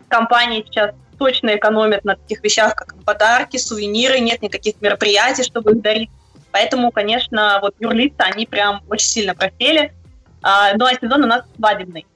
компании 0.08 0.64
сейчас 0.66 0.92
точно 1.22 1.56
экономят 1.56 2.04
на 2.04 2.16
таких 2.16 2.42
вещах, 2.44 2.76
как 2.76 2.96
подарки, 3.04 3.58
сувениры, 3.58 4.20
нет 4.20 4.42
никаких 4.42 4.82
мероприятий, 4.82 5.44
чтобы 5.44 5.74
их 5.74 5.82
дарить. 5.82 6.10
Поэтому, 6.52 6.90
конечно, 6.92 7.60
вот 7.62 7.76
юрлицы, 7.80 8.16
они 8.18 8.48
прям 8.48 8.82
очень 8.90 9.06
сильно 9.06 9.36
просели. 9.36 9.94
А, 10.42 10.74
ну, 10.74 10.86
а 10.86 10.96
сезон 10.96 11.24
у 11.24 11.28
нас 11.28 11.44
свадебный. 11.56 12.08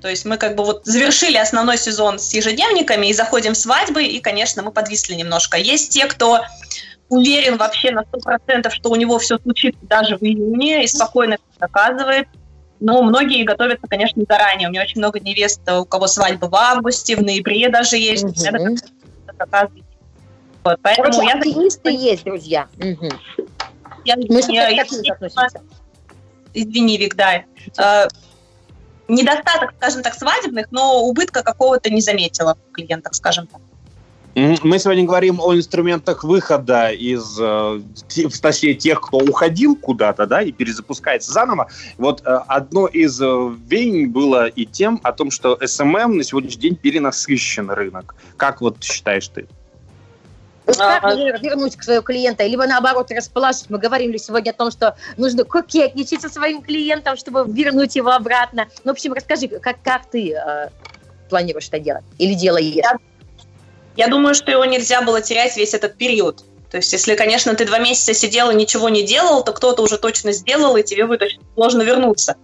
То 0.00 0.08
есть 0.08 0.24
мы 0.24 0.38
как 0.38 0.56
бы 0.56 0.64
вот 0.64 0.86
завершили 0.86 1.36
основной 1.36 1.76
сезон 1.76 2.18
с 2.18 2.32
ежедневниками 2.32 3.08
и 3.08 3.12
заходим 3.12 3.52
в 3.52 3.58
свадьбы, 3.58 4.02
и, 4.02 4.18
конечно, 4.20 4.62
мы 4.62 4.72
подвисли 4.72 5.14
немножко. 5.14 5.58
Есть 5.58 5.90
те, 5.90 6.06
кто 6.06 6.40
уверен 7.10 7.58
вообще 7.58 7.90
на 7.90 8.00
100%, 8.00 8.70
что 8.70 8.88
у 8.88 8.96
него 8.96 9.18
все 9.18 9.38
случится 9.38 9.80
даже 9.82 10.16
в 10.16 10.22
июне 10.22 10.84
и 10.84 10.86
спокойно 10.86 11.36
заказывает. 11.60 12.28
Но 12.80 13.02
многие 13.02 13.44
готовятся, 13.44 13.86
конечно, 13.88 14.22
заранее. 14.28 14.68
У 14.68 14.70
меня 14.70 14.82
очень 14.82 14.98
много 14.98 15.20
невест, 15.20 15.60
у 15.70 15.84
кого 15.84 16.06
свадьба 16.06 16.46
в 16.46 16.54
августе, 16.54 17.16
в 17.16 17.22
ноябре 17.22 17.68
даже 17.68 17.96
есть. 17.96 18.24
Угу. 18.24 18.76
Вот, 20.64 20.78
поэтому 20.82 21.10
Короче, 21.10 21.28
я... 21.28 21.34
оптимисты 21.34 21.90
есть, 21.92 22.24
друзья. 22.24 22.68
Угу. 22.78 23.08
Я, 24.04 24.16
Мы 24.16 24.40
я, 24.48 24.68
я, 24.68 24.84
я, 25.02 25.48
извини, 26.54 26.98
Вик, 26.98 27.16
да. 27.16 27.44
Э, 27.78 28.08
недостаток, 29.08 29.74
скажем 29.76 30.02
так, 30.02 30.14
свадебных, 30.14 30.68
но 30.70 31.02
убытка 31.04 31.42
какого-то 31.42 31.90
не 31.90 32.00
заметила 32.00 32.54
в 32.54 32.72
клиентах, 32.72 33.14
скажем 33.14 33.46
так. 33.46 33.60
Мы 34.34 34.78
сегодня 34.80 35.04
говорим 35.04 35.38
о 35.38 35.54
инструментах 35.54 36.24
выхода 36.24 36.88
из, 36.88 37.38
э, 37.40 37.80
точнее, 38.42 38.74
тех, 38.74 39.00
кто 39.00 39.18
уходил 39.18 39.76
куда-то, 39.76 40.26
да, 40.26 40.42
и 40.42 40.50
перезапускается 40.50 41.30
заново. 41.30 41.68
Вот 41.98 42.22
э, 42.24 42.40
одно 42.48 42.88
из 42.88 43.20
э, 43.20 43.26
веяний 43.68 44.06
было 44.06 44.48
и 44.48 44.66
тем 44.66 44.98
о 45.04 45.12
том, 45.12 45.30
что 45.30 45.56
SMM 45.62 46.14
на 46.14 46.24
сегодняшний 46.24 46.62
день 46.62 46.76
перенасыщен 46.76 47.70
рынок. 47.70 48.16
Как 48.36 48.60
вот 48.60 48.82
считаешь 48.82 49.28
ты? 49.28 49.46
Вот 50.66 50.78
как 50.78 51.04
а, 51.04 51.14
вернуть 51.14 51.76
к 51.76 51.84
своему 51.84 52.02
клиента, 52.02 52.44
либо 52.44 52.66
наоборот 52.66 53.12
расположить. 53.12 53.66
Мы 53.68 53.78
говорили 53.78 54.16
сегодня 54.16 54.50
о 54.50 54.54
том, 54.54 54.72
что 54.72 54.96
нужно 55.16 55.44
кокетничать 55.44 56.22
со 56.22 56.28
своим 56.28 56.62
клиентом, 56.62 57.16
чтобы 57.16 57.44
вернуть 57.46 57.94
его 57.94 58.10
обратно. 58.10 58.66
Ну, 58.82 58.90
в 58.90 58.94
общем, 58.94 59.12
расскажи, 59.12 59.46
как, 59.46 59.76
как 59.84 60.06
ты 60.10 60.32
э, 60.32 60.70
планируешь 61.28 61.68
это 61.68 61.78
делать 61.78 62.04
или 62.18 62.34
делаешь? 62.34 62.82
Я 63.96 64.08
думаю, 64.08 64.34
что 64.34 64.50
его 64.50 64.64
нельзя 64.64 65.02
было 65.02 65.20
терять 65.20 65.56
весь 65.56 65.74
этот 65.74 65.96
период. 65.96 66.44
То 66.70 66.78
есть, 66.78 66.92
если, 66.92 67.14
конечно, 67.14 67.54
ты 67.54 67.64
два 67.64 67.78
месяца 67.78 68.14
сидел 68.14 68.50
и 68.50 68.54
ничего 68.54 68.88
не 68.88 69.04
делал, 69.04 69.44
то 69.44 69.52
кто-то 69.52 69.82
уже 69.82 69.96
точно 69.96 70.32
сделал, 70.32 70.76
и 70.76 70.82
тебе 70.82 71.06
будет 71.06 71.22
очень 71.22 71.40
сложно 71.54 71.82
вернуться. 71.82 72.36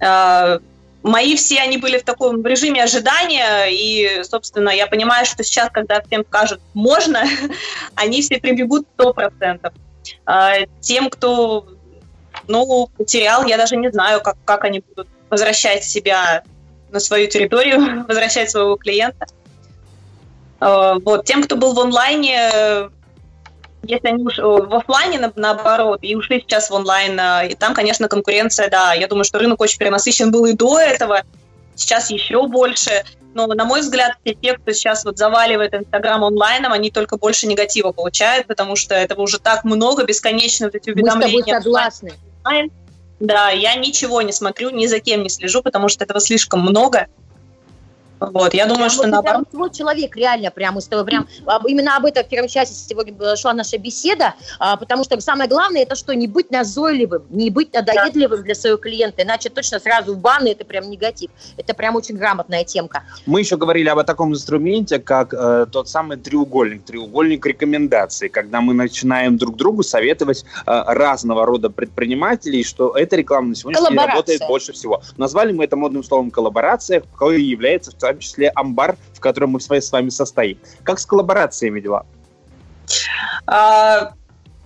А, 0.00 0.60
мои 1.02 1.36
все, 1.36 1.60
они 1.60 1.76
были 1.76 1.98
в 1.98 2.04
таком 2.04 2.44
режиме 2.44 2.82
ожидания, 2.82 3.66
и, 3.66 4.22
собственно, 4.24 4.70
я 4.70 4.86
понимаю, 4.86 5.26
что 5.26 5.44
сейчас, 5.44 5.68
когда 5.70 6.00
всем 6.00 6.24
скажут 6.24 6.60
«можно», 6.72 7.24
они 7.94 8.22
все 8.22 8.38
прибегут 8.38 8.86
100%. 8.96 9.72
А, 10.24 10.54
тем, 10.80 11.10
кто, 11.10 11.66
ну, 12.48 12.88
потерял, 12.96 13.44
я 13.44 13.58
даже 13.58 13.76
не 13.76 13.90
знаю, 13.92 14.22
как, 14.22 14.36
как 14.46 14.64
они 14.64 14.80
будут 14.80 15.08
возвращать 15.28 15.84
себя 15.84 16.44
на 16.90 16.98
свою 16.98 17.28
территорию, 17.28 18.04
возвращать 18.08 18.50
своего 18.50 18.76
клиента. 18.76 19.26
Э, 20.64 20.94
вот. 21.04 21.24
Тем, 21.26 21.42
кто 21.42 21.56
был 21.56 21.74
в 21.74 21.80
онлайне, 21.80 22.50
э, 22.52 22.88
если 23.82 24.08
они 24.08 24.24
уж 24.24 24.38
э, 24.38 24.42
в 24.42 24.74
офлайне, 24.74 25.30
наоборот, 25.36 25.98
и 26.02 26.14
ушли 26.14 26.40
сейчас 26.40 26.70
в 26.70 26.74
онлайн, 26.74 27.20
и 27.50 27.54
там, 27.54 27.74
конечно, 27.74 28.08
конкуренция, 28.08 28.70
да, 28.70 28.94
я 28.94 29.06
думаю, 29.06 29.24
что 29.24 29.38
рынок 29.38 29.60
очень 29.60 29.78
перенасыщен 29.78 30.30
был 30.30 30.46
и 30.46 30.54
до 30.54 30.78
этого, 30.78 31.22
сейчас 31.74 32.10
еще 32.10 32.46
больше. 32.46 33.04
Но, 33.34 33.46
на 33.48 33.64
мой 33.64 33.80
взгляд, 33.80 34.12
все 34.24 34.34
те, 34.34 34.56
кто 34.56 34.72
сейчас 34.72 35.04
вот 35.04 35.18
заваливает 35.18 35.74
Инстаграм 35.74 36.22
онлайном, 36.22 36.72
они 36.72 36.90
только 36.90 37.18
больше 37.18 37.46
негатива 37.46 37.90
получают, 37.90 38.46
потому 38.46 38.76
что 38.76 38.94
этого 38.94 39.22
уже 39.22 39.40
так 39.40 39.64
много, 39.64 40.04
бесконечно 40.04 40.66
вот 40.68 40.76
эти 40.76 40.90
уведомления. 40.90 41.38
Мы 41.38 41.42
с 41.42 41.44
тобой 41.44 41.62
согласны. 41.62 42.12
Да, 43.20 43.50
я 43.50 43.74
ничего 43.74 44.22
не 44.22 44.32
смотрю, 44.32 44.70
ни 44.70 44.86
за 44.86 45.00
кем 45.00 45.22
не 45.22 45.28
слежу, 45.28 45.62
потому 45.62 45.88
что 45.88 46.04
этого 46.04 46.20
слишком 46.20 46.60
много. 46.60 47.08
Вот, 48.20 48.54
я 48.54 48.66
думаю, 48.66 48.90
что 48.90 49.06
наоборот... 49.06 49.44
Свой 49.50 49.70
человек 49.70 50.16
реально 50.16 50.50
прямо 50.50 50.80
с 50.80 50.86
тобой, 50.86 51.04
прям 51.04 51.26
именно 51.66 51.96
об 51.96 52.06
этом 52.06 52.24
в 52.24 52.28
первом 52.28 52.48
часе 52.48 52.74
сегодня 52.74 53.36
шла 53.36 53.52
наша 53.52 53.78
беседа, 53.78 54.34
а, 54.58 54.76
потому 54.76 55.04
что 55.04 55.20
самое 55.20 55.48
главное 55.48 55.82
это 55.82 55.94
что, 55.94 56.14
не 56.14 56.26
быть 56.26 56.50
назойливым, 56.50 57.24
не 57.30 57.50
быть 57.50 57.72
надоедливым 57.72 58.42
для 58.42 58.54
своего 58.54 58.78
клиента, 58.78 59.22
иначе 59.22 59.50
точно 59.50 59.78
сразу 59.78 60.14
в 60.14 60.18
баны 60.18 60.48
это 60.48 60.64
прям 60.64 60.88
негатив. 60.90 61.30
Это 61.56 61.74
прям 61.74 61.96
очень 61.96 62.16
грамотная 62.16 62.64
темка. 62.64 63.02
Мы 63.26 63.40
еще 63.40 63.56
говорили 63.56 63.88
об 63.88 64.04
таком 64.04 64.32
инструменте, 64.32 64.98
как 64.98 65.32
э, 65.32 65.66
тот 65.70 65.88
самый 65.88 66.16
треугольник, 66.16 66.84
треугольник 66.84 67.46
рекомендаций, 67.46 68.28
когда 68.28 68.60
мы 68.60 68.74
начинаем 68.74 69.36
друг 69.36 69.56
другу 69.56 69.82
советовать 69.82 70.44
э, 70.66 70.82
разного 70.86 71.46
рода 71.46 71.70
предпринимателей, 71.70 72.64
что 72.64 72.96
эта 72.96 73.16
реклама 73.16 73.48
на 73.48 73.54
сегодняшний 73.54 73.88
день 73.96 74.06
работает 74.06 74.42
больше 74.46 74.72
всего. 74.72 75.02
Назвали 75.16 75.52
мы 75.52 75.64
это 75.64 75.76
модным 75.76 76.04
словом 76.04 76.30
коллаборация, 76.30 77.00
какой 77.00 77.42
является 77.42 77.90
в 77.90 77.94
том 78.14 78.20
числе 78.20 78.50
амбар, 78.54 78.96
в 79.12 79.20
котором 79.20 79.50
мы 79.50 79.60
с 79.60 79.68
вами 79.68 80.08
состоим. 80.08 80.58
Как 80.82 80.98
с 80.98 81.06
коллаборациями 81.06 81.80
дела? 81.80 82.06
А, 83.46 84.12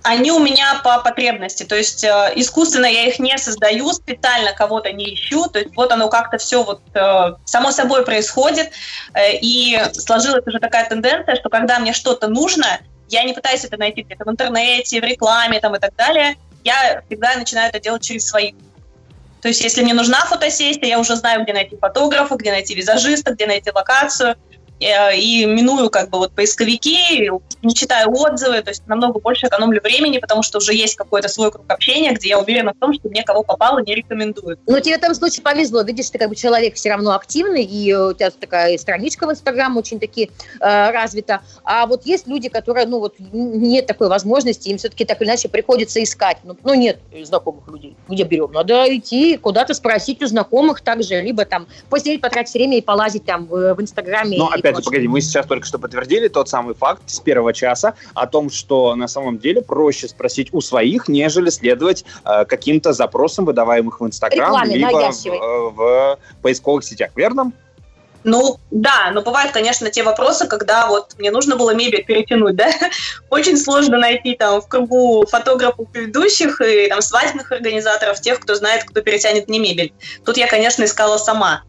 они 0.03 0.31
у 0.33 0.39
меня 0.39 0.81
по 0.85 1.01
потребности, 1.01 1.65
то 1.65 1.77
есть 1.77 2.05
э, 2.05 2.33
искусственно 2.37 2.87
я 2.87 3.07
их 3.07 3.19
не 3.19 3.37
создаю, 3.39 3.93
специально 3.93 4.53
кого-то 4.53 4.93
не 4.93 5.15
ищу, 5.15 5.47
то 5.47 5.59
есть 5.59 5.75
вот 5.77 5.93
оно 5.93 6.09
как-то 6.09 6.39
все 6.39 6.63
вот 6.63 6.81
э, 6.95 7.35
само 7.45 7.73
собой 7.73 8.05
происходит, 8.05 8.71
э, 9.15 9.37
и 9.41 9.79
сложилась 9.93 10.47
уже 10.47 10.59
такая 10.61 10.89
тенденция, 10.89 11.37
что 11.37 11.49
когда 11.49 11.79
мне 11.79 11.93
что-то 11.93 12.29
нужно, 12.29 12.81
я 13.09 13.25
не 13.25 13.33
пытаюсь 13.33 13.65
это 13.65 13.77
найти 13.77 14.03
где-то 14.03 14.25
в 14.25 14.31
интернете, 14.31 15.01
в 15.01 15.05
рекламе 15.05 15.61
там 15.61 15.75
и 15.75 15.79
так 15.79 15.95
далее, 15.97 16.37
я 16.65 17.03
всегда 17.07 17.37
начинаю 17.37 17.69
это 17.69 17.81
делать 17.81 18.03
через 18.03 18.27
свои 18.27 18.53
то 19.41 19.49
есть, 19.49 19.63
если 19.63 19.83
мне 19.83 19.95
нужна 19.95 20.19
фотосессия, 20.25 20.89
я 20.89 20.99
уже 20.99 21.15
знаю, 21.17 21.45
где 21.45 21.53
найти 21.53 21.77
фотографа, 21.77 22.35
где 22.37 22.51
найти 22.51 22.75
визажиста, 22.75 23.35
где 23.35 23.47
найти 23.47 23.71
локацию. 23.71 24.37
Э, 24.81 25.17
и 25.17 25.45
миную 25.45 25.91
как 25.91 26.11
бы 26.11 26.19
вот 26.19 26.33
поисковики, 26.33 27.31
не 27.63 27.75
читаю 27.75 28.13
отзывы, 28.13 28.63
то 28.63 28.71
есть 28.71 28.87
намного 28.87 29.19
больше 29.19 29.47
экономлю 29.47 29.81
времени, 29.83 30.19
потому 30.19 30.43
что 30.43 30.59
уже 30.59 30.73
есть 30.73 30.95
какой-то 30.95 31.29
свой 31.29 31.51
круг 31.51 31.65
общения, 31.69 32.13
где 32.13 32.29
я 32.29 32.39
уверена 32.39 32.73
в 32.73 32.79
том, 32.79 32.93
что 32.95 33.09
мне 33.09 33.25
кого 33.25 33.43
попало 33.43 33.81
не 33.81 33.95
рекомендуют. 33.95 34.61
Но 34.67 34.79
тебе 34.79 34.95
в 34.95 34.99
этом 34.99 35.15
случае 35.15 35.43
повезло, 35.43 35.83
видишь, 35.83 36.11
ты 36.11 36.19
как 36.19 36.29
бы 36.29 36.37
человек 36.37 36.77
все 36.77 36.91
равно 36.91 37.15
активный, 37.15 37.65
и 37.65 37.93
у 37.93 38.13
тебя 38.13 38.31
такая 38.31 38.79
страничка 38.79 39.27
в 39.27 39.33
Инстаграм 39.33 39.77
очень 39.77 39.99
таки 39.99 40.31
э, 40.61 40.91
развита, 40.91 41.41
а 41.65 41.87
вот 41.87 42.07
есть 42.07 42.29
люди, 42.29 42.49
которые, 42.49 42.87
ну 42.87 43.01
вот 43.01 43.17
нет 43.19 43.87
такой 43.87 44.09
возможности, 44.09 44.69
им 44.69 44.79
все-таки 44.79 45.05
так 45.05 45.21
или 45.21 45.29
иначе 45.29 45.49
приходится 45.49 46.03
искать, 46.03 46.39
ну, 46.45 46.57
ну 46.63 46.75
нет 46.75 47.01
знакомых 47.25 47.67
людей, 47.67 47.97
где 48.09 48.23
берем, 48.23 48.53
надо 48.53 48.85
идти 48.97 49.37
куда-то 49.39 49.75
спросить 49.75 50.23
у 50.23 50.27
знакомых 50.27 50.83
также, 50.83 51.21
либо 51.21 51.45
там 51.45 51.67
посидеть, 51.91 52.21
потратить 52.21 52.55
время 52.55 52.79
и 52.79 52.81
полазить 52.81 53.25
там 53.25 53.47
в, 53.47 53.75
в 53.75 53.83
Инстаграме. 53.83 54.39
Но 54.39 54.51
опять 54.71 54.85
же, 54.85 54.91
погоди, 54.91 55.09
мы 55.09 55.21
сейчас 55.21 55.47
только 55.47 55.67
что 55.67 55.79
подтвердили 55.79 56.29
тот 56.29 56.49
самый 56.49 56.75
факт 56.75 57.03
с 57.07 57.21
первого 57.21 57.53
часа 57.53 57.95
о 58.15 58.27
том, 58.27 58.51
что 58.51 58.95
на 58.95 59.09
самом 59.09 59.39
деле 59.39 59.63
проще 59.63 60.09
спросить 60.09 60.49
у 60.53 60.61
своих, 60.61 61.09
нежели 61.09 61.51
следовать 61.51 62.05
э, 62.25 62.45
каким-то 62.45 62.93
запросам, 62.93 63.45
выдаваемых 63.45 64.01
в 64.01 64.07
Инстаграм, 64.07 64.65
либо 64.65 65.11
в, 65.11 65.27
э, 65.27 65.71
в 65.71 66.19
поисковых 66.43 66.85
сетях, 66.85 67.11
верно? 67.15 67.53
Ну, 68.25 68.59
да, 68.71 69.11
но 69.13 69.23
бывают, 69.23 69.53
конечно, 69.53 69.91
те 69.91 70.03
вопросы, 70.03 70.47
когда 70.47 70.89
вот 70.89 71.15
мне 71.19 71.31
нужно 71.31 71.57
было 71.57 71.75
мебель 71.75 72.05
перетянуть, 72.05 72.57
да, 72.57 72.69
очень 73.31 73.57
сложно 73.57 73.99
найти 73.99 74.35
там 74.35 74.61
в 74.61 74.69
кругу 74.69 75.25
фотографов 75.27 75.89
ведущих 75.95 76.61
и 76.61 76.89
там 76.89 77.01
свадебных 77.01 77.53
организаторов, 77.53 78.21
тех, 78.21 78.41
кто 78.41 78.55
знает, 78.55 78.85
кто 78.85 79.01
перетянет 79.01 79.49
мне 79.49 79.59
мебель. 79.59 79.93
Тут 80.25 80.37
я, 80.37 80.49
конечно, 80.49 80.85
искала 80.85 81.17
сама. 81.17 81.63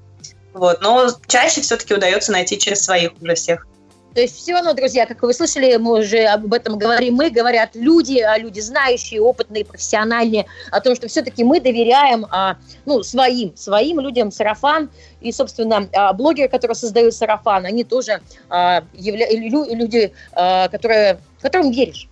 Вот, 0.54 0.82
но 0.82 1.08
чаще 1.28 1.62
все-таки 1.62 1.94
удается 1.94 2.32
найти 2.32 2.58
через 2.58 2.84
своих 2.84 3.12
уже 3.22 3.36
всех. 3.36 3.68
То 4.16 4.22
есть 4.22 4.36
все 4.36 4.54
равно, 4.54 4.74
друзья, 4.74 5.06
как 5.06 5.22
вы 5.22 5.34
слышали, 5.34 5.76
мы 5.78 6.00
уже 6.00 6.24
об 6.26 6.52
этом 6.52 6.80
говорим, 6.80 7.14
мы 7.14 7.30
говорят 7.30 7.70
люди, 7.76 8.20
а 8.20 8.38
люди 8.40 8.60
знающие, 8.60 9.22
опытные, 9.22 9.64
профессиональные, 9.64 10.48
о 10.72 10.82
том, 10.82 10.96
что 10.96 11.08
все-таки 11.08 11.44
мы 11.44 11.62
доверяем 11.62 12.26
а, 12.32 12.58
ну, 12.86 13.04
своим, 13.04 13.56
своим 13.56 14.00
людям 14.00 14.32
сарафан. 14.32 14.90
И, 15.22 15.32
собственно, 15.32 15.88
а, 15.94 16.14
блогеры, 16.14 16.50
которые 16.50 16.76
создают 16.76 17.14
сарафан, 17.14 17.66
они 17.66 17.84
тоже 17.84 18.22
явля... 18.50 19.28
люди, 19.30 20.12
которые, 20.34 21.20
которым 21.42 21.72
веришь 21.72 22.10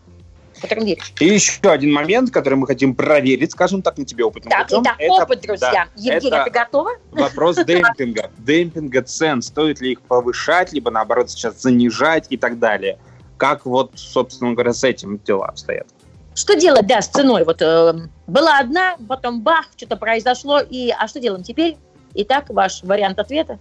И 1.19 1.25
еще 1.25 1.69
один 1.69 1.93
момент, 1.93 2.31
который 2.31 2.55
мы 2.55 2.67
хотим 2.67 2.95
проверить, 2.95 3.51
скажем 3.51 3.81
так, 3.81 3.97
на 3.97 4.05
тебе 4.05 4.25
опытом 4.25 4.49
так, 4.49 4.67
путем. 4.67 4.81
Итак, 4.83 4.95
это, 4.99 5.13
опыт, 5.13 5.41
друзья. 5.41 5.71
Да, 5.71 5.87
Евгения, 5.95 6.43
ты 6.43 6.49
готова? 6.51 6.91
Вопрос 7.11 7.55
демпинга. 7.65 8.31
Демпинга 8.37 9.01
цен. 9.03 9.41
Стоит 9.41 9.81
ли 9.81 9.93
их 9.93 10.01
повышать, 10.01 10.73
либо, 10.73 10.91
наоборот, 10.91 11.29
сейчас 11.29 11.61
занижать 11.61 12.27
и 12.29 12.37
так 12.37 12.59
далее. 12.59 12.99
Как 13.37 13.65
вот, 13.65 13.91
собственно 13.95 14.53
говоря, 14.53 14.73
с 14.73 14.83
этим 14.83 15.19
дела 15.19 15.47
обстоят? 15.47 15.87
Что 16.33 16.55
делать, 16.55 16.85
да, 16.85 17.01
с 17.01 17.07
ценой? 17.07 17.43
Вот 17.43 17.61
э, 17.61 17.93
была 18.27 18.59
одна, 18.59 18.95
потом 19.07 19.41
бах, 19.41 19.65
что-то 19.75 19.95
произошло, 19.97 20.59
и 20.59 20.91
а 20.91 21.07
что 21.07 21.19
делаем 21.19 21.43
теперь? 21.43 21.77
Итак, 22.13 22.45
ваш 22.49 22.83
вариант 22.83 23.19
ответа? 23.19 23.59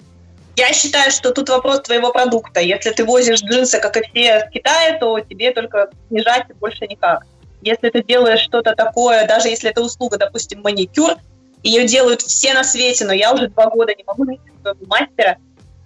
Я 0.56 0.72
считаю, 0.72 1.10
что 1.10 1.32
тут 1.32 1.50
вопрос 1.50 1.82
твоего 1.82 2.12
продукта. 2.12 2.60
Если 2.60 2.90
ты 2.90 3.04
возишь 3.04 3.42
джинсы, 3.42 3.78
как 3.78 3.96
и 3.98 4.02
все 4.08 4.46
в 4.46 4.50
Китае, 4.50 4.98
то 4.98 5.20
тебе 5.20 5.52
только 5.52 5.90
снижать 6.08 6.46
больше 6.58 6.86
никак. 6.86 7.26
Если 7.60 7.90
ты 7.90 8.02
делаешь 8.02 8.40
что-то 8.40 8.74
такое, 8.74 9.26
даже 9.26 9.48
если 9.48 9.70
это 9.70 9.82
услуга, 9.82 10.16
допустим, 10.16 10.62
маникюр, 10.62 11.16
ее 11.62 11.86
делают 11.86 12.22
все 12.22 12.54
на 12.54 12.64
свете, 12.64 13.04
но 13.04 13.12
я 13.12 13.34
уже 13.34 13.48
два 13.48 13.68
года 13.68 13.94
не 13.94 14.04
могу 14.04 14.24
найти 14.24 14.44
своего 14.62 14.86
мастера, 14.86 15.36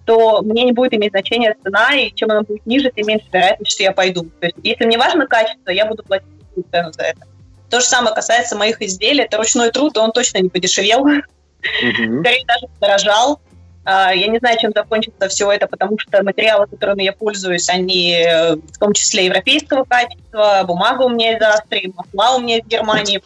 то 0.05 0.41
мне 0.41 0.63
не 0.63 0.71
будет 0.71 0.93
иметь 0.93 1.11
значения 1.11 1.55
цена, 1.61 1.95
и 1.95 2.13
чем 2.13 2.31
она 2.31 2.41
будет 2.43 2.65
ниже, 2.65 2.91
тем 2.95 3.07
меньше 3.07 3.25
вероятность, 3.31 3.71
что 3.71 3.83
я 3.83 3.91
пойду. 3.91 4.23
То 4.39 4.47
есть, 4.47 4.57
если 4.63 4.85
мне 4.85 4.97
важно 4.97 5.27
качество, 5.27 5.71
я 5.71 5.85
буду 5.85 6.03
платить 6.03 6.27
цену 6.71 6.93
за 6.93 7.03
это. 7.03 7.21
То 7.69 7.79
же 7.79 7.85
самое 7.85 8.15
касается 8.15 8.55
моих 8.55 8.81
изделий. 8.81 9.23
Это 9.23 9.37
ручной 9.37 9.71
труд, 9.71 9.97
он 9.97 10.11
точно 10.11 10.39
не 10.39 10.49
подешевел. 10.49 11.05
Скорее 11.61 12.45
даже 12.45 12.67
подорожал. 12.79 13.41
А, 13.83 14.13
я 14.13 14.27
не 14.27 14.37
знаю, 14.37 14.59
чем 14.59 14.71
закончится 14.75 15.27
все 15.27 15.51
это, 15.51 15.67
потому 15.67 15.97
что 15.97 16.23
материалы, 16.23 16.67
которыми 16.67 17.03
я 17.03 17.13
пользуюсь, 17.13 17.67
они 17.69 18.13
э, 18.13 18.55
в 18.55 18.77
том 18.77 18.93
числе 18.93 19.25
европейского 19.25 19.85
качества, 19.85 20.63
бумага 20.65 21.03
у 21.03 21.09
меня 21.09 21.35
из 21.35 21.41
Австрии, 21.41 21.93
масла 21.95 22.35
у 22.37 22.41
меня 22.41 22.59
из 22.59 22.65
Германии. 22.65 23.21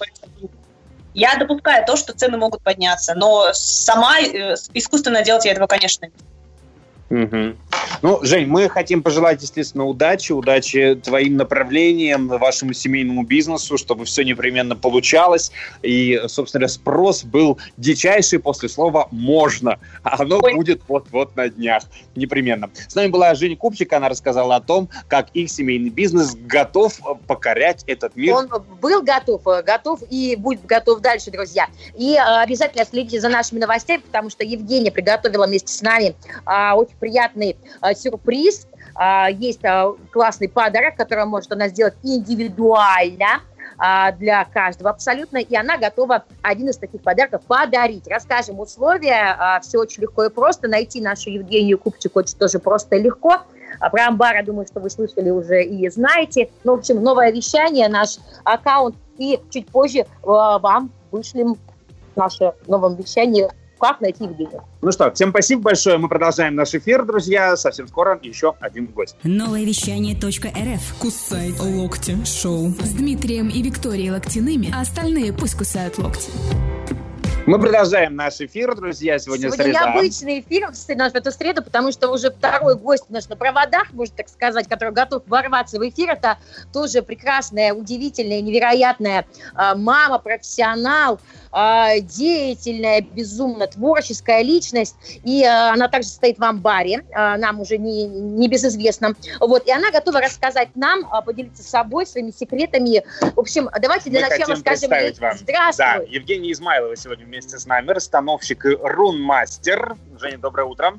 Я 1.14 1.36
допускаю 1.36 1.86
то, 1.86 1.96
что 1.98 2.14
цены 2.14 2.38
могут 2.38 2.62
подняться, 2.62 3.16
но 3.16 3.50
сама 3.54 4.20
э, 4.20 4.56
искусственно 4.74 5.24
делать 5.24 5.46
я 5.46 5.52
этого, 5.52 5.68
конечно, 5.68 6.06
не 6.06 6.12
Угу. 7.10 7.56
Ну, 8.02 8.20
Жень, 8.24 8.48
мы 8.48 8.70
хотим 8.70 9.02
пожелать, 9.04 9.42
естественно, 9.42 9.86
удачи, 9.86 10.32
удачи 10.32 10.96
твоим 11.04 11.38
направлениям, 11.38 12.28
вашему 12.28 12.74
семейному 12.74 13.24
бизнесу, 13.24 13.78
чтобы 13.78 14.06
все 14.06 14.24
непременно 14.24 14.76
получалось. 14.76 15.52
И, 15.82 16.22
собственно 16.28 16.68
спрос 16.68 17.24
был 17.24 17.60
дичайший 17.78 18.40
после 18.40 18.70
слова 18.70 19.08
«можно». 19.12 19.80
А 20.04 20.22
оно 20.22 20.40
Ой. 20.42 20.54
будет 20.54 20.82
вот-вот 20.88 21.36
на 21.36 21.50
днях. 21.50 21.84
Непременно. 22.16 22.70
С 22.88 22.96
нами 22.96 23.08
была 23.08 23.34
Женя 23.36 23.56
Купчик, 23.56 23.92
она 23.94 24.10
рассказала 24.10 24.56
о 24.56 24.62
том, 24.62 24.90
как 25.08 25.30
их 25.34 25.50
семейный 25.50 25.90
бизнес 25.90 26.36
готов 26.36 27.00
покорять 27.28 27.84
этот 27.88 28.16
мир. 28.16 28.36
Он 28.36 28.50
был 28.82 29.02
готов, 29.02 29.44
готов 29.66 30.02
и 30.10 30.36
будет 30.36 30.66
готов 30.66 31.02
дальше, 31.02 31.32
друзья. 31.32 31.68
И 31.98 32.14
э, 32.14 32.20
обязательно 32.20 32.86
следите 32.86 33.20
за 33.20 33.30
нашими 33.30 33.60
новостями, 33.60 34.02
потому 34.02 34.30
что 34.30 34.44
Евгения 34.44 34.92
приготовила 34.92 35.46
вместе 35.48 35.72
с 35.72 35.82
нами 35.82 36.16
а, 36.46 36.76
очень 36.76 36.95
приятный 37.00 37.58
а, 37.82 37.94
сюрприз. 37.94 38.68
А, 38.96 39.30
есть 39.30 39.64
а, 39.64 39.94
классный 40.12 40.50
подарок, 40.50 40.96
который 40.96 41.26
может 41.26 41.52
она 41.52 41.68
сделать 41.68 41.96
индивидуально 42.04 43.42
а, 43.78 44.12
для 44.14 44.46
каждого 44.46 44.90
абсолютно, 44.90 45.38
и 45.38 45.56
она 45.56 45.78
готова 45.78 46.24
один 46.42 46.70
из 46.70 46.78
таких 46.78 47.02
подарков 47.02 47.42
подарить. 47.48 48.08
Расскажем 48.08 48.60
условия, 48.60 49.36
а, 49.38 49.60
все 49.60 49.80
очень 49.80 50.04
легко 50.04 50.26
и 50.26 50.30
просто. 50.30 50.68
Найти 50.68 51.02
нашу 51.02 51.30
Евгению 51.30 51.78
Купчик 51.78 52.16
очень 52.16 52.38
тоже 52.38 52.60
просто 52.60 52.96
и 52.96 53.02
легко. 53.02 53.42
А 53.80 53.90
про 53.90 54.08
амбар, 54.08 54.36
я 54.36 54.44
думаю, 54.44 54.66
что 54.66 54.80
вы 54.80 54.90
слышали 54.90 55.30
уже 55.30 55.64
и 55.64 55.90
знаете. 55.90 56.50
Ну, 56.64 56.76
в 56.76 56.80
общем, 56.80 57.04
новое 57.04 57.32
вещание, 57.32 57.90
наш 57.90 58.18
аккаунт, 58.46 58.96
и 59.18 59.40
чуть 59.50 59.68
позже 59.68 60.06
вам 60.24 60.92
вышлем 61.12 61.58
наше 62.16 62.54
новое 62.68 62.96
вещание 62.96 63.50
как 63.80 64.02
найти 64.02 64.24
Евгения. 64.24 64.62
Ну 64.82 64.92
что, 64.92 65.12
всем 65.12 65.30
спасибо 65.30 65.64
большое. 65.64 65.98
Мы 65.98 66.08
продолжаем 66.10 66.56
наш 66.56 66.74
эфир, 66.74 67.06
друзья. 67.06 67.56
Совсем 67.56 67.88
скоро 67.88 68.20
еще 68.22 68.56
один 68.60 68.88
гость. 68.88 69.16
Новое 69.24 69.64
вещание 69.64 70.16
.рф. 70.16 70.96
Кусай 71.00 71.54
локти 71.60 72.18
шоу. 72.26 72.70
С 72.82 72.94
Дмитрием 72.94 73.50
и 73.50 73.62
Викторией 73.62 74.12
Локтяными, 74.12 74.74
а 74.76 74.82
остальные 74.82 75.34
пусть 75.34 75.58
кусают 75.58 75.98
локти. 75.98 76.30
Мы 77.46 77.60
продолжаем 77.60 78.16
наш 78.16 78.42
эфир, 78.42 78.76
друзья. 78.76 79.20
Сегодня, 79.20 79.52
Сегодня 79.52 79.66
среда. 79.66 79.92
необычный 79.92 80.40
эфир 80.40 80.72
наш 80.96 81.12
в 81.12 81.16
эту 81.16 81.32
среду, 81.32 81.64
потому 81.64 81.92
что 81.92 82.10
уже 82.10 82.32
второй 82.32 82.76
гость 82.76 83.06
наш 83.10 83.30
на 83.30 83.36
проводах, 83.36 83.94
можно 83.94 84.16
так 84.18 84.30
сказать, 84.30 84.68
который 84.68 84.92
готов 84.92 85.22
ворваться 85.28 85.78
в 85.78 85.88
эфир. 85.88 86.10
Это 86.10 86.40
тоже 86.74 87.04
прекрасная, 87.04 87.72
удивительная, 87.74 88.42
невероятная 88.42 89.28
э, 89.54 89.76
мама, 89.76 90.18
профессионал, 90.18 91.20
э, 91.56 92.02
деятельная, 92.02 93.02
безумно 93.02 93.68
творческая 93.68 94.42
личность. 94.42 94.96
И 95.24 95.44
э, 95.44 95.48
она 95.48 95.88
также 95.88 96.10
стоит 96.10 96.38
в 96.38 96.44
амбаре, 96.44 97.06
э, 97.10 97.38
нам 97.38 97.62
уже 97.62 97.78
не, 97.78 98.06
не 98.06 98.48
безызвестном. 98.48 99.16
Вот, 99.40 99.66
и 99.66 99.72
она 99.72 99.92
готова 99.92 100.22
рассказать 100.22 100.76
нам, 100.76 101.02
э, 101.02 101.22
поделиться 101.24 101.64
с 101.64 101.68
собой 101.68 102.06
своими 102.06 102.32
секретами. 102.32 103.04
В 103.36 103.40
общем, 103.40 103.70
давайте 103.80 104.10
для 104.10 104.22
Мы 104.22 104.30
начала 104.30 104.56
скажем 104.56 104.92
ей 104.92 105.14
вам. 105.20 105.38
здравствуй. 105.38 105.86
Да, 105.86 105.96
Евгения 106.08 106.52
Измайлова 106.52 106.96
сегодня 106.96 107.26
вместе 107.26 107.58
с 107.58 107.66
нами, 107.66 107.92
расстановщик 107.92 108.66
и 108.66 108.76
рунмастер. 108.82 109.96
Женя, 110.20 110.38
доброе 110.38 110.66
утро. 110.66 110.98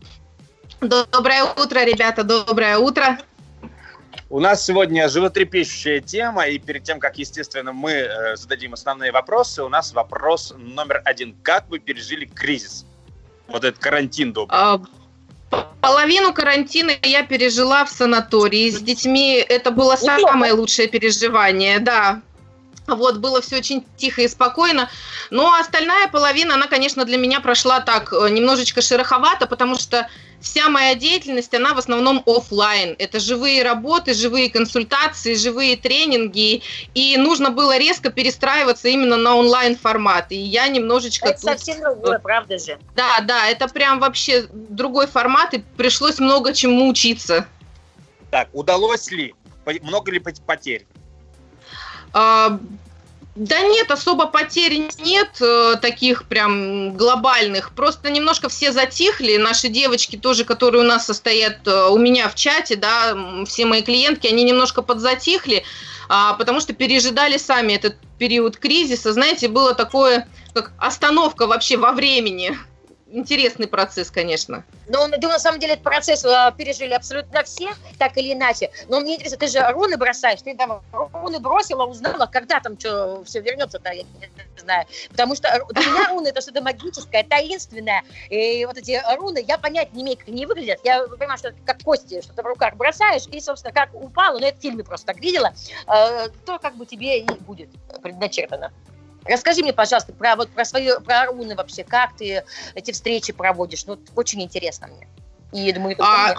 Доброе 0.81 1.45
утро, 1.45 1.85
ребята, 1.85 2.23
доброе 2.23 2.79
утро. 2.79 3.19
У 4.29 4.41
нас 4.41 4.65
сегодня 4.65 5.09
животрепещущая 5.09 6.01
тема, 6.01 6.47
и 6.47 6.59
перед 6.59 6.83
тем, 6.83 6.99
как, 6.99 7.17
естественно, 7.17 7.73
мы 7.73 7.93
э, 7.93 8.37
зададим 8.37 8.73
основные 8.73 9.13
вопросы, 9.13 9.63
у 9.63 9.69
нас 9.69 9.93
вопрос 9.93 10.53
номер 10.57 11.01
один. 11.05 11.37
Как 11.43 11.69
вы 11.69 11.79
пережили 11.79 12.25
кризис? 12.25 12.85
Вот 13.47 13.63
этот 13.63 13.81
карантин 13.81 14.33
добрый. 14.33 14.59
А, 14.59 14.81
половину 15.81 16.33
карантина 16.33 16.93
я 17.03 17.25
пережила 17.25 17.85
в 17.85 17.91
санатории 17.91 18.69
с 18.69 18.81
детьми. 18.81 19.37
Это 19.37 19.71
было 19.71 19.95
самое 19.95 20.53
лучшее 20.53 20.89
переживание, 20.89 21.79
да. 21.79 22.21
Вот, 22.87 23.19
было 23.19 23.41
все 23.41 23.57
очень 23.57 23.85
тихо 23.97 24.23
и 24.23 24.29
спокойно. 24.29 24.89
Но 25.31 25.55
остальная 25.55 26.09
половина, 26.09 26.55
она, 26.55 26.67
конечно, 26.67 27.05
для 27.05 27.19
меня 27.19 27.41
прошла 27.41 27.81
так 27.81 28.13
э, 28.13 28.29
немножечко 28.31 28.81
шероховато, 28.81 29.47
потому 29.47 29.77
что 29.77 30.09
вся 30.41 30.69
моя 30.69 30.95
деятельность, 30.95 31.53
она 31.55 31.75
в 31.75 31.79
основном 31.79 32.23
офлайн. 32.27 32.95
Это 32.99 33.19
живые 33.19 33.63
работы, 33.63 34.15
живые 34.15 34.51
консультации, 34.51 35.35
живые 35.35 35.77
тренинги. 35.77 36.63
И 36.95 37.17
нужно 37.17 37.51
было 37.51 37.77
резко 37.77 38.11
перестраиваться 38.11 38.89
именно 38.89 39.17
на 39.17 39.37
онлайн 39.37 39.77
формат. 39.77 40.31
И 40.31 40.37
я 40.37 40.69
немножечко... 40.69 41.29
Это 41.29 41.41
тут... 41.41 41.51
совсем 41.51 41.81
другое, 41.81 42.19
правда 42.19 42.59
же? 42.59 42.79
Да, 42.95 43.21
да, 43.23 43.49
это 43.49 43.69
прям 43.69 43.99
вообще 43.99 44.47
другой 44.53 45.07
формат, 45.07 45.55
и 45.55 45.59
пришлось 45.77 46.19
много 46.19 46.53
чему 46.53 46.89
учиться. 46.89 47.47
Так, 48.31 48.49
удалось 48.53 49.11
ли? 49.11 49.35
Много 49.83 50.13
ли 50.13 50.21
потерь? 50.21 50.87
А, 52.19 52.59
да 53.35 53.61
нет, 53.61 53.91
особо 53.91 54.27
потерь 54.27 54.89
нет 55.05 55.29
э, 55.43 55.75
таких 55.83 56.25
прям 56.25 56.97
глобальных. 56.97 57.73
Просто 57.73 58.11
немножко 58.11 58.49
все 58.49 58.73
затихли. 58.73 59.37
Наши 59.37 59.69
девочки 59.69 60.17
тоже, 60.17 60.47
которые 60.47 60.83
у 60.83 60.87
нас 60.87 61.05
состоят 61.05 61.69
э, 61.69 61.89
у 61.91 61.99
меня 61.99 62.31
в 62.31 62.35
чате, 62.35 62.77
да, 62.77 63.45
все 63.47 63.67
мои 63.67 63.83
клиентки, 63.83 64.27
они 64.27 64.45
немножко 64.45 64.81
подзатихли, 64.81 65.63
а, 66.09 66.33
потому 66.33 66.61
что 66.61 66.73
пережидали 66.73 67.37
сами 67.37 67.75
этот 67.75 67.97
период 68.19 68.57
кризиса. 68.57 69.13
Знаете, 69.13 69.49
было 69.49 69.75
такое, 69.75 70.27
как 70.55 70.73
остановка 70.79 71.47
вообще 71.47 71.77
во 71.77 71.93
времени 71.93 72.57
интересный 73.17 73.67
процесс, 73.67 74.11
конечно. 74.11 74.65
Ну, 74.89 75.07
ну, 75.09 75.29
на 75.29 75.39
самом 75.39 75.59
деле, 75.59 75.73
этот 75.73 75.85
процесс 75.85 76.25
э, 76.25 76.53
пережили 76.57 76.93
абсолютно 76.93 77.43
все, 77.43 77.71
так 77.99 78.17
или 78.19 78.33
иначе. 78.33 78.71
Но 78.89 79.01
мне 79.01 79.15
интересно, 79.15 79.39
ты 79.39 79.49
же 79.49 79.67
руны 79.71 79.97
бросаешь, 79.97 80.43
ты 80.43 80.55
там 80.55 80.83
руны 80.93 81.41
бросила, 81.41 81.87
узнала, 81.87 82.27
когда 82.27 82.61
там 82.61 82.79
что 82.79 83.25
все 83.25 83.41
вернется-то, 83.41 83.91
я 83.91 84.03
не 84.03 84.61
знаю. 84.61 84.87
Потому 85.11 85.35
что 85.35 85.49
для 85.71 85.83
меня 85.83 86.09
руны 86.11 86.29
это 86.29 86.41
что-то 86.41 86.63
магическое, 86.63 87.25
таинственное. 87.25 88.03
И 88.29 88.65
вот 88.67 88.77
эти 88.77 89.01
руны, 89.17 89.43
я 89.47 89.57
понять 89.57 89.95
не 89.95 90.03
имею, 90.03 90.19
как 90.19 90.29
они 90.29 90.45
выглядят. 90.45 90.81
Я 90.85 91.07
понимаю, 91.09 91.39
что 91.39 91.55
как 91.65 91.83
кости, 91.83 92.21
что-то 92.21 92.43
в 92.43 92.47
руках 92.47 92.77
бросаешь, 92.77 93.27
и, 93.33 93.41
собственно, 93.41 93.73
как 93.73 93.95
упало, 93.95 94.39
но 94.39 94.47
это 94.47 94.59
в 94.59 94.63
фильме 94.63 94.85
просто 94.85 95.07
так 95.07 95.21
видела, 95.21 95.55
э, 95.87 96.29
то 96.45 96.59
как 96.59 96.77
бы 96.77 96.85
тебе 96.85 97.21
и 97.21 97.25
будет 97.41 97.71
предначертано. 98.03 98.73
Расскажи 99.29 99.63
мне, 99.63 99.73
пожалуйста, 99.73 100.13
про, 100.13 100.37
вот, 100.37 100.51
про 100.51 100.65
свою, 100.65 101.01
про 101.01 101.27
руны 101.27 101.55
вообще, 101.55 101.85
как 101.85 102.17
ты 102.17 102.45
эти 102.75 102.93
встречи 102.93 103.33
проводишь. 103.33 103.87
Ну, 103.87 103.99
очень 104.15 104.43
интересно 104.43 104.89
мне. 104.89 105.09
И 105.53 105.73
думаю, 105.73 105.97
а, 106.01 106.35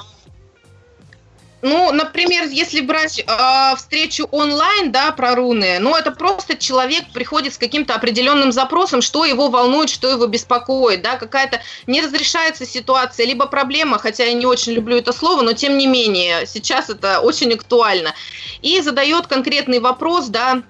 Ну, 1.63 1.91
например, 1.91 2.45
если 2.45 2.81
брать 2.81 3.19
э, 3.19 3.75
встречу 3.75 4.27
онлайн, 4.31 4.91
да, 4.91 5.11
про 5.11 5.33
руны, 5.33 5.79
ну, 5.79 5.95
это 5.95 6.11
просто 6.11 6.55
человек 6.55 7.05
приходит 7.13 7.55
с 7.55 7.57
каким-то 7.57 7.95
определенным 7.95 8.51
запросом, 8.51 9.01
что 9.01 9.25
его 9.25 9.49
волнует, 9.49 9.89
что 9.89 10.07
его 10.07 10.27
беспокоит, 10.27 11.01
да, 11.01 11.17
какая-то 11.17 11.59
не 11.88 12.01
разрешается 12.01 12.65
ситуация, 12.65 13.25
либо 13.25 13.47
проблема, 13.47 13.97
хотя 13.97 14.25
я 14.25 14.33
не 14.33 14.45
очень 14.45 14.73
люблю 14.73 14.97
это 14.97 15.11
слово, 15.13 15.41
но 15.41 15.53
тем 15.53 15.79
не 15.79 15.88
менее, 15.88 16.45
сейчас 16.45 16.91
это 16.91 17.21
очень 17.21 17.51
актуально. 17.53 18.13
И 18.61 18.79
задает 18.81 19.25
конкретный 19.25 19.79
вопрос, 19.79 20.27
да, 20.27 20.61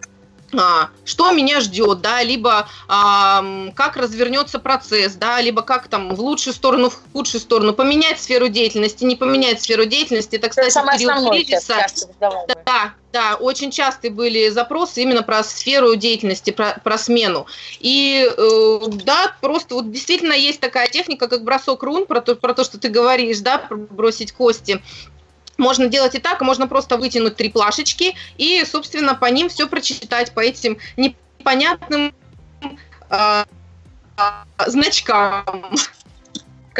что 1.06 1.32
меня 1.32 1.60
ждет, 1.60 2.02
да, 2.02 2.24
либо 2.24 2.70
а, 2.88 3.44
как 3.76 3.98
развернется 3.98 4.60
процесс, 4.60 5.14
да, 5.14 5.42
либо 5.42 5.62
как 5.62 5.88
там 5.88 6.16
в 6.16 6.22
лучшую 6.22 6.54
сторону, 6.54 6.90
в 6.90 7.00
худшую 7.12 7.42
сторону 7.42 7.74
поменять 7.74 8.20
сферу 8.22 8.48
деятельности, 8.48 9.04
не 9.04 9.16
поменять 9.16 9.62
сферу 9.62 9.86
деятельности. 9.86 10.38
Это, 10.38 10.50
кстати, 10.50 10.70
это 10.70 10.98
период 10.98 11.32
кризиса. 11.32 11.86
Да, 12.20 12.94
да, 13.12 13.36
очень 13.36 13.72
частые 13.72 14.12
были 14.12 14.50
запросы 14.50 15.02
именно 15.02 15.24
про 15.24 15.44
сферу 15.44 15.96
деятельности, 15.96 16.52
про, 16.52 16.80
про 16.84 16.98
смену. 16.98 17.48
И 17.80 18.26
э, 18.26 18.80
да, 19.04 19.36
просто 19.42 19.76
вот 19.76 19.92
действительно 19.92 20.34
есть 20.34 20.60
такая 20.60 20.88
техника, 20.88 21.28
как 21.28 21.44
бросок 21.44 21.84
рун, 21.84 22.06
про 22.06 22.22
то, 22.22 22.36
про 22.36 22.54
то, 22.54 22.64
что 22.64 22.78
ты 22.78 22.90
говоришь, 22.90 23.40
да, 23.40 23.66
бросить 23.70 24.34
кости. 24.34 24.82
Можно 25.58 25.88
делать 25.88 26.16
и 26.16 26.20
так, 26.20 26.42
можно 26.42 26.68
просто 26.68 26.98
вытянуть 26.98 27.36
три 27.36 27.50
плашечки 27.50 28.16
и, 28.38 28.64
собственно, 28.66 29.16
по 29.16 29.26
ним 29.26 29.50
все 29.50 29.68
прочитать, 29.68 30.34
по 30.34 30.40
этим 30.40 30.78
непонятным 30.96 32.14
э, 33.10 33.44
значкам. 34.68 35.76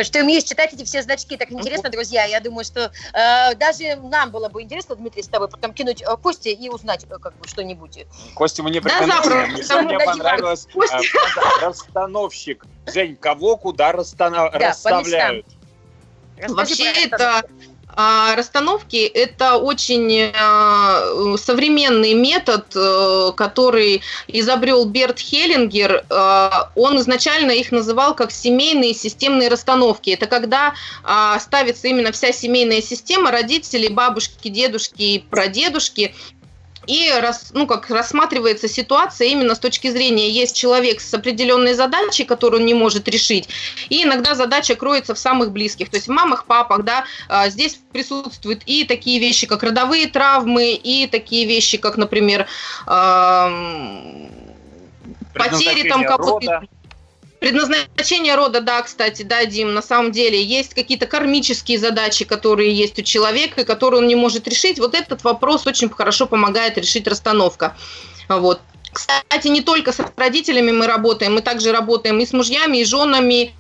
Что 0.04 0.14
ты 0.14 0.24
умеешь 0.24 0.44
читать 0.44 0.74
эти 0.74 0.84
все 0.84 1.02
значки, 1.02 1.38
так 1.38 1.52
интересно, 1.52 1.90
друзья. 1.90 2.24
Я 2.26 2.40
думаю, 2.40 2.64
что 2.64 2.92
э, 3.14 3.56
даже 3.56 3.96
нам 3.96 4.30
было 4.30 4.48
бы 4.48 4.62
интересно, 4.62 4.96
Дмитрий, 4.96 5.24
с 5.24 5.28
тобой 5.28 5.48
потом 5.48 5.74
кинуть 5.74 6.04
э, 6.04 6.18
Кости 6.18 6.50
и 6.50 6.70
узнать 6.70 7.06
э, 7.10 7.18
как 7.18 7.36
бы 7.38 7.48
что-нибудь. 7.48 8.06
Кости 8.36 8.62
мне 8.62 8.80
да, 8.80 9.82
Мне 9.82 10.00
понравилось 10.00 10.68
э, 10.76 10.80
расстановщик. 11.62 12.66
Жень, 12.86 13.16
кого 13.16 13.58
куда 13.58 13.92
расстана... 13.92 14.52
да, 14.52 14.70
расставляют? 14.70 15.48
Вообще 16.48 16.92
это 16.92 17.44
расстановки– 17.98 18.98
это 19.14 19.58
очень 19.58 20.32
а, 20.40 21.36
современный 21.38 22.14
метод, 22.14 22.68
э, 22.76 23.32
который 23.36 24.02
изобрел 24.28 24.86
Берт 24.86 25.20
Хеллингер. 25.20 26.06
А, 26.10 26.72
он 26.76 27.00
изначально 27.00 27.52
их 27.52 27.72
называл 27.72 28.16
как 28.16 28.32
семейные 28.32 28.94
системные 28.94 29.50
расстановки. 29.50 30.12
Это 30.12 30.28
когда 30.28 30.74
ставится 31.40 31.88
именно 31.88 32.12
вся 32.12 32.32
семейная 32.32 32.82
система, 32.82 33.32
родители, 33.32 33.88
бабушки, 33.88 34.50
дедушки 34.50 35.02
и 35.02 35.20
прадедушки– 35.20 36.14
и 36.88 37.12
рас, 37.12 37.52
ну, 37.54 37.68
как 37.68 37.90
рассматривается 37.90 38.68
ситуация 38.68 39.28
именно 39.28 39.56
с 39.56 39.60
точки 39.60 39.90
зрения, 39.90 40.30
есть 40.30 40.56
человек 40.56 41.02
с 41.02 41.14
определенной 41.14 41.74
задачей, 41.74 42.24
которую 42.24 42.62
он 42.62 42.66
не 42.66 42.74
может 42.74 43.08
решить, 43.08 43.50
и 43.90 44.04
иногда 44.04 44.36
задача 44.36 44.76
кроется 44.76 45.14
в 45.14 45.20
самых 45.20 45.52
близких, 45.52 45.90
то 45.90 45.98
есть 45.98 46.08
в 46.08 46.12
мамах, 46.12 46.46
папах, 46.46 46.84
да, 46.84 47.06
а, 47.28 47.50
здесь 47.50 47.80
присутствуют 47.92 48.64
и 48.66 48.86
такие 48.86 49.20
вещи, 49.20 49.46
как 49.48 49.64
родовые 49.64 50.08
травмы, 50.08 50.74
и 50.74 51.08
такие 51.08 51.46
вещи, 51.46 51.78
как, 51.78 51.98
например, 51.98 52.48
потери 55.34 55.88
там 55.90 56.06
кого-то 56.06 56.64
Предназначение 57.40 58.36
рода, 58.36 58.62
да, 58.62 58.82
кстати, 58.82 59.22
да, 59.22 59.46
Дим, 59.46 59.74
на 59.74 59.84
самом 59.84 60.12
деле 60.12 60.42
есть 60.42 60.74
какие-то 60.74 61.06
кармические 61.06 61.78
задачи, 61.78 62.26
которые 62.26 62.74
есть 62.74 62.98
у 62.98 63.04
человека, 63.04 63.64
которые 63.64 64.02
он 64.02 64.08
не 64.08 64.16
может 64.16 64.48
решить. 64.48 64.80
Вот 64.80 64.96
этот 64.96 65.24
вопрос 65.24 65.68
очень 65.68 65.90
хорошо 65.90 66.26
помогает 66.26 66.78
решить 66.80 67.08
расстановка. 67.08 67.78
Вот. 68.28 68.60
Кстати, 68.98 69.48
не 69.50 69.62
только 69.62 69.92
с 69.92 70.00
родителями 70.16 70.72
мы 70.72 70.88
работаем, 70.88 71.36
мы 71.36 71.42
также 71.42 71.72
работаем 71.72 72.20
и 72.20 72.26
с 72.26 72.34
мужьями, 72.34 72.78
и 72.78 72.84
с 72.84 72.88
женами, 72.88 73.54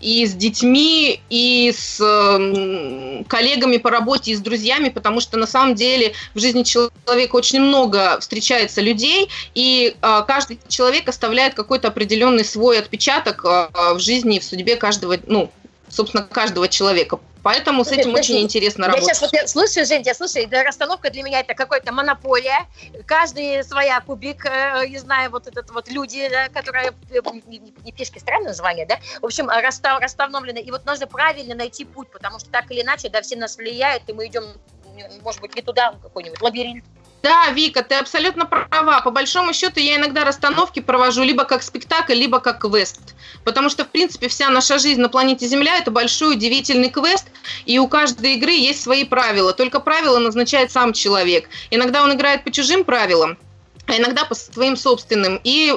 и 0.00 0.24
с 0.24 0.34
детьми, 0.34 1.20
и 1.30 1.74
с 1.76 1.98
э, 2.00 3.24
коллегами 3.26 3.78
по 3.78 3.90
работе, 3.90 4.30
и 4.30 4.36
с 4.36 4.40
друзьями, 4.40 4.90
потому 4.90 5.20
что 5.20 5.36
на 5.36 5.48
самом 5.48 5.74
деле 5.74 6.12
в 6.34 6.38
жизни 6.38 6.62
человека 6.62 7.34
очень 7.34 7.60
много 7.60 8.20
встречается 8.20 8.80
людей, 8.80 9.28
и 9.56 9.96
э, 10.00 10.22
каждый 10.28 10.60
человек 10.68 11.08
оставляет 11.08 11.54
какой-то 11.54 11.88
определенный 11.88 12.44
свой 12.44 12.78
отпечаток 12.78 13.44
э, 13.44 13.94
в 13.94 13.98
жизни 13.98 14.36
и 14.36 14.40
в 14.40 14.44
судьбе 14.44 14.76
каждого, 14.76 15.18
ну, 15.26 15.50
собственно, 15.88 16.22
каждого 16.22 16.68
человека. 16.68 17.18
Поэтому 17.44 17.84
с 17.84 17.92
этим 17.92 18.12
подожди, 18.12 18.32
очень 18.32 18.42
интересно 18.42 18.84
я 18.84 18.88
работать. 18.88 19.04
Сейчас 19.04 19.20
вот 19.20 19.32
я 19.34 19.46
слышу, 19.46 19.84
Жень, 19.84 20.02
я 20.06 20.14
слушаю, 20.14 20.48
да, 20.48 20.64
расстановка 20.64 21.10
для 21.10 21.22
меня 21.22 21.40
это 21.40 21.52
какая-то 21.54 21.92
монополия. 21.92 22.66
Каждый 23.04 23.62
своя 23.64 24.00
кубик, 24.00 24.46
э, 24.46 24.86
не 24.88 24.96
знаю, 24.96 25.30
вот 25.30 25.46
этот 25.46 25.70
вот 25.70 25.90
люди, 25.90 26.26
да, 26.30 26.48
которые, 26.48 26.94
э, 27.10 27.20
не, 27.46 27.58
не, 27.58 27.92
пешки, 27.92 28.18
странное 28.18 28.48
название, 28.48 28.86
да? 28.86 28.98
В 29.20 29.26
общем, 29.26 29.50
расстав, 29.50 30.00
расставлены. 30.00 30.58
И 30.58 30.70
вот 30.70 30.86
нужно 30.86 31.06
правильно 31.06 31.54
найти 31.54 31.84
путь, 31.84 32.10
потому 32.10 32.40
что 32.40 32.48
так 32.48 32.70
или 32.70 32.80
иначе, 32.80 33.10
да, 33.10 33.20
все 33.20 33.36
нас 33.36 33.58
влияют, 33.58 34.04
и 34.06 34.14
мы 34.14 34.26
идем, 34.26 34.44
может 35.22 35.42
быть, 35.42 35.54
не 35.54 35.60
туда, 35.60 35.92
в 35.92 36.00
какой-нибудь 36.00 36.40
лабиринт. 36.40 36.82
Да, 37.24 37.48
Вика, 37.52 37.82
ты 37.82 37.94
абсолютно 37.94 38.44
права. 38.44 39.00
По 39.00 39.10
большому 39.10 39.54
счету 39.54 39.80
я 39.80 39.96
иногда 39.96 40.24
расстановки 40.26 40.80
провожу 40.80 41.22
либо 41.22 41.44
как 41.44 41.62
спектакль, 41.62 42.12
либо 42.12 42.38
как 42.38 42.60
квест. 42.60 43.00
Потому 43.44 43.70
что, 43.70 43.86
в 43.86 43.88
принципе, 43.88 44.28
вся 44.28 44.50
наша 44.50 44.78
жизнь 44.78 45.00
на 45.00 45.08
планете 45.08 45.46
Земля– 45.46 45.78
это 45.78 45.90
большой 45.90 46.34
удивительный 46.34 46.90
квест, 46.90 47.24
и 47.64 47.78
у 47.78 47.88
каждой 47.88 48.34
игры 48.34 48.52
есть 48.52 48.82
свои 48.82 49.04
правила. 49.04 49.54
Только 49.54 49.80
правила 49.80 50.18
назначает 50.18 50.70
сам 50.70 50.92
человек. 50.92 51.48
Иногда 51.70 52.02
он 52.02 52.12
играет 52.12 52.44
по 52.44 52.50
чужим 52.50 52.84
правилам, 52.84 53.38
а 53.86 53.96
иногда 53.96 54.24
по 54.24 54.34
своим 54.34 54.76
собственным. 54.76 55.40
И 55.44 55.74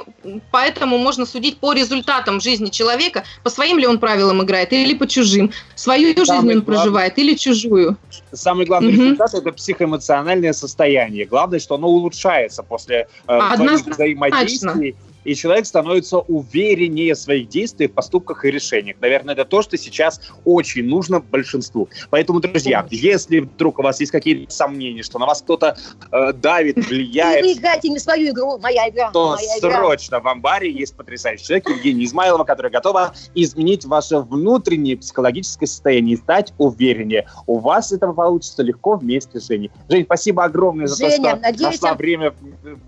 поэтому 0.52 0.98
можно 0.98 1.26
судить 1.26 1.58
по 1.58 1.74
результатам 1.74 2.40
жизни 2.40 2.70
человека, 2.70 3.24
по 3.44 3.50
своим 3.50 3.78
ли 3.78 3.88
он 3.88 4.00
правилам 4.00 4.44
играет 4.44 4.74
или 4.74 4.94
по 4.94 5.08
чужим. 5.08 5.52
Свою 5.76 6.14
Самый 6.14 6.18
жизнь 6.18 6.32
он 6.32 6.42
главный, 6.42 6.62
проживает 6.62 7.18
или 7.18 7.36
чужую. 7.36 7.98
Самый 8.32 8.66
главный 8.66 8.94
угу. 8.94 9.02
результат– 9.02 9.34
это 9.34 9.52
психоэмоциональное 9.52 10.54
состояние. 10.54 11.26
Главное, 11.26 11.60
что 11.60 11.76
оно 11.76 11.88
улучшается 11.88 12.64
после 12.64 13.08
э, 13.28 13.40
взаимодействий 13.88 14.96
и 15.28 15.36
человек 15.36 15.66
становится 15.66 16.20
увереннее 16.20 17.14
в 17.14 17.18
своих 17.18 17.50
действиях, 17.50 17.92
поступках 17.92 18.46
и 18.46 18.52
решениях. 18.52 18.96
Наверное, 19.02 19.34
это 19.34 19.44
то, 19.44 19.62
что 19.62 19.78
сейчас 19.78 20.22
очень 20.46 20.86
нужно 20.86 21.20
большинству. 21.20 21.90
Поэтому, 22.10 22.40
друзья, 22.40 22.88
если 22.90 23.40
вдруг 23.40 23.80
у 23.80 23.82
вас 23.82 24.00
есть 24.00 24.14
какие-то 24.14 24.50
сомнения, 24.54 25.04
что 25.04 25.20
на 25.20 25.26
вас 25.26 25.42
кто-то 25.42 25.78
э, 26.14 26.32
давит, 26.32 26.78
влияет... 26.78 27.44
И 27.44 27.50
вы 27.50 27.60
играете 27.60 27.90
не 27.90 28.00
свою 28.00 28.32
игру, 28.32 28.58
моя 28.60 28.88
игра. 28.88 29.12
То 29.12 29.36
моя 29.36 29.58
срочно 29.60 30.16
игра. 30.16 30.22
в 30.22 30.28
амбаре 30.30 30.72
есть 30.72 30.96
потрясающий 30.96 31.44
человек 31.44 31.68
Евгений 31.68 32.06
Измайлова, 32.06 32.46
который 32.46 32.72
готова 32.72 33.14
изменить 33.36 33.84
ваше 33.84 34.20
внутреннее 34.20 34.96
психологическое 34.96 35.68
состояние 35.68 36.16
и 36.16 36.18
стать 36.18 36.54
увереннее. 36.58 37.28
У 37.48 37.60
вас 37.60 37.92
это 37.92 38.08
получится 38.14 38.64
легко 38.64 38.96
вместе 38.96 39.42
с 39.42 39.48
Женей. 39.48 39.72
Жень, 39.90 40.06
спасибо 40.06 40.46
огромное 40.46 40.88
за 40.88 40.96
Женя, 40.96 41.12
то, 41.12 41.30
что 41.32 41.40
надеюсь, 41.42 41.82
нашла 41.82 41.96
время 41.96 42.34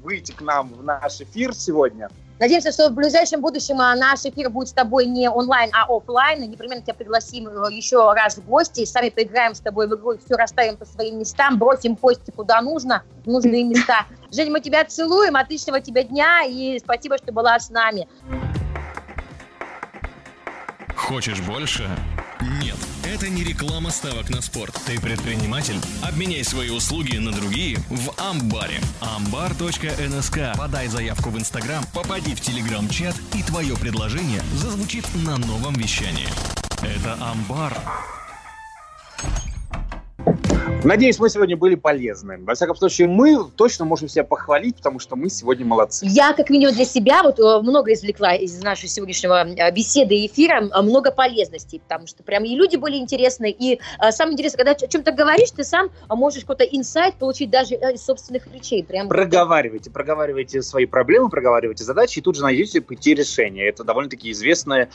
выйти 0.01 0.31
к 0.31 0.41
нам 0.41 0.73
в 0.73 0.81
наш 0.85 1.19
эфир 1.19 1.53
сегодня. 1.53 2.09
Надеемся, 2.39 2.71
что 2.71 2.89
в 2.89 2.93
ближайшем 2.93 3.41
будущем 3.41 3.81
а, 3.81 3.93
наш 3.95 4.23
эфир 4.23 4.49
будет 4.49 4.69
с 4.69 4.73
тобой 4.73 5.05
не 5.05 5.29
онлайн, 5.29 5.69
а 5.73 5.85
офлайн. 5.93 6.41
И 6.43 6.47
непременно 6.47 6.81
тебя 6.81 6.93
пригласим 6.93 7.49
э, 7.49 7.73
еще 7.73 8.13
раз 8.13 8.37
в 8.37 8.45
гости. 8.45 8.81
И 8.81 8.85
сами 8.85 9.09
поиграем 9.09 9.53
с 9.53 9.59
тобой 9.59 9.87
в 9.87 9.95
игру, 9.95 10.17
все 10.17 10.35
расставим 10.35 10.77
по 10.77 10.85
своим 10.85 11.19
местам, 11.19 11.59
бросим 11.59 11.97
кости 11.97 12.31
куда 12.31 12.61
нужно, 12.61 13.03
в 13.25 13.27
нужные 13.27 13.63
места. 13.65 14.05
Жень, 14.31 14.51
мы 14.51 14.61
тебя 14.61 14.85
целуем, 14.85 15.35
отличного 15.35 15.81
тебе 15.81 16.03
дня 16.05 16.43
и 16.47 16.79
спасибо, 16.79 17.17
что 17.17 17.33
была 17.33 17.59
с 17.59 17.69
нами. 17.69 18.07
Хочешь 20.95 21.41
больше? 21.41 21.89
Нет, 22.61 22.77
это 23.09 23.27
не 23.27 23.43
реклама 23.43 23.89
ставок 23.89 24.29
на 24.29 24.41
спорт. 24.41 24.79
Ты 24.85 24.99
предприниматель? 24.99 25.79
Обменяй 26.03 26.43
свои 26.43 26.69
услуги 26.69 27.17
на 27.17 27.31
другие 27.31 27.77
в 27.89 28.13
Амбаре. 28.21 28.79
Амбар.нск. 29.01 30.37
Подай 30.55 30.87
заявку 30.87 31.29
в 31.29 31.37
Инстаграм, 31.37 31.83
попади 31.93 32.35
в 32.35 32.41
Телеграм-чат, 32.41 33.15
и 33.33 33.41
твое 33.41 33.75
предложение 33.75 34.41
зазвучит 34.53 35.05
на 35.15 35.37
новом 35.37 35.73
вещании. 35.73 36.27
Это 36.81 37.17
Амбар. 37.19 37.75
Надеюсь, 40.83 41.19
мы 41.19 41.29
сегодня 41.29 41.57
были 41.57 41.75
полезны. 41.75 42.37
Во 42.41 42.55
всяком 42.55 42.75
случае, 42.77 43.09
мы 43.09 43.37
точно 43.57 43.83
можем 43.83 44.07
себя 44.07 44.23
похвалить, 44.23 44.77
потому 44.77 44.99
что 44.99 45.17
мы 45.17 45.29
сегодня 45.29 45.65
молодцы. 45.65 46.05
Я, 46.07 46.31
как 46.31 46.49
минимум, 46.49 46.73
для 46.73 46.85
себя 46.85 47.21
вот 47.21 47.37
э, 47.37 47.61
много 47.61 47.91
извлекла 47.91 48.33
из 48.33 48.63
нашего 48.63 48.87
сегодняшнего 48.87 49.45
э, 49.45 49.71
беседы 49.71 50.15
и 50.15 50.27
эфира, 50.27 50.63
э, 50.63 50.81
много 50.81 51.11
полезностей, 51.11 51.81
потому 51.81 52.07
что 52.07 52.23
прям 52.23 52.45
и 52.45 52.55
люди 52.55 52.77
были 52.77 52.95
интересны, 52.95 53.51
и 53.51 53.79
самое 54.11 54.35
интересное, 54.35 54.57
когда 54.63 54.71
о 54.71 54.87
чем-то 54.87 55.11
говоришь, 55.11 55.51
ты 55.51 55.65
сам 55.65 55.89
можешь 56.07 56.41
какой-то 56.41 56.63
инсайт 56.63 57.15
получить 57.15 57.49
даже 57.49 57.75
из 57.75 58.05
собственных 58.05 58.47
речей. 58.47 58.81
Прям 58.81 59.09
проговаривайте, 59.09 59.91
проговаривайте 59.91 60.61
свои 60.61 60.85
проблемы, 60.85 61.29
проговаривайте 61.29 61.83
задачи, 61.83 62.19
и 62.19 62.21
тут 62.21 62.37
же 62.37 62.43
найдете 62.43 62.79
пути 62.79 63.13
решения. 63.15 63.67
Это 63.67 63.83
довольно-таки 63.83 64.31
известная, 64.31 64.89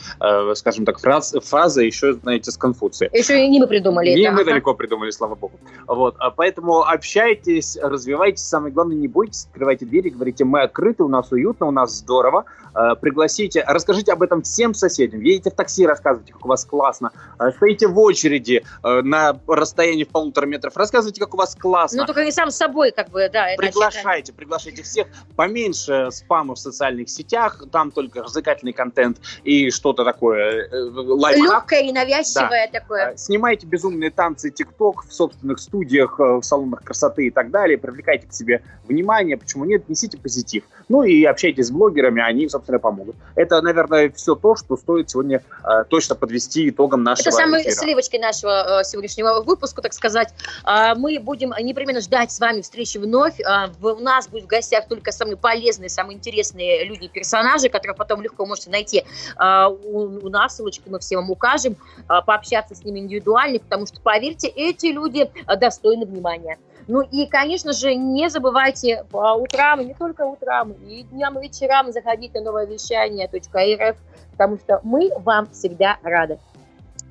скажем 0.55 0.85
так, 0.85 0.99
фраз, 0.99 1.35
фраза 1.43 1.83
еще, 1.83 2.13
знаете, 2.13 2.49
с 2.49 2.57
Конфуция. 2.57 3.09
Еще 3.13 3.45
и 3.45 3.47
не 3.47 3.59
мы 3.59 3.67
придумали 3.67 4.09
не 4.09 4.23
это. 4.23 4.31
мы 4.31 4.45
далеко 4.45 4.73
придумали, 4.73 5.11
слава 5.15 5.35
богу. 5.35 5.59
Вот, 5.87 6.15
а 6.19 6.31
поэтому 6.31 6.81
общайтесь, 6.83 7.77
развивайтесь, 7.81 8.43
самое 8.43 8.73
главное, 8.73 8.95
не 8.95 9.07
бойтесь, 9.07 9.45
открывайте 9.45 9.85
двери, 9.85 10.09
говорите, 10.09 10.45
мы 10.45 10.61
открыты, 10.61 11.03
у 11.03 11.07
нас 11.07 11.31
уютно, 11.31 11.67
у 11.67 11.71
нас 11.71 11.91
здорово, 11.97 12.45
Э, 12.75 12.95
пригласите, 12.99 13.63
расскажите 13.65 14.11
об 14.11 14.21
этом 14.21 14.41
всем 14.41 14.73
соседям, 14.73 15.21
едете 15.21 15.49
в 15.49 15.55
такси, 15.55 15.87
рассказывайте, 15.87 16.33
как 16.33 16.45
у 16.45 16.49
вас 16.49 16.65
классно, 16.65 17.11
Э, 17.39 17.51
стоите 17.51 17.87
в 17.87 17.97
очереди 17.99 18.63
э, 18.83 19.01
на 19.01 19.39
расстоянии 19.47 20.03
в 20.03 20.09
полутора 20.09 20.45
метров, 20.45 20.75
рассказывайте, 20.75 21.21
как 21.21 21.33
у 21.33 21.37
вас 21.37 21.55
классно. 21.55 22.01
Ну, 22.01 22.05
только 22.05 22.23
не 22.25 22.31
сам 22.31 22.51
с 22.51 22.57
собой, 22.57 22.91
как 22.91 23.09
бы, 23.09 23.29
да. 23.31 23.47
Приглашайте, 23.57 24.33
приглашайте 24.33 24.83
всех. 24.83 25.07
Поменьше 25.35 26.09
спама 26.11 26.55
в 26.55 26.59
социальных 26.59 27.09
сетях, 27.09 27.63
там 27.71 27.91
только 27.91 28.23
развлекательный 28.23 28.73
контент 28.73 29.19
и 29.43 29.69
что-то 29.69 30.03
такое, 30.03 30.69
лайфхак. 30.71 31.53
Легкое 31.53 31.81
и 31.81 31.91
навязчивое 31.91 32.69
такое. 32.71 33.11
Э, 33.11 33.17
Снимайте 33.17 33.65
безумные 33.67 34.11
танцы 34.11 34.49
ТикТок 34.49 35.04
в 35.07 35.13
собственных 35.13 35.59
студиях, 35.59 36.19
э, 36.19 36.23
в 36.37 36.43
салонах 36.43 36.83
красоты 36.83 37.27
и 37.27 37.31
так 37.31 37.51
далее. 37.51 37.77
Привлекайте 37.77 38.27
к 38.27 38.33
себе 38.33 38.61
внимание. 38.87 39.37
Почему 39.37 39.65
нет? 39.65 39.87
Несите 39.89 40.17
позитив. 40.17 40.63
Ну 40.89 41.03
и 41.03 41.23
общайтесь 41.23 41.67
с 41.67 41.71
блогерами, 41.71 42.21
они, 42.21 42.47
собственно, 42.49 42.79
помогут. 42.79 43.15
Это, 43.35 43.61
наверное, 43.61 44.09
все 44.15 44.35
то, 44.35 44.55
что 44.55 44.77
стоит 44.77 45.09
сегодня 45.09 45.41
э, 45.63 45.83
точно 45.89 46.15
подвести 46.15 46.69
итогом 46.69 47.03
нашего 47.03 47.29
Это 47.29 47.37
самой 47.37 47.61
эфира. 47.61 47.73
сливочкой 47.75 48.19
нашего 48.19 48.81
э, 48.81 48.83
сегодняшнего 48.83 49.41
выпуска, 49.41 49.81
так 49.81 49.93
сказать. 49.93 50.33
А, 50.63 50.95
Мы 50.95 51.19
будем 51.19 51.53
непременно 51.61 52.01
ждать 52.01 52.31
с 52.31 52.39
вами 52.39 52.61
встречи 52.61 52.97
вновь. 52.97 53.39
В- 53.79 53.93
У 53.93 53.99
нас 53.99 54.27
будет 54.27 54.43
в 54.43 54.47
гостях 54.47 54.87
только 54.87 55.11
самые 55.11 55.37
полезные, 55.37 55.89
самые 55.89 56.17
интересные 56.17 56.85
люди 56.85 57.05
и 57.05 57.09
персонажи, 57.09 57.69
которые 57.69 57.95
потом 57.95 58.21
легко 58.21 58.45
можете 58.45 58.69
найти 58.69 59.03
а, 59.37 59.69
у 59.69 60.05
у 60.25 60.29
нас. 60.29 60.55
Ссылочки 60.55 60.83
мы 60.87 60.99
всем 60.99 61.21
вам 61.21 61.31
укажем. 61.31 61.75
а, 62.07 62.21
Пообщаться 62.21 62.75
с 62.75 62.83
ними 62.83 62.99
индивидуально, 62.99 63.59
потому 63.59 63.85
что, 63.87 63.99
поверьте, 64.01 64.47
эти 64.47 64.87
люди 64.95 65.29
а, 65.45 65.55
достойны 65.55 66.05
внимания. 66.05 66.57
Ну 66.87 67.01
и, 67.01 67.25
конечно 67.25 67.73
же, 67.73 67.95
не 67.95 68.29
забывайте 68.29 69.05
по 69.11 69.33
утрам, 69.33 69.81
и 69.81 69.85
не 69.85 69.93
только 69.93 70.21
утрам, 70.21 70.71
и 70.71 71.03
дням, 71.03 71.39
и 71.39 71.47
вечерам 71.47 71.91
заходить 71.91 72.33
на 72.33 72.41
новое 72.41 72.65
вещание.рф, 72.65 73.97
потому 74.31 74.57
что 74.57 74.79
мы 74.83 75.09
вам 75.19 75.47
всегда 75.51 75.97
рады. 76.03 76.39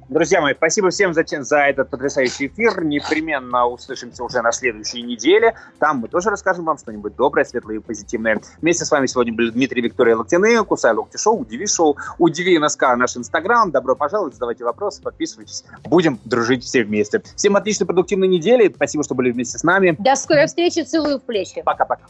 Друзья 0.09 0.43
мои, 0.43 0.55
спасибо 0.55 0.91
всем 0.91 1.15
за, 1.15 1.25
за 1.27 1.59
этот 1.61 1.89
потрясающий 1.89 2.49
эфир. 2.49 2.85
Непременно 2.85 3.67
услышимся 3.67 4.23
уже 4.23 4.43
на 4.43 4.53
следующей 4.53 5.03
неделе. 5.03 5.55
Там 5.79 5.99
мы 5.99 6.09
тоже 6.09 6.31
расскажем 6.31 6.67
вам 6.67 6.77
что-нибудь 6.77 7.17
доброе, 7.17 7.45
светлое 7.45 7.77
и 7.77 7.79
позитивное. 7.79 8.41
Вместе 8.61 8.85
с 8.85 8.91
вами 8.91 9.07
сегодня 9.07 9.33
были 9.33 9.51
Дмитрий 9.51 9.81
Виктория 9.81 10.17
Локтины, 10.17 10.63
Кусай 10.65 10.93
Локти 10.93 11.17
Шоу, 11.17 11.41
Удиви 11.41 11.67
Шоу, 11.67 11.97
Удиви 12.19 12.59
НСК, 12.59 12.83
наш 12.97 13.17
Инстаграм. 13.17 13.71
Добро 13.71 13.97
пожаловать, 13.97 14.35
задавайте 14.35 14.65
вопросы, 14.65 15.01
подписывайтесь. 15.01 15.65
Будем 15.85 16.21
дружить 16.25 16.65
все 16.65 16.85
вместе. 16.85 17.23
Всем 17.35 17.57
отличной 17.57 17.87
продуктивной 17.87 18.29
недели. 18.29 18.71
Спасибо, 18.75 19.05
что 19.05 19.15
были 19.15 19.31
вместе 19.31 19.59
с 19.59 19.63
нами. 19.63 19.97
До 19.99 20.17
скорой 20.17 20.47
встречи, 20.47 20.83
целую 20.83 21.19
в 21.19 21.23
плечи. 21.23 21.63
Пока-пока. 21.65 22.05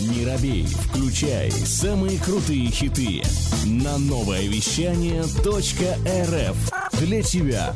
Не 0.00 0.26
робей, 0.26 0.66
включай 0.66 1.50
самые 1.50 2.18
крутые 2.18 2.68
хиты 2.70 3.22
на 3.66 3.98
новое 3.98 4.48
вещание 4.48 5.22
.рф 5.22 6.56
тебя. 7.22 7.74